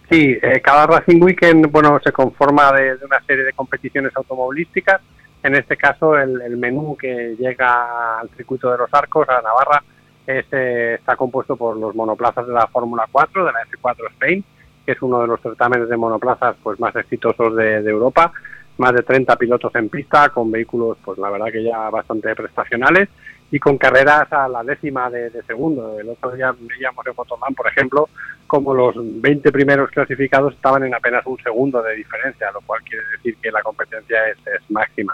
Sí, 0.09 0.37
eh, 0.41 0.61
cada 0.61 0.85
Racing 0.85 1.21
Weekend 1.21 1.71
bueno, 1.71 1.99
se 2.03 2.11
conforma 2.11 2.71
de, 2.73 2.97
una 3.05 3.21
serie 3.25 3.43
de 3.43 3.53
competiciones 3.53 4.11
automovilísticas. 4.15 5.01
En 5.41 5.55
este 5.55 5.75
caso, 5.75 6.17
el, 6.17 6.41
el 6.41 6.57
menú 6.57 6.95
que 6.97 7.35
llega 7.37 8.19
al 8.19 8.29
circuito 8.37 8.71
de 8.71 8.77
los 8.77 8.93
Arcos, 8.93 9.27
a 9.29 9.41
Navarra, 9.41 9.83
es, 10.25 10.45
eh, 10.51 10.95
está 10.99 11.15
compuesto 11.15 11.55
por 11.55 11.75
los 11.77 11.95
monoplazas 11.95 12.47
de 12.47 12.53
la 12.53 12.67
Fórmula 12.67 13.07
4, 13.11 13.45
de 13.45 13.51
la 13.51 13.59
F4 13.65 14.11
Spain, 14.11 14.43
que 14.85 14.91
es 14.93 15.01
uno 15.01 15.21
de 15.21 15.27
los 15.27 15.41
certámenes 15.41 15.89
de 15.89 15.97
monoplazas 15.97 16.55
pues 16.63 16.79
más 16.79 16.95
exitosos 16.95 17.55
de, 17.55 17.81
de 17.81 17.89
Europa. 17.91 18.31
Más 18.75 18.91
de 18.93 19.03
30 19.03 19.35
pilotos 19.35 19.73
en 19.75 19.87
pista 19.87 20.29
con 20.29 20.49
vehículos, 20.49 20.97
pues 21.05 21.19
la 21.19 21.29
verdad 21.29 21.51
que 21.51 21.63
ya 21.63 21.91
bastante 21.91 22.33
prestacionales. 22.35 23.07
Y 23.53 23.59
con 23.59 23.77
carreras 23.77 24.33
a 24.33 24.47
la 24.47 24.63
décima 24.63 25.11
de, 25.11 25.29
segundo. 25.43 25.99
El 25.99 26.09
otro 26.09 26.31
día 26.31 26.51
veíamos 26.59 27.05
en 27.05 27.13
Motorland, 27.15 27.55
por 27.55 27.67
ejemplo, 27.67 28.09
como 28.47 28.73
los 28.73 28.95
20 28.97 29.51
primeros 29.51 29.91
clasificados 29.91 30.55
estaban 30.55 30.83
en 30.85 30.95
apenas 30.95 31.23
un 31.27 31.37
segundo 31.37 31.79
de 31.83 31.95
diferencia, 31.95 32.51
lo 32.51 32.61
cual 32.61 32.81
quiere 32.81 33.03
decir 33.15 33.37
que 33.39 33.51
la 33.51 33.61
competencia 33.61 34.27
es, 34.27 34.39
es 34.47 34.71
máxima. 34.71 35.13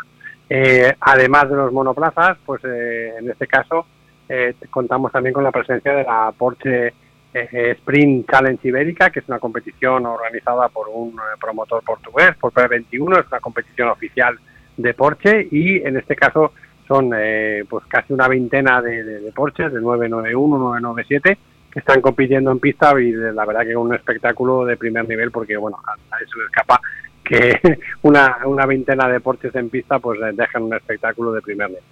Eh, 0.50 0.96
además 1.02 1.50
de 1.50 1.58
los 1.58 1.74
monoplazas, 1.74 2.38
pues 2.46 2.64
eh, 2.64 3.16
en 3.20 3.30
este 3.30 3.46
caso 3.46 3.86
eh, 4.30 4.56
contamos 4.70 5.12
también 5.12 5.34
con 5.34 5.44
la 5.44 5.52
presencia 5.52 5.94
de 5.94 6.04
la 6.06 6.32
Porsche 6.38 6.94
eh, 7.34 7.76
Sprint 7.78 8.32
Challenge 8.32 8.66
Ibérica, 8.66 9.10
que 9.10 9.20
es 9.20 9.28
una 9.28 9.40
competición 9.40 10.06
organizada 10.06 10.70
por 10.70 10.88
un 10.88 11.14
promotor 11.42 11.84
portugués, 11.84 12.38
por 12.40 12.54
P21, 12.54 13.20
es 13.20 13.28
una 13.28 13.42
competición 13.42 13.90
oficial 13.90 14.40
de 14.78 14.94
Porsche 14.94 15.46
y 15.52 15.86
en 15.86 15.98
este 15.98 16.16
caso 16.16 16.54
son 16.90 17.12
eh, 17.16 17.64
pues 17.70 17.86
casi 17.86 18.14
una 18.14 18.28
veintena 18.28 18.82
de, 18.82 19.04
de, 19.04 19.20
de 19.20 19.32
Porsches, 19.32 19.72
de 19.72 19.80
991, 19.80 20.58
997, 20.58 21.38
que 21.72 21.80
están 21.80 22.02
compitiendo 22.02 22.52
en 22.52 22.58
pista 22.58 23.00
y 23.00 23.12
la 23.12 23.46
verdad 23.46 23.62
que 23.62 23.76
un 23.76 23.94
espectáculo 23.94 24.66
de 24.66 24.76
primer 24.76 25.08
nivel 25.08 25.30
porque 25.30 25.56
bueno, 25.56 25.78
a 25.86 26.18
se 26.18 26.26
le 26.26 26.46
escapa 26.46 26.82
que 27.24 27.80
una, 28.02 28.40
una 28.46 28.66
veintena 28.66 29.08
de 29.08 29.20
Porsches 29.20 29.54
en 29.54 29.70
pista 29.70 30.00
pues 30.00 30.20
eh, 30.20 30.32
dejan 30.34 30.64
un 30.64 30.74
espectáculo 30.74 31.32
de 31.32 31.42
primer 31.44 31.70
nivel. 31.70 31.84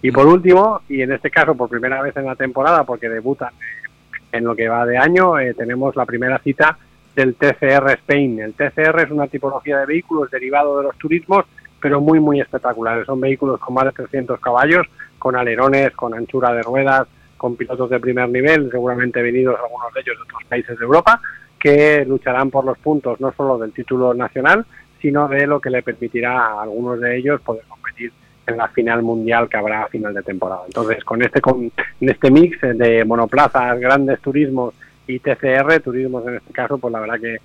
Y 0.00 0.10
por 0.10 0.26
último, 0.26 0.80
y 0.88 1.02
en 1.02 1.12
este 1.12 1.30
caso 1.30 1.54
por 1.54 1.68
primera 1.68 2.00
vez 2.00 2.16
en 2.16 2.24
la 2.24 2.34
temporada, 2.34 2.84
porque 2.84 3.10
debutan 3.10 3.50
eh, 3.50 4.16
en 4.32 4.44
lo 4.44 4.56
que 4.56 4.68
va 4.68 4.86
de 4.86 4.96
año, 4.96 5.38
eh, 5.38 5.52
tenemos 5.52 5.94
la 5.96 6.06
primera 6.06 6.38
cita 6.38 6.78
del 7.14 7.34
TCR 7.34 7.90
Spain. 7.90 8.40
El 8.40 8.54
TCR 8.54 9.00
es 9.04 9.10
una 9.10 9.26
tipología 9.26 9.78
de 9.80 9.86
vehículos 9.86 10.30
derivado 10.30 10.78
de 10.78 10.84
los 10.84 10.96
turismos, 10.96 11.44
pero 11.86 12.00
muy, 12.00 12.18
muy 12.18 12.40
espectaculares. 12.40 13.06
Son 13.06 13.20
vehículos 13.20 13.60
con 13.60 13.74
más 13.74 13.84
de 13.84 13.92
300 13.92 14.40
caballos, 14.40 14.88
con 15.20 15.36
alerones, 15.36 15.92
con 15.92 16.14
anchura 16.14 16.52
de 16.52 16.60
ruedas, 16.60 17.06
con 17.36 17.54
pilotos 17.54 17.88
de 17.90 18.00
primer 18.00 18.28
nivel, 18.28 18.68
seguramente 18.72 19.22
venidos 19.22 19.56
algunos 19.62 19.94
de 19.94 20.00
ellos 20.00 20.16
de 20.16 20.22
otros 20.24 20.42
países 20.48 20.76
de 20.76 20.84
Europa, 20.84 21.20
que 21.60 22.04
lucharán 22.04 22.50
por 22.50 22.64
los 22.64 22.76
puntos 22.78 23.20
no 23.20 23.32
solo 23.36 23.56
del 23.56 23.72
título 23.72 24.14
nacional, 24.14 24.66
sino 25.00 25.28
de 25.28 25.46
lo 25.46 25.60
que 25.60 25.70
le 25.70 25.84
permitirá 25.84 26.46
a 26.46 26.62
algunos 26.62 26.98
de 26.98 27.18
ellos 27.18 27.40
poder 27.42 27.62
competir 27.68 28.12
en 28.48 28.56
la 28.56 28.66
final 28.66 29.04
mundial 29.04 29.48
que 29.48 29.56
habrá 29.56 29.84
a 29.84 29.88
final 29.88 30.12
de 30.12 30.24
temporada. 30.24 30.62
Entonces, 30.66 31.04
con 31.04 31.22
este 31.22 31.40
con 31.40 31.70
este 32.00 32.32
mix 32.32 32.60
de 32.62 33.04
monoplazas, 33.04 33.78
grandes 33.78 34.18
turismos 34.20 34.74
y 35.06 35.20
TCR, 35.20 35.78
turismos 35.84 36.26
en 36.26 36.34
este 36.34 36.52
caso, 36.52 36.78
pues 36.78 36.90
la 36.90 36.98
verdad 36.98 37.20
que 37.20 37.36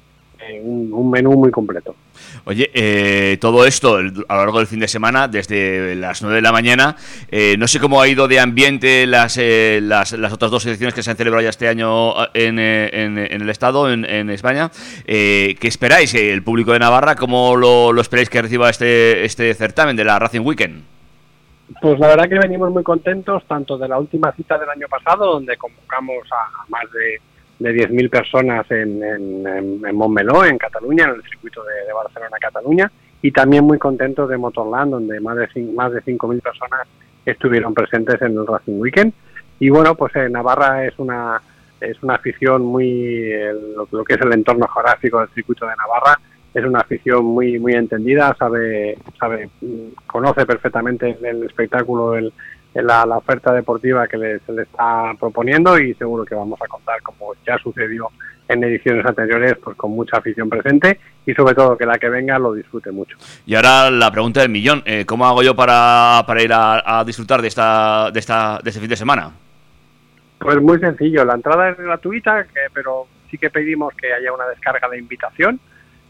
un, 0.63 0.89
un 0.93 1.09
menú 1.11 1.31
muy 1.33 1.51
completo. 1.51 1.95
Oye, 2.45 2.71
eh, 2.73 3.37
todo 3.39 3.65
esto 3.65 3.99
el- 3.99 4.25
a 4.27 4.35
lo 4.35 4.39
largo 4.41 4.57
del 4.59 4.67
fin 4.67 4.79
de 4.79 4.87
semana, 4.87 5.27
desde 5.27 5.95
las 5.95 6.21
9 6.21 6.37
de 6.37 6.41
la 6.41 6.51
mañana, 6.51 6.95
eh, 7.29 7.55
no 7.57 7.67
sé 7.67 7.79
cómo 7.79 8.01
ha 8.01 8.07
ido 8.07 8.27
de 8.27 8.39
ambiente 8.39 9.05
las, 9.05 9.37
eh, 9.37 9.79
las, 9.81 10.13
las 10.13 10.33
otras 10.33 10.49
dos 10.51 10.65
ediciones 10.65 10.93
que 10.93 11.03
se 11.03 11.11
han 11.11 11.17
celebrado 11.17 11.43
ya 11.43 11.49
este 11.49 11.67
año 11.67 12.13
en, 12.33 12.57
eh, 12.59 12.89
en- 12.93 13.17
en 13.17 13.41
el 13.41 13.49
Estado, 13.49 13.91
en, 13.91 14.05
en 14.05 14.29
España. 14.29 14.71
Eh, 15.05 15.55
¿Qué 15.59 15.67
esperáis? 15.67 16.13
Eh, 16.15 16.31
¿El 16.33 16.43
público 16.43 16.71
de 16.73 16.79
Navarra 16.79 17.15
cómo 17.15 17.55
lo, 17.55 17.93
lo 17.93 18.01
esperáis 18.01 18.29
que 18.29 18.41
reciba 18.41 18.69
este, 18.69 19.23
este 19.25 19.53
certamen 19.53 19.95
de 19.95 20.03
la 20.05 20.17
Racing 20.19 20.41
Weekend? 20.41 20.83
Pues 21.81 21.97
la 21.99 22.07
verdad 22.09 22.27
que 22.27 22.37
venimos 22.37 22.69
muy 22.71 22.83
contentos, 22.83 23.43
tanto 23.47 23.77
de 23.77 23.87
la 23.87 23.97
última 23.97 24.31
cita 24.33 24.57
del 24.57 24.69
año 24.69 24.87
pasado, 24.89 25.33
donde 25.33 25.55
convocamos 25.57 26.27
a, 26.31 26.63
a 26.63 26.65
más 26.67 26.83
de, 26.91 27.21
de 27.61 27.75
10.000 27.75 28.09
personas 28.09 28.69
en, 28.71 29.03
en, 29.03 29.85
en, 29.85 29.95
Montmeló, 29.95 30.43
en 30.45 30.57
Cataluña, 30.57 31.05
en 31.05 31.15
el 31.15 31.23
circuito 31.23 31.63
de, 31.63 31.93
Barcelona-Cataluña, 31.93 32.91
y 33.21 33.31
también 33.31 33.65
muy 33.65 33.77
contentos 33.77 34.27
de 34.29 34.37
Motorland, 34.37 34.91
donde 34.91 35.19
más 35.19 35.37
de, 35.37 35.47
más 35.73 35.91
de 35.91 36.01
5.000 36.01 36.41
personas 36.41 36.87
estuvieron 37.23 37.73
presentes 37.73 38.19
en 38.21 38.31
el 38.31 38.47
Racing 38.47 38.79
Weekend. 38.79 39.13
Y 39.59 39.69
bueno, 39.69 39.93
pues 39.93 40.15
eh, 40.15 40.27
Navarra 40.27 40.85
es 40.85 40.97
una, 40.97 41.39
es 41.79 42.01
una 42.01 42.15
afición 42.15 42.63
muy, 42.63 43.31
lo, 43.91 44.03
que 44.03 44.15
es 44.15 44.21
el 44.21 44.33
entorno 44.33 44.67
geográfico 44.67 45.19
del 45.19 45.29
circuito 45.29 45.67
de 45.67 45.75
Navarra, 45.75 46.19
es 46.53 46.65
una 46.65 46.79
afición 46.79 47.23
muy 47.23 47.59
muy 47.59 47.73
entendida, 47.73 48.35
sabe, 48.37 48.97
sabe 49.17 49.49
mm, 49.61 49.93
conoce 50.07 50.45
perfectamente 50.45 51.17
el, 51.21 51.43
espectáculo, 51.43 52.15
el- 52.15 52.33
la, 52.75 53.05
la 53.05 53.17
oferta 53.17 53.53
deportiva 53.53 54.07
que 54.07 54.17
le, 54.17 54.39
se 54.39 54.51
le 54.53 54.63
está 54.63 55.13
proponiendo 55.19 55.77
y 55.79 55.93
seguro 55.95 56.23
que 56.25 56.35
vamos 56.35 56.59
a 56.61 56.67
contar, 56.67 57.01
como 57.01 57.33
ya 57.45 57.57
sucedió 57.57 58.07
en 58.47 58.63
ediciones 58.63 59.05
anteriores, 59.05 59.55
pues 59.63 59.77
con 59.77 59.91
mucha 59.91 60.17
afición 60.17 60.49
presente 60.49 60.99
y 61.25 61.33
sobre 61.33 61.53
todo 61.55 61.77
que 61.77 61.85
la 61.85 61.97
que 61.97 62.09
venga 62.09 62.37
lo 62.39 62.53
disfrute 62.53 62.91
mucho. 62.91 63.17
Y 63.45 63.55
ahora 63.55 63.89
la 63.89 64.11
pregunta 64.11 64.41
del 64.41 64.49
millón. 64.49 64.83
eh, 64.85 65.05
¿Cómo 65.05 65.25
hago 65.25 65.41
yo 65.43 65.55
para, 65.55 66.23
para 66.27 66.41
ir 66.43 66.51
a, 66.53 66.99
a 66.99 67.03
disfrutar 67.05 67.41
de, 67.41 67.47
esta, 67.47 68.09
de, 68.11 68.19
esta, 68.19 68.59
de 68.63 68.69
este 68.69 68.81
fin 68.81 68.89
de 68.89 68.95
semana? 68.97 69.31
Pues 70.39 70.61
muy 70.61 70.79
sencillo, 70.79 71.23
la 71.23 71.35
entrada 71.35 71.69
es 71.69 71.77
gratuita, 71.77 72.43
que- 72.45 72.69
pero 72.73 73.05
sí 73.29 73.37
que 73.37 73.49
pedimos 73.49 73.93
que 73.95 74.11
haya 74.13 74.33
una 74.33 74.47
descarga 74.47 74.89
de 74.89 74.97
invitación, 74.97 75.59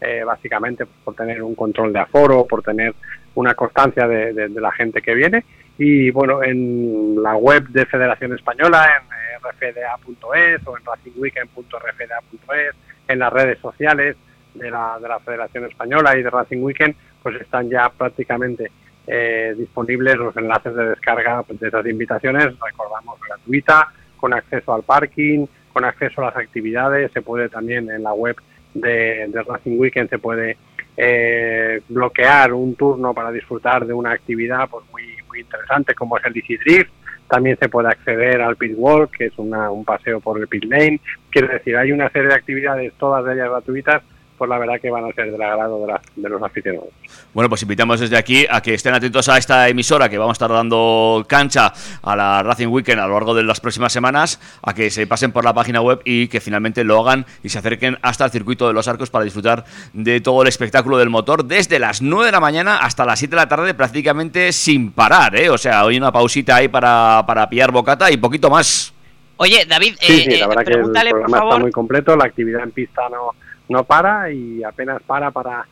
eh, 0.00 0.22
básicamente 0.24 0.84
pues, 0.86 0.96
por 1.04 1.14
tener 1.14 1.42
un 1.42 1.54
control 1.54 1.92
de 1.92 2.00
aforo, 2.00 2.46
por 2.46 2.62
tener 2.62 2.94
una 3.34 3.54
constancia 3.54 4.08
de, 4.08 4.32
de- 4.32 4.48
de 4.48 4.60
la 4.60 4.72
gente 4.72 5.00
que 5.02 5.14
viene. 5.14 5.44
Y 5.78 6.10
bueno, 6.10 6.42
en 6.42 7.22
la 7.22 7.36
web 7.36 7.68
de 7.68 7.86
Federación 7.86 8.34
Española, 8.34 8.88
en 8.98 9.04
eh, 9.12 9.38
rfda.es 9.42 10.66
o 10.66 10.76
en 10.76 10.84
racingweekend.rfda.es, 10.84 12.74
en 13.08 13.18
las 13.18 13.32
redes 13.32 13.58
sociales 13.58 14.16
de 14.54 14.70
la, 14.70 14.98
de 15.00 15.08
la 15.08 15.18
Federación 15.20 15.64
Española 15.64 16.16
y 16.16 16.22
de 16.22 16.30
Racing 16.30 16.62
Weekend, 16.62 16.94
pues 17.22 17.40
están 17.40 17.70
ya 17.70 17.88
prácticamente 17.88 18.70
eh, 19.06 19.54
disponibles 19.56 20.16
los 20.16 20.36
enlaces 20.36 20.74
de 20.74 20.90
descarga 20.90 21.44
de 21.48 21.68
esas 21.68 21.86
invitaciones, 21.86 22.58
recordamos, 22.60 23.18
gratuita, 23.20 23.92
con 24.16 24.32
acceso 24.32 24.74
al 24.74 24.82
parking, 24.82 25.46
con 25.72 25.84
acceso 25.84 26.20
a 26.20 26.26
las 26.26 26.36
actividades, 26.36 27.10
se 27.12 27.22
puede 27.22 27.48
también 27.48 27.90
en 27.90 28.02
la 28.02 28.12
web 28.12 28.36
de, 28.74 29.28
Racing 29.46 29.78
Weekend 29.78 30.10
se 30.10 30.18
puede 30.18 30.56
eh, 30.96 31.80
bloquear 31.88 32.52
un 32.52 32.74
turno 32.74 33.14
para 33.14 33.30
disfrutar 33.32 33.86
de 33.86 33.92
una 33.94 34.12
actividad 34.12 34.68
pues 34.70 34.84
muy 34.92 35.02
muy 35.28 35.40
interesante 35.40 35.94
como 35.94 36.18
es 36.18 36.24
el 36.26 36.36
Easy 36.36 36.56
Drift, 36.58 36.90
también 37.28 37.56
se 37.58 37.68
puede 37.70 37.88
acceder 37.88 38.42
al 38.42 38.56
Pit 38.56 38.74
Walk, 38.76 39.10
que 39.16 39.26
es 39.26 39.38
una- 39.38 39.70
un 39.70 39.82
paseo 39.84 40.20
por 40.20 40.38
el 40.38 40.46
Pit 40.48 40.64
Lane, 40.64 41.00
quiero 41.30 41.48
decir, 41.48 41.74
hay 41.76 41.90
una 41.92 42.10
serie 42.10 42.28
de 42.28 42.34
actividades, 42.34 42.92
todas 42.98 43.24
ellas 43.34 43.48
gratuitas, 43.48 44.02
pues 44.42 44.50
la 44.50 44.58
verdad 44.58 44.80
que 44.82 44.90
van 44.90 45.04
a 45.04 45.12
ser 45.12 45.30
del 45.30 45.40
agrado 45.40 45.86
de, 46.16 46.28
los 46.28 46.42
aficionados. 46.42 46.88
Bueno, 47.32 47.48
pues 47.48 47.62
invitamos 47.62 48.00
desde 48.00 48.16
aquí 48.16 48.44
a 48.50 48.60
que 48.60 48.74
estén 48.74 48.92
atentos 48.92 49.28
a 49.28 49.38
esta 49.38 49.68
emisora 49.68 50.08
que 50.08 50.18
vamos 50.18 50.32
a 50.32 50.32
estar 50.32 50.50
dando 50.50 51.24
cancha 51.28 51.72
a 52.02 52.16
la 52.16 52.42
Racing 52.42 52.66
Weekend 52.66 52.98
a 52.98 53.06
lo 53.06 53.14
largo 53.14 53.36
de 53.36 53.44
las 53.44 53.60
próximas 53.60 53.92
semanas, 53.92 54.40
a 54.60 54.74
que 54.74 54.90
se 54.90 55.06
pasen 55.06 55.30
por 55.30 55.44
la 55.44 55.54
página 55.54 55.80
web 55.80 56.00
y 56.04 56.26
que 56.26 56.40
finalmente 56.40 56.82
lo 56.82 56.98
hagan 56.98 57.24
y 57.44 57.50
se 57.50 57.58
acerquen 57.60 57.98
hasta 58.02 58.24
el 58.24 58.32
circuito 58.32 58.66
de 58.66 58.72
los 58.72 58.88
arcos 58.88 59.10
para 59.10 59.24
disfrutar 59.24 59.64
de 59.92 60.20
todo 60.20 60.42
el 60.42 60.48
espectáculo 60.48 60.98
del 60.98 61.08
motor 61.08 61.44
desde 61.44 61.78
las 61.78 62.02
9 62.02 62.26
de 62.26 62.32
la 62.32 62.40
mañana 62.40 62.78
hasta 62.78 63.04
las 63.04 63.20
7 63.20 63.30
de 63.30 63.42
la 63.42 63.48
tarde 63.48 63.74
prácticamente 63.74 64.50
sin 64.50 64.90
parar, 64.90 65.36
¿eh? 65.36 65.50
O 65.50 65.56
sea, 65.56 65.84
hoy 65.84 65.98
una 65.98 66.10
pausita 66.10 66.56
ahí 66.56 66.66
para, 66.66 67.22
para 67.28 67.48
pillar 67.48 67.70
bocata 67.70 68.10
y 68.10 68.16
poquito 68.16 68.50
más. 68.50 68.92
Oye, 69.36 69.64
David, 69.66 69.94
Sí, 70.00 70.12
eh, 70.12 70.24
sí, 70.24 70.38
la 70.38 70.44
eh, 70.44 70.48
verdad 70.48 70.64
que 70.64 70.72
el 70.72 70.82
por 70.82 70.92
programa 70.92 71.38
está 71.38 71.58
muy 71.58 71.70
completo, 71.70 72.16
la 72.16 72.24
actividad 72.24 72.62
en 72.62 72.70
pista 72.70 73.08
no, 73.08 73.34
no 73.68 73.84
para 73.84 74.30
y 74.30 74.62
apenas 74.62 75.02
para 75.02 75.30
para 75.30 75.66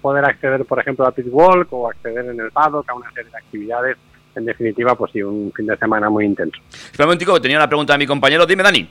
poder 0.00 0.24
acceder, 0.24 0.64
por 0.64 0.78
ejemplo, 0.78 1.06
a 1.06 1.12
pit 1.12 1.26
walk 1.30 1.72
o 1.72 1.88
acceder 1.88 2.26
en 2.26 2.40
el 2.40 2.50
paddock 2.50 2.88
a 2.88 2.94
una 2.94 3.10
serie 3.12 3.30
de 3.30 3.38
actividades. 3.38 3.96
En 4.36 4.44
definitiva, 4.44 4.96
pues 4.96 5.12
sí, 5.12 5.22
un 5.22 5.52
fin 5.54 5.66
de 5.66 5.76
semana 5.76 6.10
muy 6.10 6.24
intenso. 6.24 6.60
Espera 6.68 7.04
un 7.04 7.08
momentico, 7.08 7.40
tenía 7.40 7.56
una 7.56 7.68
pregunta 7.68 7.92
de 7.92 7.98
mi 7.98 8.06
compañero. 8.06 8.46
Dime, 8.46 8.64
Dani. 8.64 8.88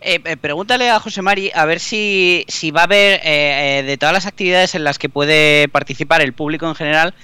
Eh, 0.00 0.20
eh, 0.24 0.36
pregúntale 0.36 0.90
a 0.90 1.00
José 1.00 1.22
Mari 1.22 1.50
a 1.54 1.64
ver 1.64 1.80
si, 1.80 2.44
si 2.48 2.70
va 2.70 2.82
a 2.82 2.84
haber, 2.84 3.20
eh, 3.24 3.78
eh, 3.78 3.82
de 3.84 3.96
todas 3.96 4.12
las 4.12 4.26
actividades 4.26 4.74
en 4.74 4.84
las 4.84 4.98
que 4.98 5.08
puede 5.08 5.68
participar 5.68 6.20
el 6.20 6.34
público 6.34 6.66
en 6.66 6.74
general, 6.74 7.14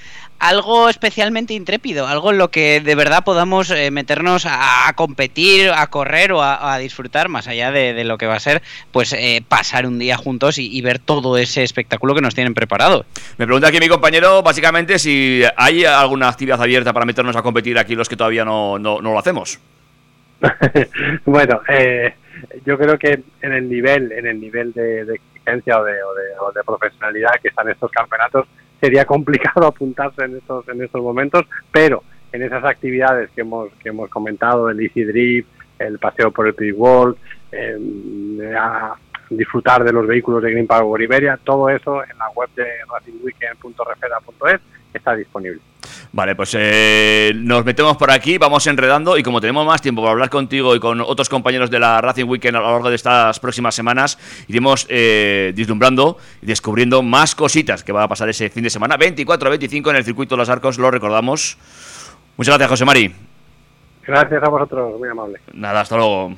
algo 0.41 0.89
especialmente 0.89 1.55
intrépido, 1.55 2.07
algo 2.07 2.33
en 2.33 2.39
lo 2.39 2.51
que 2.51 2.81
de 2.81 2.95
verdad 2.95 3.23
podamos 3.25 3.71
eh, 3.71 3.91
meternos 3.91 4.47
a, 4.47 4.89
a 4.89 4.93
competir, 4.95 5.71
a 5.71 5.87
correr 5.89 6.33
o 6.33 6.43
a, 6.43 6.75
a 6.75 6.79
disfrutar, 6.79 7.29
más 7.29 7.47
allá 7.47 7.71
de, 7.71 7.93
de 7.93 8.05
lo 8.05 8.19
que 8.19 8.27
va 8.27 8.35
a 8.35 8.41
ser, 8.41 8.63
pues 8.91 9.13
eh, 9.13 9.43
pasar 9.47 9.87
un 9.87 9.99
día 9.99 10.17
juntos 10.17 10.59
y, 10.59 10.75
y 10.75 10.81
ver 10.81 10.99
todo 10.99 11.37
ese 11.37 11.63
espectáculo 11.63 12.15
que 12.15 12.23
nos 12.23 12.35
tienen 12.35 12.55
preparado. 12.55 13.05
Me 13.37 13.47
pregunta 13.47 13.69
aquí 13.69 13.79
mi 13.79 13.89
compañero, 13.89 14.43
básicamente, 14.43 14.99
si 14.99 15.43
hay 15.57 15.85
alguna 15.85 16.29
actividad 16.29 16.61
abierta 16.61 16.93
para 16.93 17.07
meternos 17.07 17.37
a 17.37 17.43
competir 17.43 17.79
aquí 17.79 17.95
los 17.95 18.09
que 18.09 18.17
todavía 18.17 18.45
no, 18.45 18.79
no, 18.79 19.01
no 19.01 19.13
lo 19.13 19.19
hacemos. 19.19 19.61
bueno, 21.27 21.61
eh, 21.69 22.15
yo 22.65 22.79
creo 22.79 22.99
que 22.99 23.23
en 23.43 23.53
el 23.53 23.69
nivel, 23.69 24.11
en 24.13 24.27
el 24.27 24.41
nivel 24.41 24.73
de, 24.73 25.05
de 25.05 25.15
exigencia 25.17 25.79
o 25.79 25.85
de, 25.85 26.03
o, 26.03 26.15
de, 26.15 26.23
o 26.41 26.53
de 26.53 26.65
profesionalidad 26.65 27.33
que 27.43 27.49
están 27.49 27.69
estos 27.69 27.91
campeonatos, 27.91 28.47
sería 28.81 29.05
complicado 29.05 29.67
apuntarse 29.69 30.25
en 30.25 30.37
estos, 30.37 30.69
en 30.69 30.83
estos 30.83 31.03
momentos, 31.03 31.45
pero 31.71 32.03
en 32.33 32.43
esas 32.43 32.65
actividades 32.65 33.31
que 33.31 33.43
hemos, 33.43 33.73
que 33.83 33.89
hemos 33.91 34.09
comentado, 34.09 34.71
el 34.71 34.81
Easy 34.81 35.05
Drift, 35.05 35.49
el 35.79 35.99
paseo 35.99 36.31
por 36.31 36.47
el 36.47 36.55
Pit 36.55 36.75
World, 36.77 37.17
a 38.57 38.95
disfrutar 39.31 39.85
de 39.85 39.93
los 39.93 40.07
vehículos 40.07 40.43
de 40.43 40.51
Green 40.51 40.67
Power 40.67 41.01
Iberia, 41.01 41.39
todo 41.43 41.69
eso 41.69 42.03
en 42.03 42.17
la 42.19 42.29
web 42.31 42.49
de 42.55 42.67
racingweekend.refeda.es 42.91 44.61
está 44.95 45.15
disponible. 45.15 45.61
Vale, 46.13 46.35
pues 46.35 46.55
eh, 46.59 47.33
nos 47.37 47.65
metemos 47.65 47.97
por 47.97 48.11
aquí, 48.11 48.39
vamos 48.39 48.67
enredando 48.67 49.17
y 49.17 49.23
como 49.23 49.41
tenemos 49.41 49.67
más 49.67 49.81
tiempo 49.81 50.03
para 50.03 50.13
hablar 50.13 50.31
contigo 50.31 50.75
y 50.75 50.81
con 50.81 51.01
otros 51.01 51.29
compañeros 51.29 51.71
de 51.71 51.79
la 51.79 52.01
Racing 52.01 52.27
Weekend 52.27 52.57
a 52.57 52.61
lo 52.61 52.71
largo 52.73 52.91
de 52.91 52.97
estas 52.97 53.39
próximas 53.41 53.75
semanas, 53.75 54.19
iremos 54.49 54.87
eh, 54.89 55.53
vislumbrando 55.55 56.19
y 56.43 56.47
descubriendo 56.47 57.03
más 57.03 57.35
cositas 57.35 57.85
que 57.85 57.93
va 57.93 58.05
a 58.05 58.09
pasar 58.09 58.29
ese 58.29 58.51
fin 58.51 58.65
de 58.65 58.71
semana, 58.71 58.99
24-25 58.99 59.91
en 59.91 59.97
el 59.97 60.05
circuito 60.05 60.35
de 60.35 60.39
los 60.39 60.49
arcos, 60.49 60.79
lo 60.79 60.91
recordamos. 60.91 61.57
Muchas 62.37 62.57
gracias, 62.57 62.71
José 62.71 62.85
Mari. 62.85 63.15
Gracias 64.07 64.43
a 64.43 64.49
vosotros, 64.49 64.99
muy 64.99 65.09
amable. 65.09 65.41
Nada, 65.53 65.83
hasta 65.83 65.97
luego. 65.97 66.35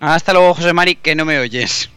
Hasta 0.00 0.32
luego, 0.32 0.54
José 0.54 0.72
Mari, 0.72 0.96
que 0.96 1.14
no 1.14 1.24
me 1.24 1.38
oyes. 1.38 1.90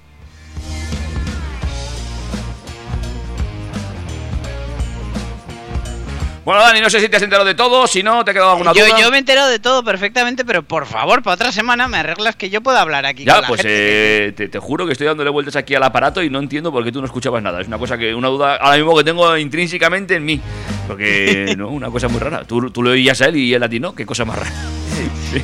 Bueno, 6.50 6.64
Dani, 6.64 6.82
no 6.82 6.90
sé 6.90 7.00
si 7.00 7.08
te 7.10 7.18
has 7.18 7.22
enterado 7.22 7.46
de 7.46 7.54
todo, 7.54 7.86
si 7.86 8.02
no, 8.02 8.26
te 8.26 8.32
ha 8.32 8.34
quedado 8.34 8.50
alguna 8.54 8.74
Yo, 8.74 8.84
duda. 8.84 9.00
yo 9.00 9.12
me 9.12 9.18
he 9.18 9.20
enterado 9.20 9.50
de 9.50 9.60
todo 9.60 9.84
perfectamente, 9.84 10.44
pero 10.44 10.64
por 10.64 10.88
favor, 10.88 11.22
para 11.22 11.36
otra 11.36 11.52
semana 11.52 11.88
me 11.88 11.98
arreglas 11.98 12.36
que 12.36 12.50
yo 12.50 12.62
pueda 12.62 12.82
hablar 12.82 13.06
aquí 13.06 13.24
Ya, 13.24 13.34
con 13.34 13.42
la 13.44 13.48
pues 13.50 13.62
gente. 13.62 14.26
eh, 14.26 14.32
te, 14.32 14.48
te 14.48 14.58
juro 14.58 14.88
que 14.88 14.94
estoy 14.94 15.06
dándole 15.06 15.30
vueltas 15.30 15.56
aquí 15.56 15.76
al 15.76 15.84
aparato 15.84 16.24
y 16.24 16.32
no 16.32 16.40
entiendo 16.40 16.72
por 16.72 16.84
qué 16.84 16.92
tú 16.92 17.02
no 17.02 17.06
escuchabas 17.06 17.44
nada. 17.44 17.62
Es 17.62 17.68
una 17.68 17.78
cosa 17.78 18.00
que, 18.00 18.16
una 18.16 18.30
duda 18.30 18.56
ahora 18.56 18.78
mismo 18.78 18.98
que 18.98 19.04
tengo 19.04 19.38
intrínsecamente 19.38 20.16
en 20.16 20.26
mí. 20.26 20.42
Porque, 20.88 21.54
no, 21.58 21.68
una 21.68 21.92
cosa 21.92 22.08
muy 22.08 22.20
rara. 22.20 22.44
Tú, 22.46 22.72
tú 22.72 22.82
le 22.82 22.90
oías 22.90 23.22
a 23.22 23.26
él 23.28 23.36
y 23.36 23.54
él 23.54 23.62
a 23.62 23.70
ti 23.70 23.80
no, 23.80 23.94
qué 23.94 24.08
cosa 24.08 24.26
más 24.26 24.40
rara. 24.40 24.52
Sí. 25.32 25.44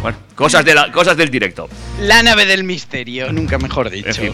Bueno, 0.00 0.16
cosas, 0.36 0.64
de 0.64 0.76
la- 0.76 0.92
cosas 0.92 1.16
del 1.16 1.28
directo. 1.28 1.68
La 2.02 2.22
nave 2.22 2.46
del 2.46 2.62
misterio, 2.62 3.32
nunca 3.32 3.58
mejor 3.58 3.90
dicho. 3.90 4.06
En 4.10 4.14
fin. 4.14 4.32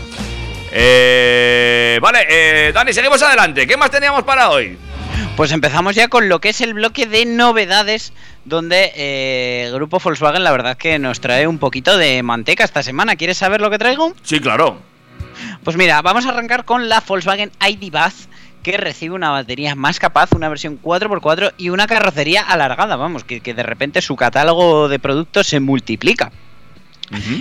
Eh, 0.73 1.99
vale, 2.03 2.27
eh, 2.29 2.73
Dani, 2.75 2.93
seguimos 2.93 3.23
adelante. 3.23 3.67
¿Qué 3.67 3.79
más 3.79 3.91
teníamos 3.91 4.25
para 4.25 4.51
hoy? 4.51 4.77
Pues 5.37 5.53
empezamos 5.53 5.95
ya 5.95 6.09
con 6.09 6.29
lo 6.29 6.41
que 6.41 6.51
es 6.51 6.61
el 6.61 6.75
bloque 6.75 7.07
de 7.07 7.25
novedades, 7.25 8.13
donde 8.45 8.93
eh, 8.95 9.65
el 9.67 9.75
grupo 9.75 9.99
Volkswagen 9.99 10.45
la 10.45 10.53
verdad 10.53 10.77
que 10.77 10.99
nos 10.99 11.21
trae 11.21 11.47
un 11.47 11.59
poquito 11.59 11.97
de 11.97 12.23
manteca 12.23 12.65
esta 12.65 12.83
semana. 12.83 13.17
¿Quieres 13.17 13.39
saber 13.39 13.61
lo 13.61 13.71
que 13.71 13.79
traigo? 13.79 14.15
Sí, 14.23 14.41
claro. 14.41 14.81
Pues 15.65 15.77
mira, 15.77 16.03
vamos 16.03 16.27
a 16.27 16.31
arrancar 16.31 16.65
con 16.65 16.89
la 16.89 17.01
Volkswagen 17.01 17.51
ID 17.67 17.91
Buzz, 17.91 18.29
que 18.63 18.77
recibe 18.77 19.15
una 19.15 19.31
batería 19.31 19.75
más 19.75 19.99
capaz, 19.99 20.33
una 20.33 20.49
versión 20.49 20.81
4x4 20.81 21.55
y 21.57 21.71
una 21.71 21.87
carrocería 21.87 22.43
alargada, 22.43 22.97
vamos, 22.97 23.25
que, 23.25 23.41
que 23.41 23.55
de 23.55 23.63
repente 23.63 24.03
su 24.03 24.17
catálogo 24.17 24.89
de 24.89 24.99
productos 24.99 25.47
se 25.49 25.61
multiplica. 25.61 26.31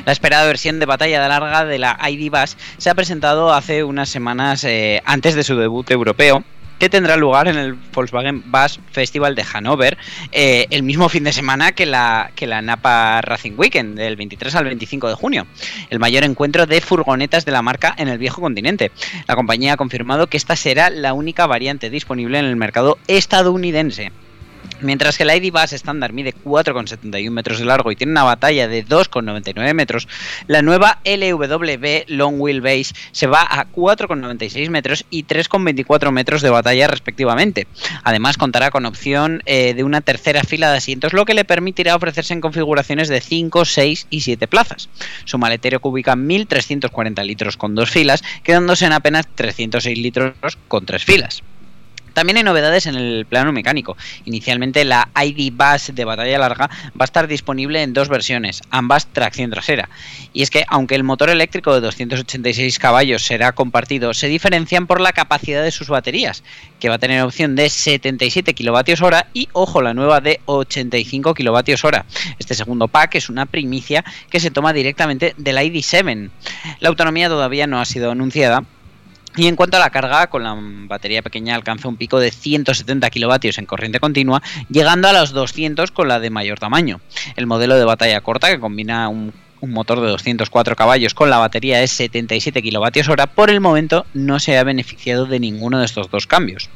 La 0.05 0.11
esperada 0.11 0.45
versión 0.45 0.79
de 0.79 0.85
batalla 0.85 1.21
de 1.21 1.29
larga 1.29 1.63
de 1.63 1.79
la 1.79 1.97
ID 2.09 2.29
Buzz 2.29 2.57
se 2.77 2.89
ha 2.89 2.95
presentado 2.95 3.53
hace 3.53 3.85
unas 3.85 4.09
semanas 4.09 4.65
eh, 4.65 5.01
antes 5.05 5.33
de 5.33 5.43
su 5.43 5.55
debut 5.55 5.89
europeo 5.91 6.43
que 6.81 6.89
tendrá 6.89 7.15
lugar 7.15 7.47
en 7.47 7.57
el 7.57 7.73
Volkswagen 7.73 8.41
Bus 8.51 8.79
Festival 8.91 9.35
de 9.35 9.43
Hannover 9.43 9.99
eh, 10.31 10.65
el 10.71 10.81
mismo 10.81 11.09
fin 11.09 11.23
de 11.23 11.31
semana 11.31 11.73
que 11.73 11.85
la, 11.85 12.31
que 12.33 12.47
la 12.47 12.63
Napa 12.63 13.21
Racing 13.21 13.51
Weekend, 13.55 13.95
del 13.95 14.15
23 14.15 14.55
al 14.55 14.65
25 14.65 15.09
de 15.09 15.13
junio, 15.13 15.45
el 15.91 15.99
mayor 15.99 16.23
encuentro 16.23 16.65
de 16.65 16.81
furgonetas 16.81 17.45
de 17.45 17.51
la 17.51 17.61
marca 17.61 17.93
en 17.99 18.07
el 18.07 18.17
viejo 18.17 18.41
continente. 18.41 18.91
La 19.27 19.35
compañía 19.35 19.73
ha 19.73 19.77
confirmado 19.77 20.25
que 20.25 20.37
esta 20.37 20.55
será 20.55 20.89
la 20.89 21.13
única 21.13 21.45
variante 21.45 21.91
disponible 21.91 22.39
en 22.39 22.45
el 22.45 22.55
mercado 22.55 22.97
estadounidense. 23.07 24.11
Mientras 24.81 25.17
que 25.17 25.25
la 25.25 25.35
ID 25.35 25.51
Bus 25.51 25.73
estándar 25.73 26.13
mide 26.13 26.33
4,71 26.33 27.29
metros 27.29 27.59
de 27.59 27.65
largo 27.65 27.91
y 27.91 27.95
tiene 27.95 28.11
una 28.11 28.23
batalla 28.23 28.67
de 28.67 28.85
2,99 28.85 29.73
metros, 29.73 30.07
la 30.47 30.61
nueva 30.61 30.99
LWB 31.05 32.05
Long 32.07 32.39
Wheelbase 32.39 32.93
se 33.11 33.27
va 33.27 33.41
a 33.41 33.67
4,96 33.67 34.69
metros 34.69 35.05
y 35.09 35.25
3,24 35.25 36.11
metros 36.11 36.41
de 36.41 36.49
batalla 36.49 36.87
respectivamente. 36.87 37.67
Además 38.03 38.37
contará 38.37 38.71
con 38.71 38.85
opción 38.85 39.43
eh, 39.45 39.73
de 39.73 39.83
una 39.83 40.01
tercera 40.01 40.43
fila 40.43 40.71
de 40.71 40.77
asientos, 40.77 41.13
lo 41.13 41.25
que 41.25 41.33
le 41.33 41.45
permitirá 41.45 41.95
ofrecerse 41.95 42.33
en 42.33 42.41
configuraciones 42.41 43.07
de 43.07 43.21
5, 43.21 43.65
6 43.65 44.07
y 44.09 44.21
7 44.21 44.47
plazas. 44.47 44.89
Su 45.25 45.37
maletero 45.37 45.79
cubica 45.79 46.15
1.340 46.15 47.23
litros 47.23 47.57
con 47.57 47.75
dos 47.75 47.89
filas, 47.89 48.23
quedándose 48.43 48.85
en 48.85 48.93
apenas 48.93 49.27
306 49.35 49.97
litros 49.97 50.33
con 50.67 50.85
tres 50.85 51.03
filas. 51.03 51.43
También 52.13 52.37
hay 52.37 52.43
novedades 52.43 52.85
en 52.85 52.95
el 52.95 53.25
plano 53.25 53.51
mecánico. 53.51 53.97
Inicialmente 54.25 54.83
la 54.85 55.09
ID 55.15 55.51
Bus 55.53 55.93
de 55.93 56.05
batalla 56.05 56.39
larga 56.39 56.69
va 56.89 57.01
a 57.01 57.05
estar 57.05 57.27
disponible 57.27 57.81
en 57.83 57.93
dos 57.93 58.09
versiones, 58.09 58.61
ambas 58.69 59.07
tracción 59.07 59.51
trasera. 59.51 59.89
Y 60.33 60.43
es 60.43 60.49
que 60.49 60.65
aunque 60.67 60.95
el 60.95 61.03
motor 61.03 61.29
eléctrico 61.29 61.73
de 61.73 61.81
286 61.81 62.79
caballos 62.79 63.23
será 63.23 63.51
compartido, 63.53 64.13
se 64.13 64.27
diferencian 64.27 64.87
por 64.87 65.01
la 65.01 65.13
capacidad 65.13 65.63
de 65.63 65.71
sus 65.71 65.87
baterías, 65.87 66.43
que 66.79 66.89
va 66.89 66.95
a 66.95 66.99
tener 66.99 67.21
opción 67.21 67.55
de 67.55 67.69
77 67.69 68.53
kWh 68.53 69.15
y, 69.33 69.49
ojo, 69.53 69.81
la 69.81 69.93
nueva 69.93 70.21
de 70.21 70.39
85 70.45 71.33
kWh. 71.33 71.97
Este 72.39 72.55
segundo 72.55 72.87
pack 72.87 73.15
es 73.15 73.29
una 73.29 73.45
primicia 73.45 74.03
que 74.29 74.39
se 74.39 74.51
toma 74.51 74.73
directamente 74.73 75.33
del 75.37 75.57
ID7. 75.57 76.29
La 76.79 76.89
autonomía 76.89 77.29
todavía 77.29 77.67
no 77.67 77.79
ha 77.79 77.85
sido 77.85 78.11
anunciada, 78.11 78.63
y 79.35 79.47
en 79.47 79.55
cuanto 79.55 79.77
a 79.77 79.79
la 79.79 79.89
carga, 79.89 80.27
con 80.27 80.43
la 80.43 80.57
batería 80.57 81.21
pequeña 81.21 81.55
alcanza 81.55 81.87
un 81.87 81.95
pico 81.95 82.19
de 82.19 82.31
170 82.31 83.09
kilovatios 83.09 83.57
en 83.57 83.65
corriente 83.65 83.99
continua, 83.99 84.41
llegando 84.69 85.07
a 85.07 85.13
los 85.13 85.31
200 85.31 85.91
con 85.91 86.07
la 86.07 86.19
de 86.19 86.29
mayor 86.29 86.59
tamaño. 86.59 86.99
El 87.35 87.47
modelo 87.47 87.75
de 87.75 87.85
batalla 87.85 88.21
corta, 88.21 88.49
que 88.49 88.59
combina 88.59 89.07
un, 89.07 89.33
un 89.61 89.71
motor 89.71 90.01
de 90.01 90.07
204 90.07 90.75
caballos 90.75 91.13
con 91.13 91.29
la 91.29 91.37
batería 91.37 91.79
de 91.79 91.87
77 91.87 92.61
kilovatios 92.61 93.07
hora, 93.07 93.27
por 93.27 93.49
el 93.49 93.61
momento 93.61 94.05
no 94.13 94.39
se 94.39 94.57
ha 94.57 94.63
beneficiado 94.63 95.25
de 95.25 95.39
ninguno 95.39 95.79
de 95.79 95.85
estos 95.85 96.09
dos 96.09 96.27
cambios. 96.27 96.69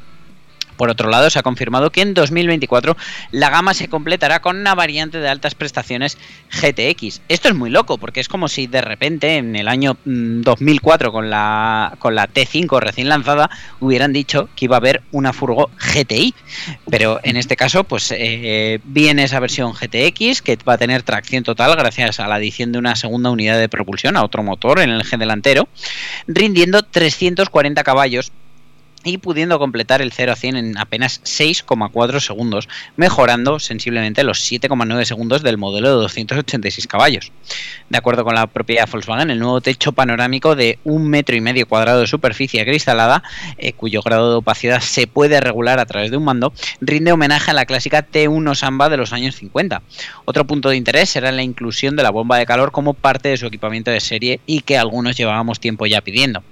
Por 0.78 0.90
otro 0.90 1.10
lado, 1.10 1.30
se 1.30 1.40
ha 1.40 1.44
confirmado 1.44 1.92
que 1.92 2.02
en 2.02 2.14
2024 2.14 2.98
la 3.32 3.50
gama 3.50 3.74
se 3.74 3.88
completará 3.88 4.42
con 4.42 4.58
una 4.58 4.76
variante 4.76 5.20
de 5.20 5.30
altas 5.30 5.56
prestaciones 5.56 6.18
GTX. 6.52 7.22
Esto 7.30 7.50
es 7.50 7.56
muy 7.56 7.70
loco, 7.70 7.98
porque 7.98 8.20
es 8.20 8.28
como 8.28 8.48
si 8.48 8.68
de 8.68 8.82
repente 8.82 9.38
en 9.38 9.56
el 9.56 9.68
año 9.68 9.98
mm, 10.06 10.42
2004 10.42 11.12
con 11.12 11.30
la, 11.30 11.96
con 12.00 12.16
la 12.16 12.28
T5 12.28 12.80
recién 12.80 13.10
lanzada 13.10 13.50
hubieran 13.80 14.14
dicho 14.14 14.50
que 14.56 14.66
iba 14.66 14.76
a 14.76 14.80
haber 14.80 15.02
una 15.12 15.34
furgo 15.34 15.70
GTI. 15.94 16.34
Pero 16.90 17.20
en 17.24 17.38
este 17.38 17.56
caso, 17.56 17.84
pues 17.84 18.14
eh, 18.16 18.80
viene 18.84 19.24
esa 19.24 19.40
versión 19.40 19.74
GTX 19.74 20.42
que 20.42 20.58
va 20.68 20.74
a 20.74 20.78
tener 20.78 21.04
tracción 21.04 21.44
total 21.44 21.76
gracias 21.76 22.20
a 22.20 22.28
la 22.28 22.36
adición 22.36 22.72
de 22.72 22.80
una 22.80 22.96
segunda 22.96 23.30
unidad 23.30 23.60
de 23.60 23.70
propulsión 23.70 24.18
a 24.18 24.24
otro 24.24 24.44
motor 24.44 24.80
en 24.80 24.90
el 24.90 25.02
eje 25.02 25.18
delantero, 25.18 25.68
rindiendo 26.28 26.84
340 26.84 27.84
caballos 27.84 28.32
y 29.06 29.20
pudiendo 29.20 29.60
completar 29.60 30.02
el 30.02 30.12
0 30.12 30.34
a 30.34 30.36
100 30.36 30.58
en 30.58 30.78
apenas 30.78 31.22
6,4 31.24 32.20
segundos, 32.20 32.68
mejorando 32.98 33.60
sensiblemente 33.60 34.24
los 34.24 34.40
7,9 34.52 35.06
segundos 35.06 35.44
del 35.44 35.58
modelo 35.58 35.90
de 35.90 35.96
286 35.96 36.88
caballos. 36.88 37.32
De 37.90 37.98
acuerdo 37.98 38.24
con 38.24 38.34
la 38.34 38.48
propia 38.48 38.86
Volkswagen, 38.86 39.30
el 39.30 39.40
nuevo 39.40 39.62
techo 39.62 39.92
panorámico 39.92 40.56
de 40.56 40.80
un 40.84 41.08
metro 41.08 41.36
y 41.36 41.42
medio 41.42 41.68
cuadrado 41.68 42.02
de 42.02 42.08
superficie 42.08 42.62
acristalada, 42.62 43.24
eh, 43.58 43.74
cuyo 43.74 44.02
grado 44.02 44.32
de 44.32 44.38
opacidad 44.38 44.82
se 44.82 45.06
puede 45.06 45.40
regular 45.40 45.80
a 45.80 45.86
través 45.86 46.10
de 46.10 46.18
un 46.18 46.26
mando, 46.26 46.52
rinde 46.82 47.12
homenaje 47.12 47.52
a 47.52 47.54
la 47.54 47.66
clásica 47.66 48.08
T1 48.08 48.56
Samba 48.56 48.90
de 48.90 48.98
los 48.98 49.14
años 49.14 49.36
50. 49.36 49.84
Otro 50.26 50.48
punto 50.48 50.70
de 50.70 50.78
interés 50.78 51.12
será 51.12 51.32
la 51.32 51.44
inclusión 51.44 51.96
de 51.96 52.02
la 52.02 52.10
bomba 52.10 52.38
de 52.38 52.48
calor 52.48 52.72
como 52.72 52.96
parte 52.96 53.30
de 53.30 53.38
su 53.38 53.46
equipamiento 53.46 53.92
de 53.92 54.00
serie 54.00 54.40
y 54.48 54.62
que 54.62 54.80
algunos 54.80 55.16
llevábamos 55.16 55.60
tiempo 55.60 55.86
ya 55.86 56.02
pidiendo. 56.02 56.44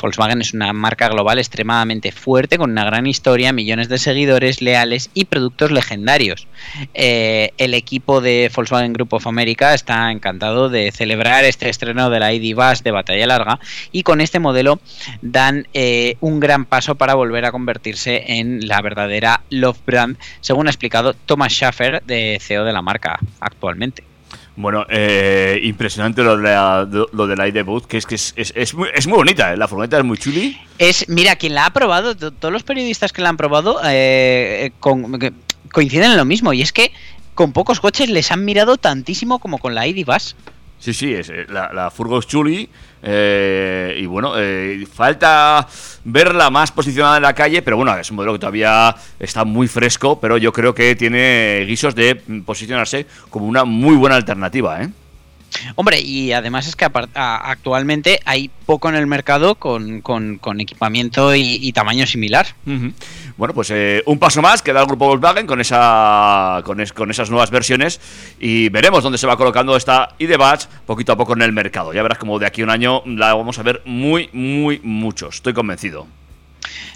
Volkswagen 0.00 0.42
es 0.42 0.52
una 0.52 0.74
marca 0.74 1.08
global 1.08 1.38
extremadamente 1.38 1.93
fuerte, 2.12 2.58
con 2.58 2.70
una 2.70 2.84
gran 2.84 3.06
historia, 3.06 3.52
millones 3.52 3.88
de 3.88 3.98
seguidores 3.98 4.60
leales 4.60 5.10
y 5.14 5.26
productos 5.26 5.70
legendarios. 5.70 6.46
Eh, 6.94 7.52
el 7.58 7.74
equipo 7.74 8.20
de 8.20 8.50
Volkswagen 8.54 8.92
Group 8.92 9.14
of 9.14 9.26
America 9.26 9.74
está 9.74 10.10
encantado 10.10 10.68
de 10.68 10.92
celebrar 10.92 11.44
este 11.44 11.68
estreno 11.68 12.10
de 12.10 12.20
la 12.20 12.32
ID 12.32 12.54
Bus 12.54 12.82
de 12.82 12.90
batalla 12.90 13.26
larga 13.26 13.60
y 13.92 14.02
con 14.02 14.20
este 14.20 14.40
modelo 14.40 14.80
dan 15.22 15.66
eh, 15.74 16.16
un 16.20 16.40
gran 16.40 16.64
paso 16.64 16.94
para 16.94 17.14
volver 17.14 17.44
a 17.44 17.52
convertirse 17.52 18.24
en 18.38 18.66
la 18.66 18.80
verdadera 18.80 19.42
Love 19.50 19.80
Brand, 19.86 20.16
según 20.40 20.66
ha 20.66 20.70
explicado 20.70 21.14
Thomas 21.14 21.52
Schaffer, 21.52 22.02
de 22.04 22.38
CEO 22.40 22.64
de 22.64 22.72
la 22.72 22.82
marca 22.82 23.18
actualmente. 23.40 24.13
Bueno, 24.56 24.86
eh, 24.88 25.58
impresionante 25.64 26.22
lo 26.22 26.36
de 26.36 26.42
la, 26.44 26.88
lo 27.12 27.26
de 27.26 27.36
la 27.36 27.48
ID 27.48 27.64
Booth, 27.64 27.86
que 27.86 27.96
es 27.96 28.06
que 28.06 28.14
es, 28.14 28.32
es, 28.36 28.52
es 28.54 28.72
muy, 28.74 28.88
es 28.94 29.06
muy 29.08 29.16
bonita, 29.16 29.52
¿eh? 29.52 29.56
la 29.56 29.66
furgoneta 29.66 29.98
es 29.98 30.04
muy 30.04 30.16
chuli. 30.16 30.56
Es, 30.78 31.08
mira, 31.08 31.34
quien 31.34 31.54
la 31.54 31.66
ha 31.66 31.70
probado, 31.72 32.14
to- 32.16 32.30
todos 32.30 32.52
los 32.52 32.62
periodistas 32.62 33.12
que 33.12 33.20
la 33.20 33.30
han 33.30 33.36
probado 33.36 33.80
eh, 33.84 34.70
con- 34.78 35.18
coinciden 35.72 36.12
en 36.12 36.16
lo 36.16 36.24
mismo, 36.24 36.52
y 36.52 36.62
es 36.62 36.72
que 36.72 36.92
con 37.34 37.52
pocos 37.52 37.80
coches 37.80 38.08
les 38.10 38.30
han 38.30 38.44
mirado 38.44 38.76
tantísimo 38.76 39.40
como 39.40 39.58
con 39.58 39.74
la 39.74 39.88
ID. 39.88 40.06
Sí, 40.78 40.92
sí, 40.92 41.14
es, 41.14 41.30
eh, 41.30 41.46
la, 41.48 41.72
la 41.72 41.90
furgo 41.90 42.18
es 42.18 42.26
chuli. 42.26 42.68
eh, 43.02 43.96
y 44.00 44.06
bueno, 44.06 44.32
eh, 44.36 44.86
falta 44.92 45.66
verla 46.04 46.50
más 46.50 46.72
posicionada 46.72 47.16
en 47.16 47.22
la 47.22 47.34
calle, 47.34 47.62
pero 47.62 47.76
bueno, 47.76 47.96
es 47.96 48.10
un 48.10 48.16
modelo 48.16 48.32
que 48.34 48.38
todavía 48.38 48.94
está 49.18 49.44
muy 49.44 49.68
fresco, 49.68 50.18
pero 50.20 50.36
yo 50.38 50.52
creo 50.52 50.74
que 50.74 50.94
tiene 50.96 51.64
guisos 51.66 51.94
de 51.94 52.16
posicionarse 52.44 53.06
como 53.30 53.46
una 53.46 53.64
muy 53.64 53.94
buena 53.96 54.16
alternativa, 54.16 54.82
¿eh? 54.82 54.88
Hombre, 55.76 56.00
y 56.00 56.32
además 56.32 56.66
es 56.66 56.76
que 56.76 56.84
actualmente 57.14 58.20
hay 58.24 58.50
poco 58.66 58.88
en 58.88 58.94
el 58.96 59.06
mercado 59.06 59.54
con, 59.54 60.00
con- 60.00 60.38
con 60.38 60.60
equipamiento 60.60 61.34
y, 61.34 61.58
y 61.60 61.72
tamaño 61.72 62.06
similar. 62.06 62.46
Bueno, 63.36 63.54
pues 63.54 63.70
eh, 63.70 64.02
un 64.06 64.18
paso 64.18 64.42
más 64.42 64.62
que 64.62 64.72
da 64.72 64.80
el 64.80 64.86
grupo 64.86 65.06
Volkswagen 65.06 65.46
con 65.46 65.60
esa 65.60 66.60
con, 66.64 66.80
es- 66.80 66.92
con 66.92 67.10
esas 67.10 67.30
nuevas 67.30 67.50
versiones 67.50 68.00
y 68.40 68.68
veremos 68.68 69.02
dónde 69.02 69.18
se 69.18 69.26
va 69.26 69.36
colocando 69.36 69.76
esta 69.76 70.14
ID-Batch 70.18 70.66
poquito 70.86 71.12
a 71.12 71.16
poco 71.16 71.34
en 71.34 71.42
el 71.42 71.52
mercado. 71.52 71.92
Ya 71.92 72.02
verás 72.02 72.18
como 72.18 72.38
de 72.38 72.46
aquí 72.46 72.60
a 72.62 72.64
un 72.64 72.70
año 72.70 73.02
la 73.06 73.34
vamos 73.34 73.58
a 73.58 73.62
ver 73.62 73.82
muy, 73.84 74.30
muy 74.32 74.80
mucho. 74.82 75.28
Estoy 75.28 75.52
convencido. 75.52 76.06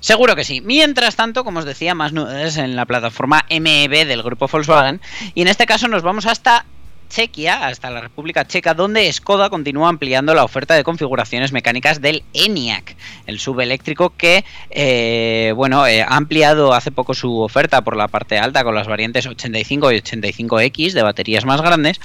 Seguro 0.01 0.37
que 0.37 0.45
sí. 0.45 0.61
Mientras 0.61 1.17
tanto, 1.17 1.45
como 1.45 1.59
os 1.59 1.65
decía, 1.65 1.95
más 1.95 2.13
novedades 2.13 2.57
en 2.57 2.77
la 2.77 2.87
plataforma 2.87 3.45
MEB 3.51 4.07
del 4.07 4.23
grupo 4.23 4.47
Volkswagen. 4.47 5.01
Y 5.35 5.43
en 5.43 5.49
este 5.49 5.67
caso 5.67 5.89
nos 5.89 6.03
vamos 6.03 6.27
hasta 6.27 6.65
Chequia, 7.09 7.67
hasta 7.67 7.91
la 7.91 8.01
República 8.01 8.47
Checa, 8.47 8.75
donde 8.75 9.13
Skoda 9.13 9.51
continúa 9.51 9.89
ampliando 9.89 10.35
la 10.35 10.45
oferta 10.45 10.75
de 10.75 10.85
configuraciones 10.85 11.53
mecánicas 11.53 12.01
del 12.01 12.23
ENIAC, 12.35 12.97
el 13.27 13.39
subeléctrico 13.39 14.11
que, 14.17 14.45
eh, 14.71 15.53
bueno, 15.57 15.87
eh, 15.87 16.03
ha 16.03 16.17
ampliado 16.17 16.75
hace 16.75 16.93
poco 16.93 17.15
su 17.15 17.41
oferta 17.41 17.83
por 17.83 17.97
la 17.97 18.09
parte 18.09 18.39
alta 18.39 18.65
con 18.65 18.75
las 18.75 18.87
variantes 18.87 19.27
85 19.27 19.93
y 19.93 19.97
85X 19.97 20.93
de 20.93 21.03
baterías 21.03 21.45
más 21.45 21.61
grandes, 21.63 22.01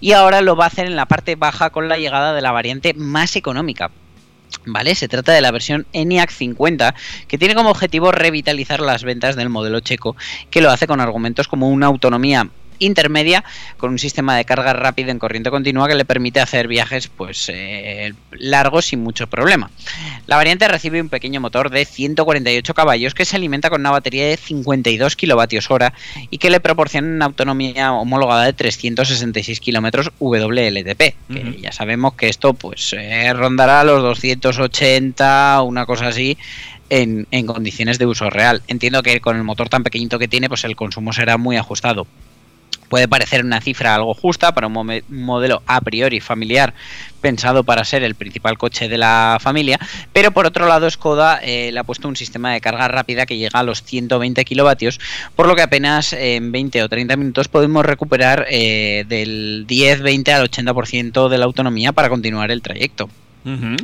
y 0.00 0.12
ahora 0.12 0.40
lo 0.40 0.56
va 0.56 0.64
a 0.64 0.68
hacer 0.68 0.86
en 0.86 0.96
la 0.96 1.06
parte 1.06 1.36
baja 1.36 1.70
con 1.70 1.88
la 1.88 1.98
llegada 1.98 2.34
de 2.34 2.42
la 2.42 2.52
variante 2.52 2.94
más 2.94 3.36
económica, 3.36 3.90
¿Vale? 4.64 4.94
Se 4.94 5.08
trata 5.08 5.32
de 5.32 5.40
la 5.40 5.50
versión 5.50 5.86
ENIAC 5.92 6.30
50, 6.30 6.94
que 7.26 7.38
tiene 7.38 7.54
como 7.54 7.70
objetivo 7.70 8.12
revitalizar 8.12 8.80
las 8.80 9.04
ventas 9.04 9.36
del 9.36 9.48
modelo 9.48 9.80
checo, 9.80 10.16
que 10.50 10.60
lo 10.60 10.70
hace 10.70 10.86
con 10.86 11.00
argumentos 11.00 11.48
como 11.48 11.68
una 11.68 11.86
autonomía 11.86 12.48
intermedia 12.78 13.44
con 13.76 13.90
un 13.90 13.98
sistema 13.98 14.36
de 14.36 14.44
carga 14.44 14.72
rápida 14.72 15.10
en 15.10 15.18
corriente 15.18 15.50
continua 15.50 15.88
que 15.88 15.94
le 15.94 16.04
permite 16.04 16.40
hacer 16.40 16.68
viajes 16.68 17.08
pues 17.08 17.48
eh, 17.48 18.12
largos 18.32 18.86
sin 18.86 19.02
mucho 19.02 19.26
problema. 19.26 19.70
La 20.26 20.36
variante 20.36 20.68
recibe 20.68 21.00
un 21.00 21.08
pequeño 21.08 21.40
motor 21.40 21.70
de 21.70 21.84
148 21.84 22.74
caballos 22.74 23.14
que 23.14 23.24
se 23.24 23.36
alimenta 23.36 23.70
con 23.70 23.80
una 23.80 23.90
batería 23.90 24.26
de 24.26 24.36
52 24.36 25.16
kilovatios 25.16 25.70
hora 25.70 25.92
y 26.30 26.38
que 26.38 26.50
le 26.50 26.60
proporciona 26.60 27.08
una 27.08 27.24
autonomía 27.26 27.92
homologada 27.92 28.44
de 28.44 28.52
366 28.52 29.60
kilómetros 29.60 30.10
WLTP, 30.18 30.98
que 30.98 31.58
ya 31.60 31.72
sabemos 31.72 32.14
que 32.14 32.28
esto 32.28 32.54
pues 32.54 32.94
eh, 32.96 33.32
rondará 33.32 33.84
los 33.84 34.02
280, 34.02 35.62
una 35.62 35.86
cosa 35.86 36.08
así, 36.08 36.36
en, 36.90 37.26
en 37.30 37.46
condiciones 37.46 37.98
de 37.98 38.06
uso 38.06 38.30
real. 38.30 38.62
Entiendo 38.68 39.02
que 39.02 39.20
con 39.20 39.36
el 39.36 39.44
motor 39.44 39.68
tan 39.68 39.82
pequeñito 39.82 40.18
que 40.18 40.28
tiene, 40.28 40.48
pues 40.48 40.64
el 40.64 40.76
consumo 40.76 41.12
será 41.12 41.36
muy 41.36 41.56
ajustado. 41.56 42.06
Puede 42.88 43.08
parecer 43.08 43.44
una 43.44 43.60
cifra 43.60 43.94
algo 43.94 44.14
justa 44.14 44.52
para 44.52 44.66
un 44.66 45.02
modelo 45.08 45.62
a 45.66 45.80
priori 45.80 46.20
familiar 46.20 46.74
pensado 47.20 47.64
para 47.64 47.84
ser 47.84 48.02
el 48.02 48.14
principal 48.14 48.56
coche 48.56 48.88
de 48.88 48.96
la 48.96 49.38
familia, 49.40 49.78
pero 50.12 50.30
por 50.30 50.46
otro 50.46 50.66
lado 50.66 50.88
Skoda 50.90 51.40
eh, 51.42 51.70
le 51.72 51.78
ha 51.80 51.84
puesto 51.84 52.08
un 52.08 52.16
sistema 52.16 52.52
de 52.52 52.60
carga 52.60 52.88
rápida 52.88 53.26
que 53.26 53.36
llega 53.36 53.58
a 53.58 53.64
los 53.64 53.82
120 53.82 54.44
kilovatios, 54.44 55.00
por 55.36 55.48
lo 55.48 55.56
que 55.56 55.62
apenas 55.62 56.12
en 56.12 56.52
20 56.52 56.82
o 56.82 56.88
30 56.88 57.16
minutos 57.16 57.48
podemos 57.48 57.84
recuperar 57.84 58.46
eh, 58.48 59.04
del 59.08 59.64
10, 59.66 60.02
20 60.02 60.32
al 60.32 60.50
80% 60.50 61.28
de 61.28 61.38
la 61.38 61.44
autonomía 61.44 61.92
para 61.92 62.08
continuar 62.08 62.50
el 62.50 62.62
trayecto. 62.62 63.08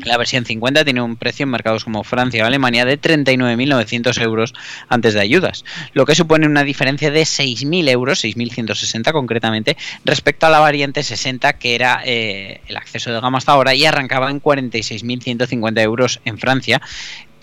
La 0.04 0.16
versión 0.16 0.44
50 0.44 0.84
tiene 0.84 1.02
un 1.02 1.16
precio 1.16 1.44
en 1.44 1.50
mercados 1.50 1.84
como 1.84 2.04
Francia 2.04 2.44
o 2.44 2.46
Alemania 2.46 2.84
de 2.84 3.00
39.900 3.00 4.20
euros 4.22 4.54
antes 4.88 5.14
de 5.14 5.20
ayudas, 5.20 5.64
lo 5.92 6.06
que 6.06 6.14
supone 6.14 6.46
una 6.46 6.64
diferencia 6.64 7.10
de 7.10 7.22
6.000 7.22 7.88
euros, 7.88 8.24
6.160 8.24 9.12
concretamente, 9.12 9.76
respecto 10.04 10.46
a 10.46 10.50
la 10.50 10.60
variante 10.60 11.02
60 11.02 11.54
que 11.54 11.74
era 11.74 12.02
eh, 12.04 12.60
el 12.66 12.76
acceso 12.76 13.12
de 13.12 13.20
gama 13.20 13.38
hasta 13.38 13.52
ahora 13.52 13.74
y 13.74 13.84
arrancaba 13.84 14.30
en 14.30 14.40
46.150 14.40 15.80
euros 15.80 16.20
en 16.24 16.38
Francia 16.38 16.80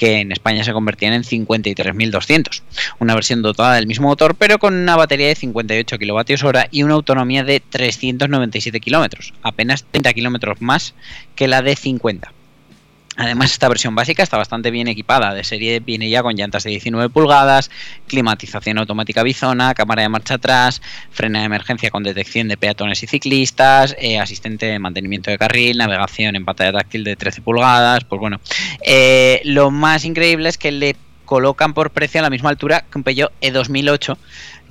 que 0.02 0.20
en 0.20 0.32
España 0.32 0.64
se 0.64 0.74
convertían 0.74 1.14
en 1.14 1.22
53.200. 1.22 2.64
Una 2.98 3.14
versión 3.14 3.44
dotada 3.44 3.76
del 3.76 3.86
mismo 3.86 4.08
motor, 4.08 4.34
pero 4.34 4.58
con 4.58 4.74
una 4.74 4.96
batería 4.96 5.28
de 5.28 5.36
58 5.36 6.00
kWh 6.00 6.60
y 6.72 6.82
una 6.82 6.96
autonomía 6.96 7.44
de 7.44 7.60
397 7.60 8.80
kilómetros, 8.80 9.32
apenas 9.44 9.84
30 9.84 10.12
kilómetros 10.14 10.60
más 10.60 10.96
que 11.36 11.48
la 11.48 11.62
de 11.62 11.76
50. 11.76 12.34
Además, 13.18 13.52
esta 13.52 13.68
versión 13.68 13.94
básica 13.94 14.24
está 14.24 14.38
bastante 14.38 14.72
bien 14.72 14.88
equipada. 14.88 15.34
De 15.34 15.44
serie 15.44 15.82
viene 15.82 16.10
ya 16.10 16.24
con 16.24 16.36
llantas 16.36 16.64
de 16.64 16.70
19 16.70 17.10
pulgadas, 17.10 17.70
climatización 18.08 18.78
automática 18.78 19.22
bizona, 19.22 19.74
cámara 19.74 20.04
de 20.04 20.10
marcha 20.10 20.36
atrás, 20.36 20.82
freno 21.12 21.40
de 21.40 21.46
emergencia 21.46 21.92
con 21.92 22.04
detección 22.04 22.48
de 22.48 22.56
peatones 22.56 23.04
y 23.04 23.08
ciclistas, 23.08 23.96
eh, 24.00 24.18
asistente 24.18 24.66
de 24.66 24.80
mantenimiento 24.80 25.30
de 25.30 25.38
carril, 25.38 25.78
navegación 25.78 26.38
en 26.38 26.46
pantalla 26.46 26.72
táctil 26.72 27.04
de 27.04 27.18
13 27.18 27.42
pulgadas. 27.42 28.06
Pues 28.06 28.20
bueno, 28.20 28.40
eh, 28.86 29.42
lo 29.44 29.72
más 29.72 30.06
increíble 30.06 30.48
es 30.48 30.58
que 30.58 30.72
le 30.72 30.96
colocan 31.26 31.74
por 31.74 31.92
precio 31.92 32.20
a 32.20 32.24
la 32.24 32.30
misma 32.30 32.50
altura 32.50 32.86
que 32.92 32.98
un 32.98 33.04
Peugeot 33.04 33.32
E2008 33.42 34.18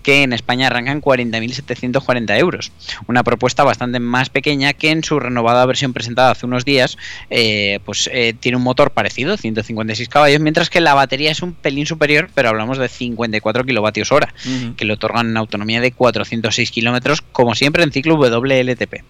que 0.03 0.23
en 0.23 0.33
España 0.33 0.67
arranca 0.67 0.93
en 0.93 1.03
40.740 1.03 2.39
euros. 2.39 2.73
Una 3.07 3.23
propuesta 3.23 3.65
bastante 3.65 4.01
más 4.01 4.31
pequeña 4.31 4.73
que 4.73 4.91
en 4.91 5.05
su 5.05 5.21
renovada 5.21 5.67
versión 5.67 5.93
presentada 5.93 6.31
hace 6.31 6.47
unos 6.47 6.65
días, 6.65 6.97
eh, 7.31 7.81
pues 7.85 8.09
eh, 8.13 8.35
tiene 8.39 8.57
un 8.57 8.63
motor 8.63 8.91
parecido, 8.93 9.37
156 9.37 10.09
caballos, 10.09 10.41
mientras 10.41 10.71
que 10.71 10.81
la 10.81 10.95
batería 10.95 11.31
es 11.31 11.43
un 11.43 11.53
pelín 11.53 11.87
superior, 11.87 12.31
pero 12.35 12.49
hablamos 12.49 12.79
de 12.79 12.89
54 12.89 13.65
kilovatios 13.65 14.13
hora, 14.13 14.35
que 14.77 14.85
le 14.85 14.93
otorgan 14.93 15.29
una 15.29 15.41
autonomía 15.41 15.81
de 15.81 15.93
406 15.93 16.71
kilómetros, 16.71 17.23
como 17.23 17.55
siempre 17.55 17.83
en 17.83 17.93
ciclo 17.93 18.17
WLTP. 18.17 19.03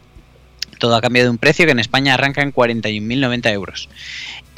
Todo 0.78 0.96
a 0.96 1.02
cambio 1.02 1.22
de 1.24 1.28
un 1.28 1.36
precio 1.36 1.66
que 1.66 1.72
en 1.72 1.78
España 1.78 2.14
arranca 2.14 2.40
en 2.40 2.54
41.090 2.54 3.52
euros. 3.52 3.90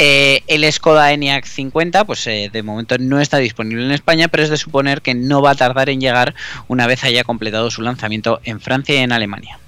Eh, 0.05 0.42
el 0.48 0.72
Skoda 0.72 1.12
ENIAC 1.12 1.44
50, 1.44 2.05
pues 2.05 2.26
eh, 2.26 2.50
de 2.53 2.64
momento 2.64 2.98
no 2.98 3.20
está 3.20 3.36
disponible 3.36 3.84
en 3.84 3.92
España, 3.92 4.26
pero 4.26 4.42
es 4.42 4.50
de 4.50 4.57
suponer 4.57 5.00
que 5.00 5.14
no 5.14 5.42
va 5.42 5.53
a 5.53 5.55
tardar 5.55 5.90
en 5.90 6.00
llegar 6.00 6.34
una 6.66 6.88
vez 6.88 7.05
haya 7.05 7.22
completado 7.22 7.70
su 7.70 7.82
lanzamiento 7.82 8.40
en 8.42 8.61
Francia 8.61 8.96
y 8.96 8.98
en 8.98 9.12
Alemania. 9.12 9.61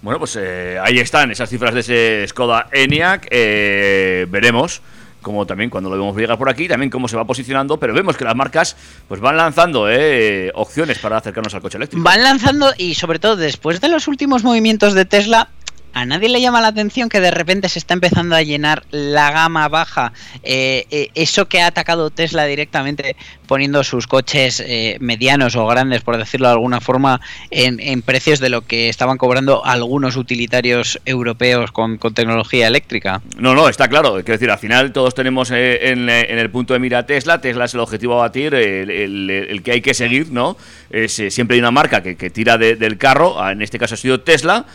Bueno, 0.00 0.18
pues 0.18 0.38
eh, 0.40 0.78
ahí 0.82 1.00
están 1.00 1.30
esas 1.30 1.50
cifras 1.50 1.74
de 1.74 1.80
ese 1.80 2.24
Skoda 2.26 2.68
ENIAC. 2.72 3.28
veremos 3.30 4.80
como 5.24 5.44
también 5.44 5.70
cuando 5.70 5.90
lo 5.90 5.96
vemos 5.96 6.16
llegar 6.16 6.38
por 6.38 6.48
aquí, 6.48 6.68
también 6.68 6.90
cómo 6.90 7.08
se 7.08 7.16
va 7.16 7.24
posicionando, 7.24 7.78
pero 7.78 7.92
vemos 7.92 8.16
que 8.16 8.22
las 8.22 8.36
marcas 8.36 8.76
pues 9.08 9.20
van 9.20 9.36
lanzando 9.36 9.90
eh, 9.90 10.52
opciones 10.54 10.98
para 11.00 11.16
acercarnos 11.16 11.52
al 11.54 11.62
coche 11.62 11.78
eléctrico. 11.78 12.04
Van 12.04 12.22
lanzando 12.22 12.72
y 12.78 12.94
sobre 12.94 13.18
todo 13.18 13.34
después 13.34 13.80
de 13.80 13.88
los 13.88 14.06
últimos 14.06 14.44
movimientos 14.44 14.94
de 14.94 15.04
Tesla, 15.04 15.48
a 15.94 16.04
nadie 16.04 16.28
le 16.28 16.40
llama 16.40 16.60
la 16.60 16.68
atención 16.68 17.08
que 17.08 17.20
de 17.20 17.30
repente 17.30 17.68
se 17.68 17.78
está 17.78 17.94
empezando 17.94 18.34
a 18.34 18.42
llenar 18.42 18.82
la 18.90 19.30
gama 19.30 19.68
baja. 19.68 20.12
eh, 20.42 20.86
eh, 20.90 21.08
eso 21.14 21.46
que 21.48 21.60
ha 21.62 21.68
atacado 21.68 22.10
Tesla 22.10 22.44
directamente 22.44 23.16
poniendo 23.46 23.84
sus 23.84 24.06
coches 24.06 24.60
eh, 24.66 24.96
medianos 25.00 25.54
o 25.56 25.66
grandes, 25.66 26.02
por 26.02 26.16
decirlo 26.16 26.48
de 26.48 26.54
alguna 26.54 26.80
forma, 26.80 27.20
en, 27.50 28.02
precios 28.02 28.40
de 28.40 28.48
lo 28.48 28.62
que 28.62 28.88
estaban 28.88 29.18
cobrando 29.18 29.64
algunos 29.64 30.16
utilitarios 30.16 31.00
europeos 31.04 31.70
con, 31.72 31.98
tecnología 31.98 32.66
eléctrica. 32.66 33.22
No, 33.38 33.54
no, 33.54 33.68
está 33.68 33.88
claro. 33.88 34.14
Quiero 34.14 34.32
decir, 34.32 34.50
al 34.50 34.58
final 34.58 34.92
todos 34.92 35.14
tenemos 35.14 35.50
en, 35.50 36.08
el 36.08 36.50
punto 36.50 36.74
de 36.74 36.80
mira 36.80 37.06
Tesla. 37.06 37.40
Tesla 37.40 37.66
es 37.66 37.74
el 37.74 37.80
objetivo 37.80 38.14
a 38.14 38.26
batir, 38.26 38.54
el, 38.54 39.60
que 39.64 39.72
hay 39.72 39.80
que 39.80 39.94
seguir, 39.94 40.30
¿no? 40.32 40.56
Es, 40.90 41.22
siempre 41.28 41.54
hay 41.54 41.60
una 41.60 41.70
marca 41.70 42.02
que, 42.02 42.30
tira 42.30 42.58
de- 42.58 42.76
del 42.76 42.98
carro. 42.98 43.40
ah, 43.40 43.52
En 43.52 43.62
este 43.62 43.78
caso 43.78 43.94
ha 43.94 43.98
sido 43.98 44.20
Tesla, 44.20 44.66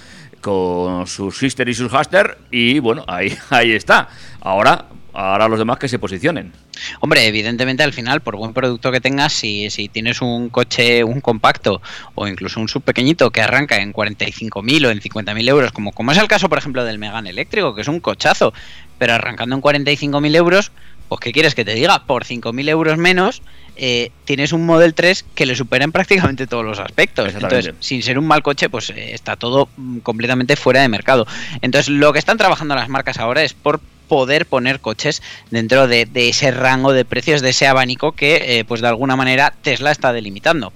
con 0.41 1.07
sus 1.07 1.37
sister 1.37 1.67
y 1.69 1.73
sus 1.73 1.91
haster. 1.91 2.37
Y 2.51 2.79
bueno, 2.79 3.03
ahí, 3.07 3.35
ahí 3.49 3.71
está. 3.71 4.09
Ahora, 4.41 4.85
ahora 5.13 5.47
los 5.47 5.59
demás 5.59 5.77
que 5.77 5.87
se 5.87 5.99
posicionen. 5.99 6.53
Hombre, 7.01 7.27
evidentemente 7.27 7.83
al 7.83 7.93
final, 7.93 8.21
por 8.21 8.37
buen 8.37 8.53
producto 8.53 8.91
que 8.91 9.01
tengas, 9.01 9.33
si, 9.33 9.69
si 9.69 9.89
tienes 9.89 10.21
un 10.21 10.49
coche, 10.49 11.03
un 11.03 11.21
compacto 11.21 11.81
o 12.15 12.27
incluso 12.27 12.59
un 12.59 12.69
sub 12.69 12.83
pequeñito 12.83 13.31
que 13.31 13.41
arranca 13.41 13.77
en 13.77 13.93
45.000 13.93 14.85
o 14.85 14.89
en 14.89 14.99
50.000 15.01 15.49
euros, 15.49 15.71
como, 15.71 15.91
como 15.91 16.11
es 16.11 16.17
el 16.17 16.27
caso, 16.27 16.49
por 16.49 16.57
ejemplo, 16.57 16.83
del 16.85 16.99
Megane 16.99 17.29
eléctrico, 17.29 17.75
que 17.75 17.81
es 17.81 17.87
un 17.87 17.99
cochazo, 17.99 18.53
pero 18.97 19.13
arrancando 19.13 19.55
en 19.55 19.61
45.000 19.61 20.35
euros, 20.35 20.71
pues 21.09 21.19
¿qué 21.21 21.31
quieres 21.31 21.55
que 21.55 21.65
te 21.65 21.73
diga? 21.73 22.05
Por 22.05 22.23
5.000 22.23 22.69
euros 22.69 22.97
menos 22.97 23.41
eh, 23.81 24.11
tienes 24.25 24.51
un 24.51 24.65
Model 24.65 24.93
3 24.93 25.25
que 25.33 25.45
le 25.45 25.55
supera 25.55 25.85
en 25.85 25.93
prácticamente 25.93 26.47
todos 26.47 26.65
los 26.65 26.79
aspectos. 26.79 27.33
Entonces, 27.33 27.73
sin 27.79 28.03
ser 28.03 28.19
un 28.19 28.27
mal 28.27 28.43
coche, 28.43 28.69
pues 28.69 28.89
eh, 28.89 29.13
está 29.13 29.37
todo 29.37 29.69
mm, 29.77 29.99
completamente 29.99 30.57
fuera 30.57 30.81
de 30.81 30.89
mercado. 30.89 31.25
Entonces, 31.61 31.87
lo 31.87 32.11
que 32.11 32.19
están 32.19 32.37
trabajando 32.37 32.75
las 32.75 32.89
marcas 32.89 33.19
ahora 33.19 33.41
es 33.41 33.53
por 33.53 33.79
poder 34.09 34.45
poner 34.47 34.81
coches 34.81 35.21
dentro 35.49 35.87
de, 35.87 36.05
de 36.05 36.27
ese 36.27 36.51
rango 36.51 36.91
de 36.91 37.05
precios, 37.05 37.41
de 37.41 37.51
ese 37.51 37.67
abanico 37.67 38.11
que, 38.11 38.59
eh, 38.59 38.65
pues 38.65 38.81
de 38.81 38.89
alguna 38.89 39.15
manera, 39.15 39.53
Tesla 39.61 39.91
está 39.91 40.11
delimitando. 40.11 40.73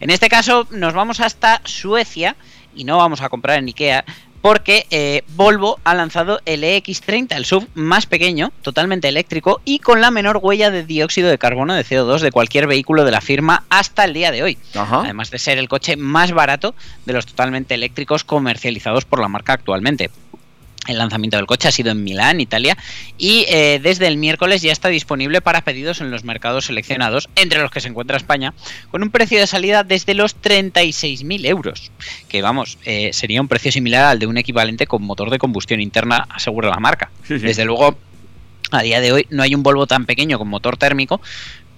En 0.00 0.10
este 0.10 0.28
caso, 0.28 0.66
nos 0.70 0.92
vamos 0.92 1.20
hasta 1.20 1.62
Suecia 1.64 2.36
y 2.74 2.84
no 2.84 2.98
vamos 2.98 3.22
a 3.22 3.30
comprar 3.30 3.58
en 3.58 3.66
Ikea, 3.66 4.04
porque 4.42 4.86
eh, 4.90 5.22
Volvo 5.34 5.78
ha 5.84 5.94
lanzado 5.94 6.40
el 6.44 6.64
EX30, 6.64 7.36
el 7.36 7.44
sub 7.46 7.68
más 7.74 8.06
pequeño, 8.06 8.52
totalmente 8.60 9.08
eléctrico 9.08 9.62
y 9.64 9.78
con 9.78 10.00
la 10.00 10.10
menor 10.10 10.40
huella 10.42 10.70
de 10.70 10.84
dióxido 10.84 11.30
de 11.30 11.38
carbono 11.38 11.74
de 11.74 11.84
CO2 11.84 12.20
de 12.20 12.32
cualquier 12.32 12.66
vehículo 12.66 13.04
de 13.04 13.12
la 13.12 13.20
firma 13.20 13.64
hasta 13.70 14.04
el 14.04 14.12
día 14.12 14.32
de 14.32 14.42
hoy. 14.42 14.58
Ajá. 14.74 15.00
Además 15.00 15.30
de 15.30 15.38
ser 15.38 15.58
el 15.58 15.68
coche 15.68 15.96
más 15.96 16.32
barato 16.32 16.74
de 17.06 17.12
los 17.12 17.24
totalmente 17.24 17.74
eléctricos 17.74 18.24
comercializados 18.24 19.04
por 19.04 19.20
la 19.20 19.28
marca 19.28 19.54
actualmente. 19.54 20.10
El 20.88 20.98
lanzamiento 20.98 21.36
del 21.36 21.46
coche 21.46 21.68
ha 21.68 21.72
sido 21.72 21.92
en 21.92 22.02
Milán, 22.02 22.40
Italia, 22.40 22.76
y 23.16 23.44
eh, 23.48 23.80
desde 23.80 24.08
el 24.08 24.16
miércoles 24.16 24.62
ya 24.62 24.72
está 24.72 24.88
disponible 24.88 25.40
para 25.40 25.60
pedidos 25.60 26.00
en 26.00 26.10
los 26.10 26.24
mercados 26.24 26.66
seleccionados, 26.66 27.28
entre 27.36 27.60
los 27.60 27.70
que 27.70 27.80
se 27.80 27.88
encuentra 27.88 28.16
España, 28.16 28.52
con 28.90 29.02
un 29.02 29.10
precio 29.10 29.38
de 29.38 29.46
salida 29.46 29.84
desde 29.84 30.14
los 30.14 30.36
36.000 30.40 31.46
euros, 31.46 31.92
que 32.28 32.42
vamos, 32.42 32.78
eh, 32.84 33.10
sería 33.12 33.40
un 33.40 33.48
precio 33.48 33.70
similar 33.70 34.04
al 34.04 34.18
de 34.18 34.26
un 34.26 34.38
equivalente 34.38 34.88
con 34.88 35.02
motor 35.02 35.30
de 35.30 35.38
combustión 35.38 35.80
interna, 35.80 36.26
asegura 36.28 36.68
la 36.68 36.80
marca. 36.80 37.10
Sí, 37.28 37.38
sí. 37.38 37.46
Desde 37.46 37.64
luego, 37.64 37.96
a 38.72 38.82
día 38.82 39.00
de 39.00 39.12
hoy 39.12 39.26
no 39.30 39.42
hay 39.42 39.54
un 39.54 39.62
Volvo 39.62 39.86
tan 39.86 40.06
pequeño 40.06 40.38
con 40.38 40.48
motor 40.48 40.76
térmico, 40.76 41.20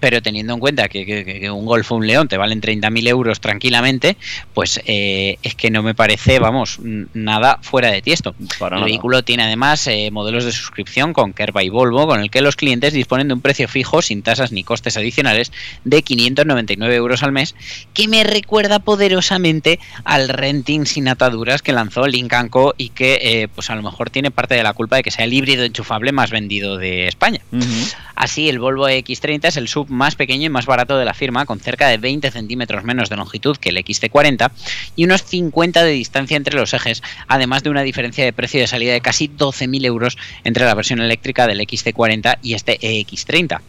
pero 0.04 0.20
teniendo 0.20 0.52
en 0.52 0.60
cuenta 0.60 0.86
que, 0.90 1.06
que- 1.06 1.24
que 1.24 1.50
un 1.50 1.64
Golf 1.64 1.90
o 1.90 1.94
un 1.94 2.06
León 2.06 2.28
te 2.28 2.36
valen 2.36 2.60
30.000 2.60 3.08
euros 3.08 3.40
tranquilamente, 3.40 4.18
pues 4.52 4.78
eh, 4.84 5.38
es 5.42 5.54
que 5.54 5.70
no 5.70 5.82
me 5.82 5.94
parece, 5.94 6.38
vamos, 6.40 6.78
nada 7.14 7.58
fuera 7.62 7.90
de 7.90 8.02
tiesto. 8.02 8.34
Para 8.58 8.76
el 8.76 8.80
nada. 8.80 8.84
vehículo 8.84 9.22
tiene 9.22 9.44
además 9.44 9.86
eh, 9.86 10.10
modelos 10.10 10.44
de 10.44 10.52
suscripción 10.52 11.14
con 11.14 11.32
Kerba 11.32 11.62
y 11.64 11.70
Volvo, 11.70 12.06
con 12.06 12.20
el 12.20 12.30
que 12.30 12.42
los 12.42 12.54
clientes 12.54 12.92
disponen 12.92 13.28
de 13.28 13.34
un 13.34 13.40
precio 13.40 13.66
fijo, 13.66 14.02
sin 14.02 14.22
tasas 14.22 14.52
ni 14.52 14.62
costes 14.62 14.98
adicionales, 14.98 15.52
de 15.84 16.02
599 16.02 16.94
euros 16.96 17.22
al 17.22 17.32
mes, 17.32 17.54
que 17.94 18.06
me 18.06 18.24
recuerda 18.24 18.80
poderosamente 18.80 19.80
al 20.04 20.28
renting 20.28 20.84
sin 20.84 21.08
ataduras 21.08 21.62
que 21.62 21.72
lanzó 21.72 22.06
Lincoln 22.06 22.50
Co 22.50 22.74
y 22.76 22.90
que 22.90 23.18
eh, 23.22 23.48
pues 23.54 23.70
a 23.70 23.74
lo 23.74 23.82
mejor 23.82 24.10
tiene 24.10 24.30
parte 24.30 24.54
de 24.54 24.62
la 24.64 24.74
culpa 24.74 24.96
de 24.96 25.02
que 25.02 25.10
sea 25.10 25.24
el 25.24 25.32
híbrido 25.32 25.64
enchufable 25.64 26.12
más 26.12 26.30
vendido 26.30 26.76
de 26.76 27.08
España. 27.08 27.40
Así, 28.16 28.50
el 28.50 28.58
Volvo 28.58 28.86
X30 28.88 29.48
es 29.48 29.56
el 29.56 29.66
sub 29.68 29.86
más 29.94 30.14
pequeño 30.14 30.46
y 30.46 30.50
más 30.50 30.66
barato 30.66 30.98
de 30.98 31.04
la 31.04 31.14
firma, 31.14 31.46
con 31.46 31.60
cerca 31.60 31.88
de 31.88 31.98
20 31.98 32.30
centímetros 32.30 32.84
menos 32.84 33.08
de 33.08 33.16
longitud 33.16 33.56
que 33.56 33.70
el 33.70 33.76
XC40 33.76 34.50
y 34.96 35.04
unos 35.04 35.22
50 35.24 35.82
de 35.82 35.92
distancia 35.92 36.36
entre 36.36 36.56
los 36.56 36.74
ejes, 36.74 37.02
además 37.28 37.62
de 37.62 37.70
una 37.70 37.82
diferencia 37.82 38.24
de 38.24 38.32
precio 38.32 38.60
de 38.60 38.66
salida 38.66 38.92
de 38.92 39.00
casi 39.00 39.28
12.000 39.28 39.84
euros 39.86 40.18
entre 40.44 40.64
la 40.64 40.74
versión 40.74 41.00
eléctrica 41.00 41.46
del 41.46 41.60
XC40 41.60 42.38
y 42.42 42.54
este 42.54 42.78
EX30. 42.80 43.60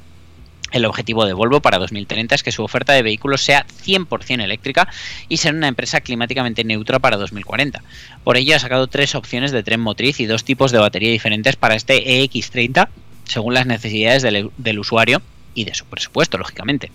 El 0.72 0.86
objetivo 0.86 1.26
de 1.26 1.34
Volvo 1.34 1.62
para 1.62 1.78
2030 1.78 2.36
es 2.36 2.44
que 2.44 2.52
su 2.52 2.64
oferta 2.64 2.92
de 2.92 3.04
vehículos 3.04 3.42
sea 3.42 3.66
100% 3.86 4.44
eléctrica 4.44 4.90
y 5.30 5.38
ser 5.38 5.54
una 5.54 5.70
empresa 5.70 6.02
climáticamente 6.02 6.66
neutra 6.66 7.00
para 7.00 7.16
2040. 7.16 7.82
Por 8.24 8.36
ello 8.36 8.56
ha 8.56 8.60
sacado 8.60 8.88
tres 8.88 9.16
opciones 9.16 9.52
de 9.52 9.64
tren 9.64 9.80
motriz 9.80 10.20
y 10.20 10.26
dos 10.26 10.44
tipos 10.44 10.72
de 10.72 10.80
batería 10.80 11.12
diferentes 11.12 11.56
para 11.56 11.76
este 11.76 12.24
EX30 12.24 12.90
según 13.24 13.54
las 13.54 13.66
necesidades 13.66 14.22
del 14.24 14.80
usuario 14.80 15.22
y 15.56 15.66
de 15.66 15.74
su 15.74 15.86
presupuesto, 15.86 16.38
lógicamente. 16.38 16.92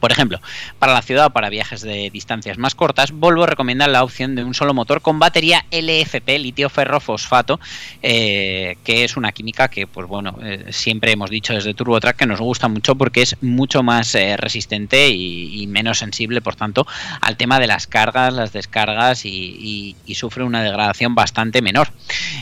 Por 0.00 0.12
ejemplo, 0.12 0.40
para 0.78 0.92
la 0.92 1.02
ciudad 1.02 1.26
o 1.26 1.30
para 1.30 1.48
viajes 1.48 1.80
de 1.80 2.10
distancias 2.10 2.58
más 2.58 2.74
cortas, 2.74 3.12
Volvo 3.12 3.46
recomienda 3.46 3.86
la 3.86 4.04
opción 4.04 4.34
de 4.34 4.44
un 4.44 4.54
solo 4.54 4.74
motor 4.74 5.00
con 5.00 5.18
batería 5.18 5.64
LFP, 5.70 6.38
litio 6.38 6.68
ferro 6.68 7.00
fosfato, 7.00 7.58
eh, 8.02 8.76
que 8.84 9.04
es 9.04 9.16
una 9.16 9.32
química 9.32 9.68
que, 9.68 9.86
pues 9.86 10.06
bueno, 10.06 10.38
eh, 10.42 10.66
siempre 10.70 11.12
hemos 11.12 11.30
dicho 11.30 11.54
desde 11.54 11.74
TurboTrack 11.74 12.16
que 12.16 12.26
nos 12.26 12.40
gusta 12.40 12.68
mucho 12.68 12.94
porque 12.94 13.22
es 13.22 13.36
mucho 13.42 13.82
más 13.82 14.14
eh, 14.14 14.36
resistente 14.36 15.08
y, 15.08 15.66
menos 15.66 15.98
sensible, 15.98 16.40
por 16.40 16.54
tanto, 16.54 16.86
al 17.20 17.36
tema 17.36 17.58
de 17.58 17.66
las 17.66 17.86
cargas, 17.86 18.32
las 18.32 18.52
descargas 18.52 19.24
y, 19.24 19.96
sufre 20.14 20.44
una 20.44 20.62
degradación 20.62 21.14
bastante 21.14 21.60
menor. 21.60 21.88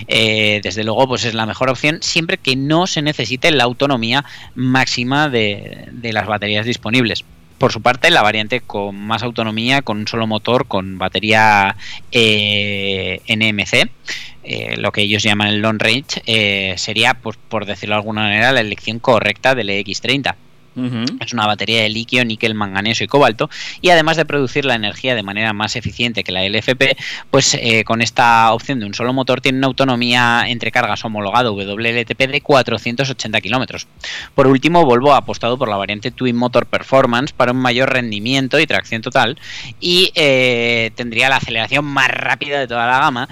Eh, 0.07 0.61
desde 0.63 0.85
luego, 0.85 1.09
pues 1.09 1.25
es 1.25 1.35
la 1.35 1.45
mejor 1.47 1.71
opción 1.71 1.99
siempre 2.03 2.39
que 2.39 2.55
no 2.55 2.87
se 2.87 3.03
necesite 3.03 3.51
la 3.51 3.65
autonomía 3.65 4.25
máxima 4.55 5.29
de 5.29 6.11
las 6.13 6.27
baterías 6.27 6.67
disponibles. 6.67 7.25
Por 7.65 7.73
su 7.73 7.81
parte, 7.81 8.11
la 8.11 8.21
variante 8.21 8.61
con 8.61 8.95
más 8.95 9.23
autonomía, 9.23 9.81
con 9.81 9.97
un 9.97 10.07
solo 10.07 10.27
motor, 10.27 10.67
con 10.67 10.99
batería 10.99 11.75
eh, 12.13 13.23
NMC, 13.27 13.91
eh, 14.43 14.77
lo 14.77 14.93
que 14.93 15.01
ellos 15.01 15.23
llaman 15.23 15.49
el 15.49 15.63
long 15.63 15.81
range, 15.81 16.21
eh, 16.27 16.75
sería, 16.77 17.15
pues, 17.15 17.39
por 17.49 17.65
decirlo 17.65 17.95
de 17.95 18.01
alguna 18.01 18.25
manera, 18.25 18.53
la 18.53 18.61
elección 18.61 18.99
correcta 18.99 19.55
del 19.55 19.71
EX30. 19.71 20.35
Es 21.21 21.33
una 21.33 21.47
batería 21.47 21.83
de 21.83 21.89
litio, 21.89 22.25
níquel, 22.25 22.55
manganeso 22.55 23.05
y 23.05 23.07
cobalto 23.07 23.49
y 23.81 23.91
además 23.91 24.17
de 24.17 24.25
producir 24.25 24.65
la 24.65 24.75
energía 24.75 25.15
de 25.15 25.23
manera 25.23 25.53
más 25.53 25.77
eficiente 25.77 26.25
que 26.25 26.33
la 26.33 26.43
LFP, 26.49 26.97
pues 27.31 27.55
eh, 27.55 27.85
con 27.85 28.03
esta 28.03 28.53
opción 28.53 28.81
de 28.81 28.87
un 28.87 28.95
solo 28.95 29.13
motor 29.13 29.41
tiene 29.41 29.59
una 29.59 29.69
autonomía 29.69 30.45
entre 30.47 30.73
cargas 30.73 31.05
homologado 31.05 31.55
WLTP 31.55 32.19
de 32.29 32.41
480 32.41 33.41
kilómetros. 33.41 33.87
Por 34.35 34.47
último, 34.47 34.85
Volvo 34.85 35.15
ha 35.15 35.19
apostado 35.19 35.59
por 35.59 35.69
la 35.69 35.77
variante 35.77 36.11
Twin 36.11 36.37
Motor 36.37 36.67
Performance 36.67 37.33
para 37.33 37.53
un 37.53 37.59
mayor 37.59 37.93
rendimiento 37.93 38.59
y 38.59 38.67
tracción 38.67 39.03
total 39.03 39.39
y 39.81 40.11
eh, 40.15 40.91
tendría 40.95 41.29
la 41.29 41.37
aceleración 41.37 41.85
más 41.85 42.09
rápida 42.09 42.59
de 42.59 42.67
toda 42.67 42.87
la 42.87 42.99
gama 42.99 43.29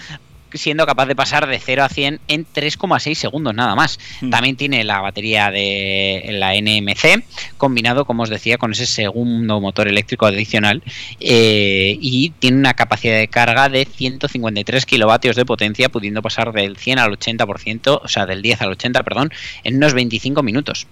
siendo 0.54 0.86
capaz 0.86 1.06
de 1.06 1.16
pasar 1.16 1.46
de 1.46 1.58
0 1.58 1.84
a 1.84 1.88
100 1.88 2.20
en 2.28 2.46
3,6 2.46 3.14
segundos 3.14 3.54
nada 3.54 3.74
más. 3.74 3.98
También 4.30 4.56
tiene 4.56 4.84
la 4.84 5.00
batería 5.00 5.50
de 5.50 6.28
la 6.32 6.54
NMC 6.54 7.24
combinado, 7.56 8.04
como 8.04 8.22
os 8.22 8.28
decía, 8.28 8.58
con 8.58 8.72
ese 8.72 8.86
segundo 8.86 9.60
motor 9.60 9.88
eléctrico 9.88 10.26
adicional 10.26 10.82
eh, 11.20 11.96
y 12.00 12.30
tiene 12.38 12.58
una 12.58 12.74
capacidad 12.74 13.18
de 13.18 13.28
carga 13.28 13.68
de 13.68 13.84
153 13.84 14.86
kilovatios 14.86 15.36
de 15.36 15.44
potencia, 15.44 15.88
pudiendo 15.88 16.22
pasar 16.22 16.52
del 16.52 16.76
100 16.76 16.98
al 16.98 17.18
80%, 17.18 18.00
o 18.02 18.08
sea, 18.08 18.26
del 18.26 18.42
10 18.42 18.62
al 18.62 18.72
80, 18.72 19.02
perdón, 19.02 19.32
en 19.64 19.76
unos 19.76 19.94
25 19.94 20.42
minutos. 20.42 20.86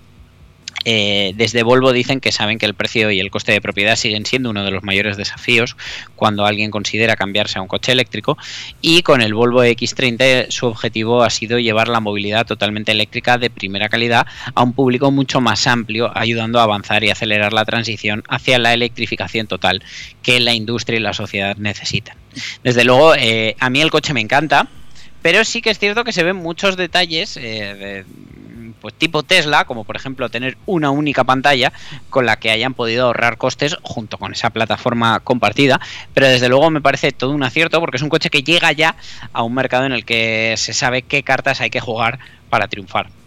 Eh, 0.84 1.32
desde 1.36 1.62
Volvo 1.62 1.92
dicen 1.92 2.20
que 2.20 2.32
saben 2.32 2.58
que 2.58 2.66
el 2.66 2.74
precio 2.74 3.10
y 3.10 3.20
el 3.20 3.30
coste 3.30 3.52
de 3.52 3.60
propiedad 3.60 3.96
siguen 3.96 4.24
siendo 4.24 4.50
uno 4.50 4.64
de 4.64 4.70
los 4.70 4.82
mayores 4.82 5.16
desafíos 5.18 5.76
cuando 6.16 6.46
alguien 6.46 6.70
considera 6.70 7.16
cambiarse 7.16 7.58
a 7.58 7.62
un 7.62 7.68
coche 7.68 7.92
eléctrico 7.92 8.38
y 8.80 9.02
con 9.02 9.20
el 9.20 9.34
Volvo 9.34 9.62
X30 9.62 10.50
su 10.50 10.66
objetivo 10.66 11.22
ha 11.22 11.30
sido 11.30 11.58
llevar 11.58 11.88
la 11.88 12.00
movilidad 12.00 12.46
totalmente 12.46 12.92
eléctrica 12.92 13.36
de 13.36 13.50
primera 13.50 13.88
calidad 13.88 14.26
a 14.54 14.62
un 14.62 14.72
público 14.72 15.10
mucho 15.10 15.40
más 15.40 15.66
amplio, 15.66 16.10
ayudando 16.16 16.60
a 16.60 16.62
avanzar 16.62 17.04
y 17.04 17.10
acelerar 17.10 17.52
la 17.52 17.64
transición 17.64 18.24
hacia 18.28 18.58
la 18.58 18.72
electrificación 18.72 19.46
total 19.46 19.82
que 20.22 20.40
la 20.40 20.54
industria 20.54 20.98
y 20.98 21.02
la 21.02 21.12
sociedad 21.12 21.56
necesitan. 21.56 22.16
Desde 22.62 22.84
luego, 22.84 23.14
eh, 23.14 23.56
a 23.58 23.70
mí 23.70 23.80
el 23.80 23.90
coche 23.90 24.14
me 24.14 24.20
encanta, 24.20 24.68
pero 25.22 25.44
sí 25.44 25.60
que 25.60 25.70
es 25.70 25.78
cierto 25.78 26.04
que 26.04 26.12
se 26.12 26.22
ven 26.22 26.36
muchos 26.36 26.76
detalles 26.76 27.36
eh, 27.36 27.74
de, 27.74 28.04
pues 28.80 28.94
tipo 28.94 29.22
Tesla, 29.22 29.64
como 29.64 29.84
por 29.84 29.96
ejemplo 29.96 30.28
tener 30.28 30.56
una 30.66 30.90
única 30.90 31.24
pantalla 31.24 31.72
con 32.08 32.26
la 32.26 32.38
que 32.38 32.50
hayan 32.50 32.74
podido 32.74 33.06
ahorrar 33.06 33.36
costes 33.36 33.76
junto 33.82 34.18
con 34.18 34.32
esa 34.32 34.50
plataforma 34.50 35.20
compartida, 35.20 35.80
pero 36.14 36.28
desde 36.28 36.48
luego 36.48 36.70
me 36.70 36.80
parece 36.80 37.12
todo 37.12 37.30
un 37.30 37.42
acierto 37.42 37.80
porque 37.80 37.96
es 37.96 38.02
un 38.02 38.08
coche 38.08 38.30
que 38.30 38.42
llega 38.42 38.72
ya 38.72 38.96
a 39.32 39.42
un 39.42 39.54
mercado 39.54 39.86
en 39.86 39.92
el 39.92 40.04
que 40.04 40.54
se 40.56 40.72
sabe 40.72 41.02
qué 41.02 41.22
cartas 41.22 41.60
hay 41.60 41.70
que 41.70 41.80
jugar 41.80 42.18
para 42.48 42.68
triunfar. 42.68 43.19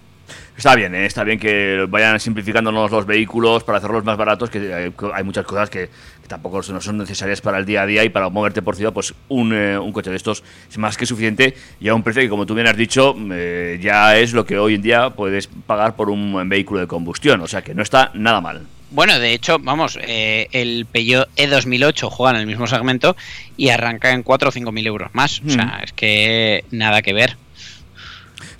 Está 0.55 0.75
bien, 0.75 0.93
¿eh? 0.93 1.05
está 1.05 1.23
bien 1.23 1.39
que 1.39 1.85
vayan 1.89 2.19
simplificándonos 2.19 2.91
los 2.91 3.05
vehículos 3.05 3.63
para 3.63 3.79
hacerlos 3.79 4.03
más 4.03 4.17
baratos, 4.17 4.49
que 4.49 4.73
hay, 4.73 4.93
hay 5.13 5.23
muchas 5.23 5.45
cosas 5.45 5.69
que, 5.69 5.89
que 6.21 6.27
tampoco 6.27 6.61
no 6.69 6.79
son 6.79 6.97
necesarias 6.97 7.41
para 7.41 7.57
el 7.57 7.65
día 7.65 7.81
a 7.81 7.85
día 7.87 8.03
y 8.03 8.09
para 8.09 8.29
moverte 8.29 8.61
por 8.61 8.75
ciudad, 8.75 8.93
pues 8.93 9.15
un, 9.29 9.51
eh, 9.53 9.77
un 9.79 9.91
coche 9.91 10.11
de 10.11 10.15
estos 10.15 10.43
es 10.69 10.77
más 10.77 10.95
que 10.95 11.05
suficiente 11.05 11.55
y 11.79 11.87
a 11.87 11.95
un 11.95 12.03
precio 12.03 12.21
que, 12.21 12.29
como 12.29 12.45
tú 12.45 12.53
bien 12.53 12.67
has 12.67 12.77
dicho, 12.77 13.15
eh, 13.31 13.79
ya 13.81 14.15
es 14.17 14.33
lo 14.33 14.45
que 14.45 14.59
hoy 14.59 14.75
en 14.75 14.83
día 14.83 15.09
puedes 15.09 15.47
pagar 15.47 15.95
por 15.95 16.09
un 16.09 16.47
vehículo 16.47 16.81
de 16.81 16.87
combustión, 16.87 17.41
o 17.41 17.47
sea 17.47 17.63
que 17.63 17.73
no 17.73 17.81
está 17.81 18.11
nada 18.13 18.39
mal. 18.39 18.61
Bueno, 18.93 19.17
de 19.17 19.33
hecho, 19.33 19.57
vamos, 19.57 19.97
eh, 19.99 20.47
el 20.51 20.85
Peugeot 20.85 21.27
E2008 21.35 22.09
juega 22.11 22.35
en 22.35 22.41
el 22.41 22.45
mismo 22.45 22.67
segmento 22.67 23.15
y 23.57 23.69
arranca 23.69 24.11
en 24.11 24.21
4 24.21 24.49
o 24.49 24.51
5 24.51 24.71
mil 24.71 24.85
euros 24.85 25.09
más. 25.13 25.41
O 25.47 25.49
sea, 25.49 25.81
es 25.83 25.93
que 25.93 26.63
nada 26.69 27.01
que 27.01 27.11
ver. 27.11 27.35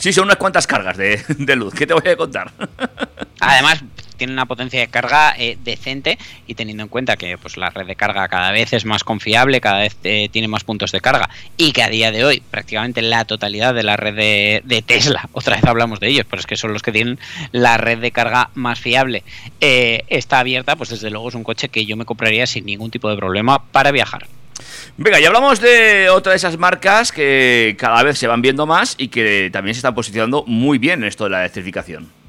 Sí, 0.04 0.12
son 0.12 0.26
unas 0.26 0.36
cuantas 0.36 0.68
cargas 0.68 0.98
de, 0.98 1.24
de 1.30 1.56
luz, 1.56 1.74
¿qué 1.74 1.88
te 1.88 1.94
voy 1.94 2.06
a 2.12 2.18
contar? 2.18 2.52
Además, 3.40 3.82
tiene 4.18 4.34
una 4.34 4.46
potencia 4.46 4.82
de 4.82 4.90
carga 4.90 5.34
eh, 5.38 5.58
decente 5.64 6.18
y 6.46 6.56
teniendo 6.56 6.84
en 6.84 6.90
cuenta 6.90 7.16
que 7.16 7.38
pues, 7.38 7.56
la 7.56 7.70
red 7.70 7.88
de 7.88 7.96
carga 7.96 8.28
cada 8.28 8.52
vez 8.52 8.74
es 8.74 8.84
más 8.84 9.06
confiable, 9.06 9.62
cada 9.62 9.80
vez 9.80 9.96
eh, 10.04 10.28
tiene 10.30 10.50
más 10.50 10.66
puntos 10.66 10.92
de 10.92 11.00
carga 11.00 11.30
y 11.56 11.72
que 11.72 11.84
a 11.84 11.88
día 11.88 12.12
de 12.12 12.26
hoy 12.26 12.44
prácticamente 12.52 13.02
la 13.02 13.24
totalidad 13.24 13.74
de 13.74 13.84
la 13.84 13.96
red 13.96 14.14
de, 14.66 14.84
Tesla, 14.86 15.30
otra 15.32 15.56
vez 15.56 15.64
hablamos 15.64 16.02
de 16.02 16.10
ellos, 16.10 16.26
pero 16.30 16.42
es 16.42 16.48
que 16.48 16.58
son 16.58 16.74
los 16.74 16.82
que 16.82 16.92
tienen 16.92 17.18
la 17.54 17.78
red 17.78 18.00
de 18.00 18.12
carga 18.12 18.50
más 18.56 18.82
fiable, 18.82 19.24
eh, 19.62 20.04
está 20.10 20.40
abierta, 20.40 20.76
pues 20.76 20.90
desde 20.90 21.12
luego 21.12 21.30
es 21.30 21.36
un 21.36 21.46
coche 21.46 21.70
que 21.70 21.86
yo 21.86 21.96
me 21.96 22.04
compraría 22.04 22.46
sin 22.46 22.66
ningún 22.66 22.92
tipo 22.92 23.10
de 23.10 23.16
problema 23.16 23.64
para 23.72 23.92
viajar. 23.92 24.28
Venga, 24.98 25.20
y 25.20 25.26
hablamos 25.26 25.60
de 25.60 26.10
otra 26.10 26.32
de 26.32 26.38
esas 26.38 26.58
marcas 26.58 27.12
que 27.12 27.76
cada 27.80 28.04
vez 28.04 28.18
se 28.18 28.28
van 28.28 28.42
viendo 28.42 28.66
más 28.66 28.96
y 28.98 29.08
que 29.08 29.50
también 29.52 29.74
se 29.74 29.80
están 29.80 29.96
posicionando 29.96 30.44
muy 30.46 30.78
bien 30.78 31.02
en 31.02 31.08
esto 31.08 31.24
de 31.24 31.32
la 31.32 31.42
electrificación. 31.42 32.23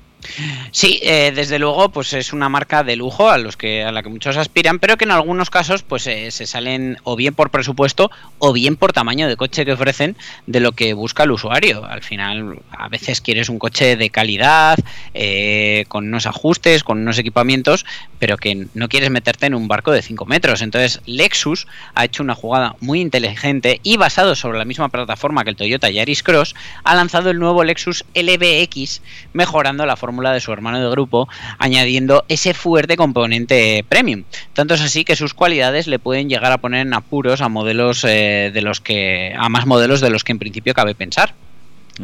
Sí, 0.71 1.01
eh, 1.03 1.33
desde 1.35 1.59
luego, 1.59 1.91
pues 1.91 2.13
es 2.13 2.33
una 2.33 2.49
marca 2.49 2.83
de 2.83 2.97
lujo 2.97 3.31
a 3.31 3.39
los 3.39 3.57
que 3.57 3.85
a 3.85 3.93
la 3.93 4.03
que 4.03 4.09
muchos 4.09 4.37
aspiran, 4.37 4.79
pero 4.79 4.97
que 4.97 5.05
en 5.05 5.11
algunos 5.11 5.51
casos, 5.51 5.83
pues 5.83 6.07
eh, 6.07 6.31
se 6.31 6.47
salen 6.47 6.99
o 7.05 7.17
bien 7.17 7.35
por 7.35 7.51
presupuesto 7.51 8.11
o 8.39 8.53
bien 8.53 8.77
por 8.77 8.93
tamaño 8.93 9.29
de 9.29 9.37
coche 9.37 9.65
que 9.65 9.73
ofrecen 9.73 10.17
de 10.47 10.61
lo 10.61 10.73
que 10.73 10.95
busca 10.95 11.25
el 11.25 11.33
usuario. 11.33 11.85
Al 11.85 12.03
final, 12.03 12.59
a 12.71 12.89
veces 12.89 13.21
quieres 13.21 13.49
un 13.49 13.59
coche 13.59 13.97
de 13.97 14.11
calidad, 14.11 14.79
eh, 15.13 15.85
con 15.89 16.07
unos 16.09 16.27
ajustes, 16.27 16.85
con 16.85 16.99
unos 16.99 17.19
equipamientos, 17.19 17.87
pero 18.19 18.37
que 18.37 18.67
no 18.75 18.89
quieres 18.89 19.11
meterte 19.11 19.47
en 19.47 19.55
un 19.55 19.69
barco 19.69 19.93
de 19.93 20.03
5 20.03 20.27
metros. 20.27 20.63
Entonces, 20.63 21.01
Lexus 21.07 21.67
ha 21.95 22.05
hecho 22.05 22.23
una 22.23 22.35
jugada 22.35 22.77
muy 22.81 23.01
inteligente 23.01 23.81
y 23.83 23.97
basado 23.97 24.35
sobre 24.35 24.59
la 24.59 24.65
misma 24.65 24.89
plataforma 24.89 25.45
que 25.45 25.51
el 25.51 25.57
Toyota 25.57 25.91
Yaris 25.91 26.23
Cross, 26.23 26.55
ha 26.83 26.95
lanzado 26.95 27.31
el 27.31 27.39
nuevo 27.39 27.65
Lexus 27.65 28.05
LBX, 28.15 29.03
mejorando 29.33 29.87
la 29.87 29.97
fórmula 30.15 30.33
de 30.33 30.41
su 30.41 30.53
hermano 30.53 30.81
de 30.81 30.89
grupo, 30.89 31.29
añadiendo 31.59 32.25
ese 32.29 32.55
fuerte 32.55 32.97
componente 32.97 33.85
premium. 33.89 34.23
Tanto 34.53 34.75
es 34.75 34.81
así 34.81 35.05
que 35.05 35.17
sus 35.17 35.35
cualidades 35.35 35.89
le 35.89 35.99
pueden 35.99 36.29
llegar 36.29 36.53
a 36.53 36.59
poner 36.59 36.87
en 36.87 36.95
apuros 36.95 37.41
a 37.41 37.49
modelos 37.49 38.05
eh, 38.05 38.53
de 38.55 38.63
los 38.63 38.81
que 38.81 39.35
a 39.37 39.49
más 39.49 39.67
modelos 39.67 40.01
de 40.01 40.11
los 40.11 40.23
que 40.23 40.31
en 40.31 40.39
principio 40.39 40.73
cabe 40.73 40.95
pensar. 40.95 41.35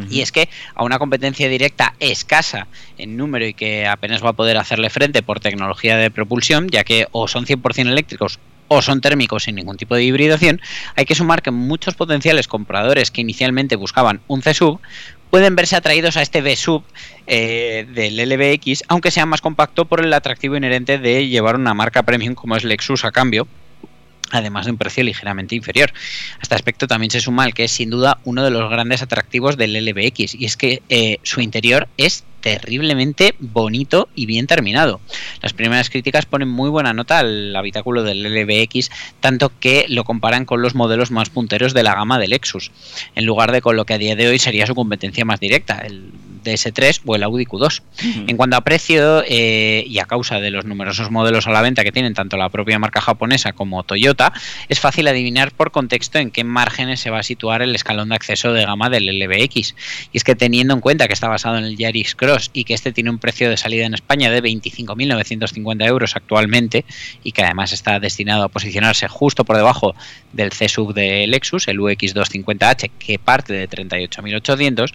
Y 0.08 0.20
es 0.20 0.30
que 0.30 0.48
a 0.76 0.84
una 0.84 1.00
competencia 1.00 1.48
directa 1.48 1.94
escasa 1.98 2.68
en 2.96 3.16
número 3.16 3.44
y 3.44 3.54
que 3.54 3.88
apenas 3.88 4.24
va 4.24 4.30
a 4.30 4.34
poder 4.34 4.56
hacerle 4.56 4.88
frente 4.88 5.20
por 5.20 5.40
tecnología 5.40 5.96
de 5.96 6.12
propulsión, 6.12 6.68
ya 6.68 6.84
que 6.84 7.08
o 7.10 7.26
son 7.26 7.44
100% 7.44 7.88
eléctricos 7.88 8.38
o 8.68 8.82
son 8.82 9.00
térmicos 9.00 9.42
sin 9.44 9.56
ningún 9.56 9.76
tipo 9.76 9.96
de 9.96 10.04
hibridación, 10.04 10.60
hay 10.94 11.06
que 11.06 11.16
sumar 11.16 11.42
que 11.42 11.50
muchos 11.50 11.94
potenciales 11.94 12.46
compradores 12.46 13.10
que 13.10 13.20
inicialmente 13.20 13.74
buscaban 13.74 14.20
un 14.28 14.42
C-Sub 14.42 14.78
pueden 15.30 15.56
verse 15.56 15.76
atraídos 15.76 16.16
a 16.16 16.22
este 16.22 16.42
B-Sub 16.42 16.82
eh, 17.26 17.86
del 17.94 18.16
LBX, 18.16 18.82
aunque 18.88 19.10
sea 19.10 19.26
más 19.26 19.40
compacto 19.40 19.84
por 19.84 20.04
el 20.04 20.12
atractivo 20.12 20.56
inherente 20.56 20.98
de 20.98 21.28
llevar 21.28 21.56
una 21.56 21.74
marca 21.74 22.02
premium 22.02 22.34
como 22.34 22.56
es 22.56 22.64
Lexus 22.64 23.04
a 23.04 23.12
cambio, 23.12 23.46
además 24.30 24.66
de 24.66 24.72
un 24.72 24.78
precio 24.78 25.04
ligeramente 25.04 25.54
inferior. 25.54 25.92
A 26.38 26.42
este 26.42 26.54
aspecto 26.54 26.86
también 26.86 27.10
se 27.10 27.20
suma 27.20 27.46
el 27.46 27.54
que 27.54 27.64
es 27.64 27.72
sin 27.72 27.90
duda 27.90 28.18
uno 28.24 28.44
de 28.44 28.50
los 28.50 28.68
grandes 28.70 29.02
atractivos 29.02 29.56
del 29.56 29.74
LBX, 29.84 30.34
y 30.34 30.44
es 30.44 30.56
que 30.56 30.82
eh, 30.88 31.18
su 31.22 31.40
interior 31.40 31.88
es 31.96 32.24
terriblemente 32.40 33.34
bonito 33.38 34.08
y 34.14 34.26
bien 34.26 34.46
terminado. 34.46 35.00
Las 35.42 35.52
primeras 35.52 35.90
críticas 35.90 36.26
ponen 36.26 36.48
muy 36.48 36.70
buena 36.70 36.92
nota 36.92 37.18
al 37.18 37.54
habitáculo 37.54 38.02
del 38.02 38.22
LBX, 38.22 38.90
tanto 39.20 39.52
que 39.60 39.86
lo 39.88 40.04
comparan 40.04 40.44
con 40.44 40.62
los 40.62 40.74
modelos 40.74 41.10
más 41.10 41.30
punteros 41.30 41.74
de 41.74 41.82
la 41.82 41.94
gama 41.94 42.18
de 42.18 42.28
Lexus, 42.28 42.72
en 43.14 43.26
lugar 43.26 43.52
de 43.52 43.60
con 43.60 43.76
lo 43.76 43.84
que 43.84 43.94
a 43.94 43.98
día 43.98 44.16
de 44.16 44.28
hoy 44.28 44.38
sería 44.38 44.66
su 44.66 44.74
competencia 44.74 45.24
más 45.24 45.40
directa, 45.40 45.78
el 45.78 46.10
DS3 46.42 47.00
o 47.04 47.16
el 47.16 47.22
Audi 47.22 47.44
Q2. 47.44 47.82
En 48.26 48.36
cuanto 48.36 48.56
a 48.56 48.60
precio 48.62 49.22
eh, 49.26 49.84
y 49.86 49.98
a 49.98 50.04
causa 50.04 50.40
de 50.40 50.50
los 50.50 50.64
numerosos 50.64 51.10
modelos 51.10 51.46
a 51.46 51.50
la 51.50 51.62
venta 51.62 51.84
que 51.84 51.92
tienen 51.92 52.14
tanto 52.14 52.36
la 52.36 52.48
propia 52.48 52.78
marca 52.78 53.00
japonesa 53.00 53.52
como 53.52 53.82
Toyota, 53.82 54.32
es 54.68 54.80
fácil 54.80 55.08
adivinar 55.08 55.52
por 55.52 55.70
contexto 55.70 56.18
en 56.18 56.30
qué 56.30 56.44
márgenes 56.44 57.00
se 57.00 57.10
va 57.10 57.20
a 57.20 57.22
situar 57.22 57.62
el 57.62 57.74
escalón 57.74 58.10
de 58.10 58.14
acceso 58.16 58.52
de 58.52 58.64
gama 58.64 58.90
del 58.90 59.06
LBX. 59.06 59.74
Y 60.12 60.16
es 60.16 60.24
que 60.24 60.34
teniendo 60.34 60.74
en 60.74 60.80
cuenta 60.80 61.06
que 61.06 61.14
está 61.14 61.28
basado 61.28 61.58
en 61.58 61.64
el 61.64 61.76
Yaris 61.76 62.14
Cross 62.14 62.50
y 62.52 62.64
que 62.64 62.74
este 62.74 62.92
tiene 62.92 63.10
un 63.10 63.18
precio 63.18 63.48
de 63.48 63.56
salida 63.56 63.86
en 63.86 63.94
España 63.94 64.30
de 64.30 64.42
25.950 64.42 65.86
euros 65.86 66.16
actualmente 66.16 66.84
y 67.22 67.32
que 67.32 67.42
además 67.42 67.72
está 67.72 68.00
destinado 68.00 68.44
a 68.44 68.48
posicionarse 68.48 69.08
justo 69.08 69.44
por 69.44 69.56
debajo 69.56 69.94
del 70.32 70.52
C-Sub 70.52 70.94
de 70.94 71.26
Lexus, 71.26 71.68
el 71.68 71.78
UX250H, 71.78 72.90
que 72.98 73.18
parte 73.18 73.52
de 73.52 73.68
38.800, 73.68 74.92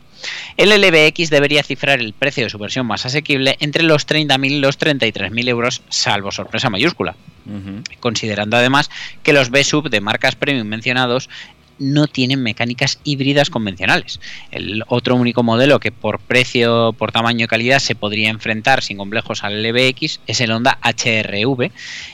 el 0.58 0.70
LBX 0.70 1.30
debería 1.30 1.64
cifrar 1.64 2.00
el 2.00 2.14
precio 2.14 2.44
de 2.44 2.50
su 2.50 2.58
versión 2.58 2.86
más 2.86 3.06
asequible 3.06 3.58
entre 3.60 3.84
los 3.84 4.08
30.000 4.08 4.52
y 4.52 4.60
los 4.60 4.80
33.000 4.80 5.50
euros, 5.50 5.82
salvo 5.90 6.32
sorpresa 6.32 6.70
mayúscula. 6.70 7.16
Considerando 8.00 8.58
además 8.58 8.90
que 9.22 9.32
los 9.32 9.52
B-Sub 9.52 9.90
de 9.90 10.02
marcas 10.02 10.36
premium 10.36 10.68
mencionados 10.68 11.30
no 11.80 12.08
tienen 12.08 12.42
mecánicas 12.42 13.00
híbridas 13.04 13.50
convencionales. 13.50 14.20
El 14.52 14.84
otro 14.88 15.16
único 15.16 15.44
modelo 15.44 15.80
que 15.80 15.92
por 15.92 16.20
precio, 16.20 16.94
por 16.94 17.12
tamaño 17.12 17.46
y 17.46 17.48
calidad 17.48 17.80
se 17.80 17.96
podría 17.96 18.30
enfrentar 18.30 18.84
sin 18.84 18.98
complejos 18.98 19.44
al 19.44 19.62
LBX 19.62 20.20
es 20.28 20.42
el 20.42 20.52
Honda 20.52 20.80
HRV, 20.82 21.72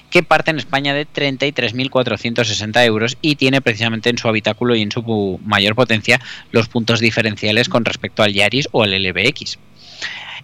que 0.09 0.23
parte 0.23 0.51
en 0.51 0.57
España 0.57 0.93
de 0.93 1.07
33.460 1.07 2.85
euros 2.85 3.17
y 3.21 3.35
tiene 3.35 3.61
precisamente 3.61 4.09
en 4.09 4.17
su 4.17 4.27
habitáculo 4.27 4.75
y 4.75 4.81
en 4.81 4.91
su 4.91 5.39
mayor 5.43 5.75
potencia 5.75 6.19
los 6.51 6.67
puntos 6.67 6.99
diferenciales 6.99 7.69
con 7.69 7.85
respecto 7.85 8.23
al 8.23 8.33
Yaris 8.33 8.67
o 8.71 8.83
al 8.83 8.91
LBX. 8.91 9.57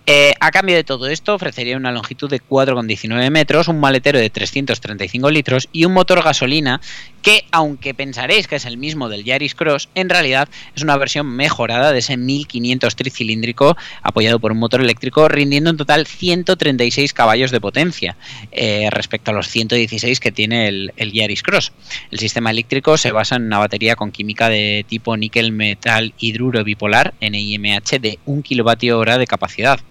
Eh, 0.09 0.33
a 0.39 0.51
cambio 0.51 0.73
de 0.73 0.85
todo 0.85 1.07
esto, 1.09 1.35
ofrecería 1.35 1.75
una 1.75 1.91
longitud 1.91 2.29
de 2.29 2.39
4,19 2.39 3.29
metros, 3.29 3.67
un 3.67 3.81
maletero 3.81 4.17
de 4.17 4.29
335 4.29 5.29
litros 5.29 5.67
y 5.73 5.83
un 5.83 5.91
motor 5.91 6.23
gasolina 6.23 6.79
que, 7.27 7.43
aunque 7.51 7.93
pensaréis 7.93 8.47
que 8.47 8.55
es 8.55 8.63
el 8.63 8.77
mismo 8.77 9.09
del 9.09 9.25
Yaris 9.25 9.53
Cross, 9.53 9.89
en 9.95 10.07
realidad 10.07 10.47
es 10.73 10.81
una 10.81 10.95
versión 10.95 11.27
mejorada 11.27 11.91
de 11.91 11.99
ese 11.99 12.15
1500 12.15 12.95
tricilíndrico 12.95 13.75
apoyado 14.01 14.39
por 14.39 14.53
un 14.53 14.59
motor 14.59 14.79
eléctrico, 14.79 15.27
rindiendo 15.27 15.69
en 15.69 15.75
total 15.75 16.07
136 16.07 17.11
caballos 17.11 17.51
de 17.51 17.59
potencia 17.59 18.15
eh, 18.53 18.87
respecto 18.91 19.31
a 19.31 19.33
los 19.33 19.49
116 19.49 20.21
que 20.21 20.31
tiene 20.31 20.69
el, 20.69 20.93
Yaris 20.95 21.43
Cross. 21.43 21.73
El 22.11 22.19
sistema 22.19 22.49
eléctrico 22.49 22.95
se 22.95 23.11
basa 23.11 23.35
en 23.35 23.43
una 23.43 23.59
batería 23.59 23.97
con 23.97 24.13
química 24.13 24.47
de 24.47 24.85
tipo 24.87 25.17
níquel 25.17 25.51
metal 25.51 26.13
hidruro 26.17 26.63
bipolar 26.63 27.13
NIMH 27.19 27.99
de 27.99 28.19
1 28.25 28.41
kWh 28.41 29.17
de 29.19 29.27
capacidad 29.27 29.81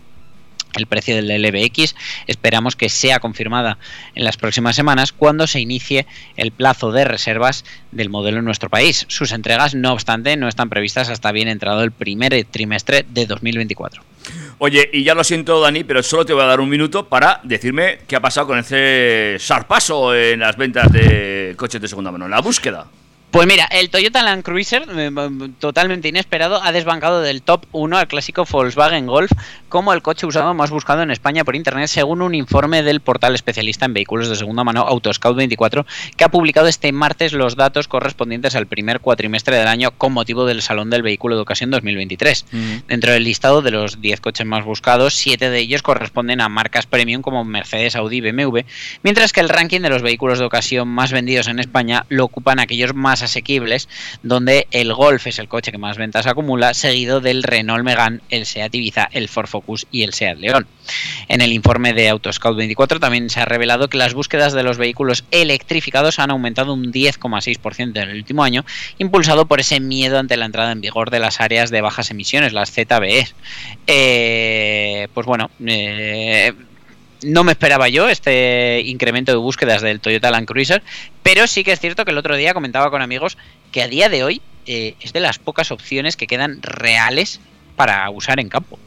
el 0.74 0.86
precio 0.86 1.16
del 1.16 1.42
LBX 1.42 1.94
esperamos 2.26 2.76
que 2.76 2.88
sea 2.88 3.18
confirmada 3.18 3.78
en 4.14 4.24
las 4.24 4.36
próximas 4.36 4.76
semanas 4.76 5.12
cuando 5.12 5.46
se 5.46 5.60
inicie 5.60 6.06
el 6.36 6.52
plazo 6.52 6.92
de 6.92 7.04
reservas 7.04 7.64
del 7.92 8.10
modelo 8.10 8.38
en 8.38 8.44
nuestro 8.44 8.68
país. 8.68 9.06
Sus 9.08 9.32
entregas, 9.32 9.74
no 9.74 9.92
obstante, 9.92 10.36
no 10.36 10.48
están 10.48 10.68
previstas 10.68 11.08
hasta 11.08 11.32
bien 11.32 11.48
entrado 11.48 11.82
el 11.82 11.92
primer 11.92 12.44
trimestre 12.50 13.06
de 13.08 13.26
2024. 13.26 14.02
Oye, 14.58 14.88
y 14.92 15.04
ya 15.04 15.14
lo 15.14 15.24
siento, 15.24 15.60
Dani, 15.60 15.84
pero 15.84 16.02
solo 16.02 16.24
te 16.24 16.32
voy 16.32 16.42
a 16.42 16.46
dar 16.46 16.60
un 16.60 16.68
minuto 16.68 17.08
para 17.08 17.40
decirme 17.44 18.00
qué 18.06 18.16
ha 18.16 18.20
pasado 18.20 18.46
con 18.46 18.58
ese 18.58 19.36
sarpaso 19.38 20.14
en 20.14 20.40
las 20.40 20.56
ventas 20.56 20.90
de 20.90 21.54
coches 21.56 21.80
de 21.80 21.88
segunda 21.88 22.10
mano, 22.10 22.24
en 22.24 22.30
la 22.30 22.40
búsqueda. 22.40 22.86
Pues 23.30 23.46
mira, 23.46 23.66
el 23.70 23.90
Toyota 23.90 24.22
Land 24.22 24.44
Cruiser, 24.44 24.86
eh, 24.96 25.10
totalmente 25.58 26.08
inesperado, 26.08 26.62
ha 26.62 26.72
desbancado 26.72 27.20
del 27.20 27.42
top 27.42 27.66
1 27.72 27.98
al 27.98 28.08
clásico 28.08 28.46
Volkswagen 28.50 29.06
Golf 29.06 29.30
como 29.68 29.92
el 29.92 30.00
coche 30.00 30.26
usado 30.26 30.54
más 30.54 30.70
buscado 30.70 31.02
en 31.02 31.10
España 31.10 31.44
por 31.44 31.54
Internet, 31.54 31.88
según 31.88 32.22
un 32.22 32.34
informe 32.34 32.82
del 32.82 33.00
portal 33.00 33.34
especialista 33.34 33.84
en 33.84 33.92
vehículos 33.92 34.28
de 34.28 34.36
segunda 34.36 34.64
mano 34.64 34.86
Autoscout24, 34.88 35.84
que 36.16 36.24
ha 36.24 36.30
publicado 36.30 36.68
este 36.68 36.90
martes 36.92 37.34
los 37.34 37.56
datos 37.56 37.88
correspondientes 37.88 38.54
al 38.54 38.66
primer 38.66 39.00
cuatrimestre 39.00 39.56
del 39.56 39.68
año 39.68 39.90
con 39.90 40.12
motivo 40.14 40.46
del 40.46 40.62
Salón 40.62 40.88
del 40.88 41.02
Vehículo 41.02 41.36
de 41.36 41.42
Ocasión 41.42 41.70
2023. 41.70 42.46
Dentro 42.88 43.12
del 43.12 43.24
listado 43.24 43.60
de 43.60 43.70
los 43.70 44.00
10 44.00 44.20
coches 44.20 44.46
más 44.46 44.64
buscados, 44.64 45.14
7 45.14 45.50
de 45.50 45.58
ellos 45.58 45.82
corresponden 45.82 46.40
a 46.40 46.48
marcas 46.48 46.86
premium 46.86 47.22
como 47.22 47.44
Mercedes, 47.44 47.96
Audi 47.96 48.16
y 48.16 48.20
BMW, 48.20 48.60
mientras 49.02 49.32
que 49.32 49.40
el 49.40 49.50
ranking 49.50 49.80
de 49.80 49.90
los 49.90 50.02
vehículos 50.02 50.38
de 50.38 50.46
ocasión 50.46 50.88
más 50.88 51.12
vendidos 51.12 51.48
en 51.48 51.58
España 51.58 52.06
lo 52.08 52.24
ocupan 52.24 52.60
aquellos 52.60 52.94
más 52.94 53.15
asequibles, 53.22 53.88
donde 54.22 54.66
el 54.70 54.92
Golf 54.92 55.26
es 55.26 55.38
el 55.38 55.48
coche 55.48 55.72
que 55.72 55.78
más 55.78 55.96
ventas 55.96 56.26
acumula, 56.26 56.74
seguido 56.74 57.20
del 57.20 57.42
Renault 57.42 57.84
Megane, 57.84 58.20
el 58.30 58.46
Seat 58.46 58.74
Ibiza, 58.74 59.08
el 59.12 59.28
Ford 59.28 59.46
Focus 59.46 59.86
y 59.90 60.02
el 60.02 60.12
Seat 60.12 60.38
León. 60.38 60.66
En 61.28 61.40
el 61.40 61.52
informe 61.52 61.92
de 61.92 62.08
Autoscout 62.08 62.56
24 62.56 63.00
también 63.00 63.30
se 63.30 63.40
ha 63.40 63.44
revelado 63.44 63.88
que 63.88 63.98
las 63.98 64.14
búsquedas 64.14 64.52
de 64.52 64.62
los 64.62 64.78
vehículos 64.78 65.24
electrificados 65.30 66.18
han 66.18 66.30
aumentado 66.30 66.72
un 66.72 66.92
10,6% 66.92 68.02
en 68.02 68.10
el 68.10 68.16
último 68.16 68.44
año, 68.44 68.64
impulsado 68.98 69.46
por 69.46 69.60
ese 69.60 69.80
miedo 69.80 70.18
ante 70.18 70.36
la 70.36 70.46
entrada 70.46 70.72
en 70.72 70.80
vigor 70.80 71.10
de 71.10 71.20
las 71.20 71.40
áreas 71.40 71.70
de 71.70 71.80
bajas 71.80 72.10
emisiones, 72.10 72.52
las 72.52 72.70
ZBE. 72.70 73.26
Eh, 73.86 75.08
pues 75.14 75.26
bueno, 75.26 75.50
eh, 75.64 76.52
no 77.26 77.44
me 77.44 77.52
esperaba 77.52 77.88
yo 77.88 78.08
este 78.08 78.82
incremento 78.84 79.32
de 79.32 79.38
búsquedas 79.38 79.82
del 79.82 80.00
Toyota 80.00 80.30
Land 80.30 80.46
Cruiser, 80.46 80.82
pero 81.22 81.46
sí 81.46 81.64
que 81.64 81.72
es 81.72 81.80
cierto 81.80 82.04
que 82.04 82.12
el 82.12 82.18
otro 82.18 82.36
día 82.36 82.54
comentaba 82.54 82.90
con 82.90 83.02
amigos 83.02 83.36
que 83.72 83.82
a 83.82 83.88
día 83.88 84.08
de 84.08 84.24
hoy 84.24 84.42
eh, 84.66 84.94
es 85.00 85.12
de 85.12 85.20
las 85.20 85.38
pocas 85.38 85.70
opciones 85.70 86.16
que 86.16 86.26
quedan 86.26 86.62
reales 86.62 87.40
para 87.74 88.08
usar 88.10 88.40
en 88.40 88.48
campo. 88.48 88.78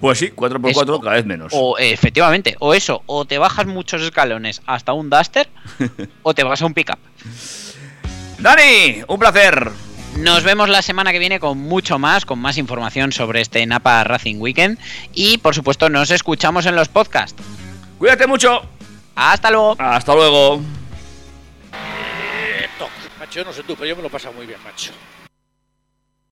Pues 0.00 0.18
sí, 0.18 0.30
4x4 0.34 0.70
Eso. 0.70 1.00
cada 1.00 1.16
vez 1.16 1.24
menos. 1.24 1.52
O 1.54 1.78
efectivamente, 1.78 2.56
o 2.58 2.74
eso, 2.74 3.02
o 3.06 3.24
te 3.24 3.38
bajas 3.38 3.66
muchos 3.66 4.02
escalones 4.02 4.60
hasta 4.66 4.92
un 4.92 5.08
Duster, 5.08 5.48
o 6.22 6.34
te 6.34 6.44
vas 6.44 6.60
a 6.60 6.66
un 6.66 6.74
pickup. 6.74 6.98
Dani, 8.38 9.02
un 9.08 9.18
placer. 9.18 9.70
Nos 10.18 10.44
vemos 10.44 10.68
la 10.68 10.82
semana 10.82 11.12
que 11.12 11.18
viene 11.18 11.40
con 11.40 11.58
mucho 11.58 11.98
más, 11.98 12.24
con 12.24 12.38
más 12.38 12.58
información 12.58 13.12
sobre 13.12 13.40
este 13.40 13.64
Napa 13.66 14.02
Racing 14.04 14.36
Weekend. 14.38 14.78
Y 15.14 15.38
por 15.38 15.54
supuesto, 15.54 15.88
nos 15.88 16.10
escuchamos 16.10 16.66
en 16.66 16.74
los 16.74 16.88
podcasts. 16.88 17.42
Cuídate 17.98 18.26
mucho. 18.26 18.62
Hasta 19.14 19.50
luego. 19.50 19.76
Hasta 19.78 20.14
luego. 20.14 20.60
Macho, 23.18 23.44
no 23.44 23.52
sé 23.52 23.62
tú, 23.62 23.74
pero 23.74 23.86
yo 23.86 23.96
me 23.96 24.02
lo 24.02 24.08
he 24.08 24.10
pasado 24.10 24.34
muy 24.34 24.46
bien, 24.46 24.62
macho. 24.62 24.92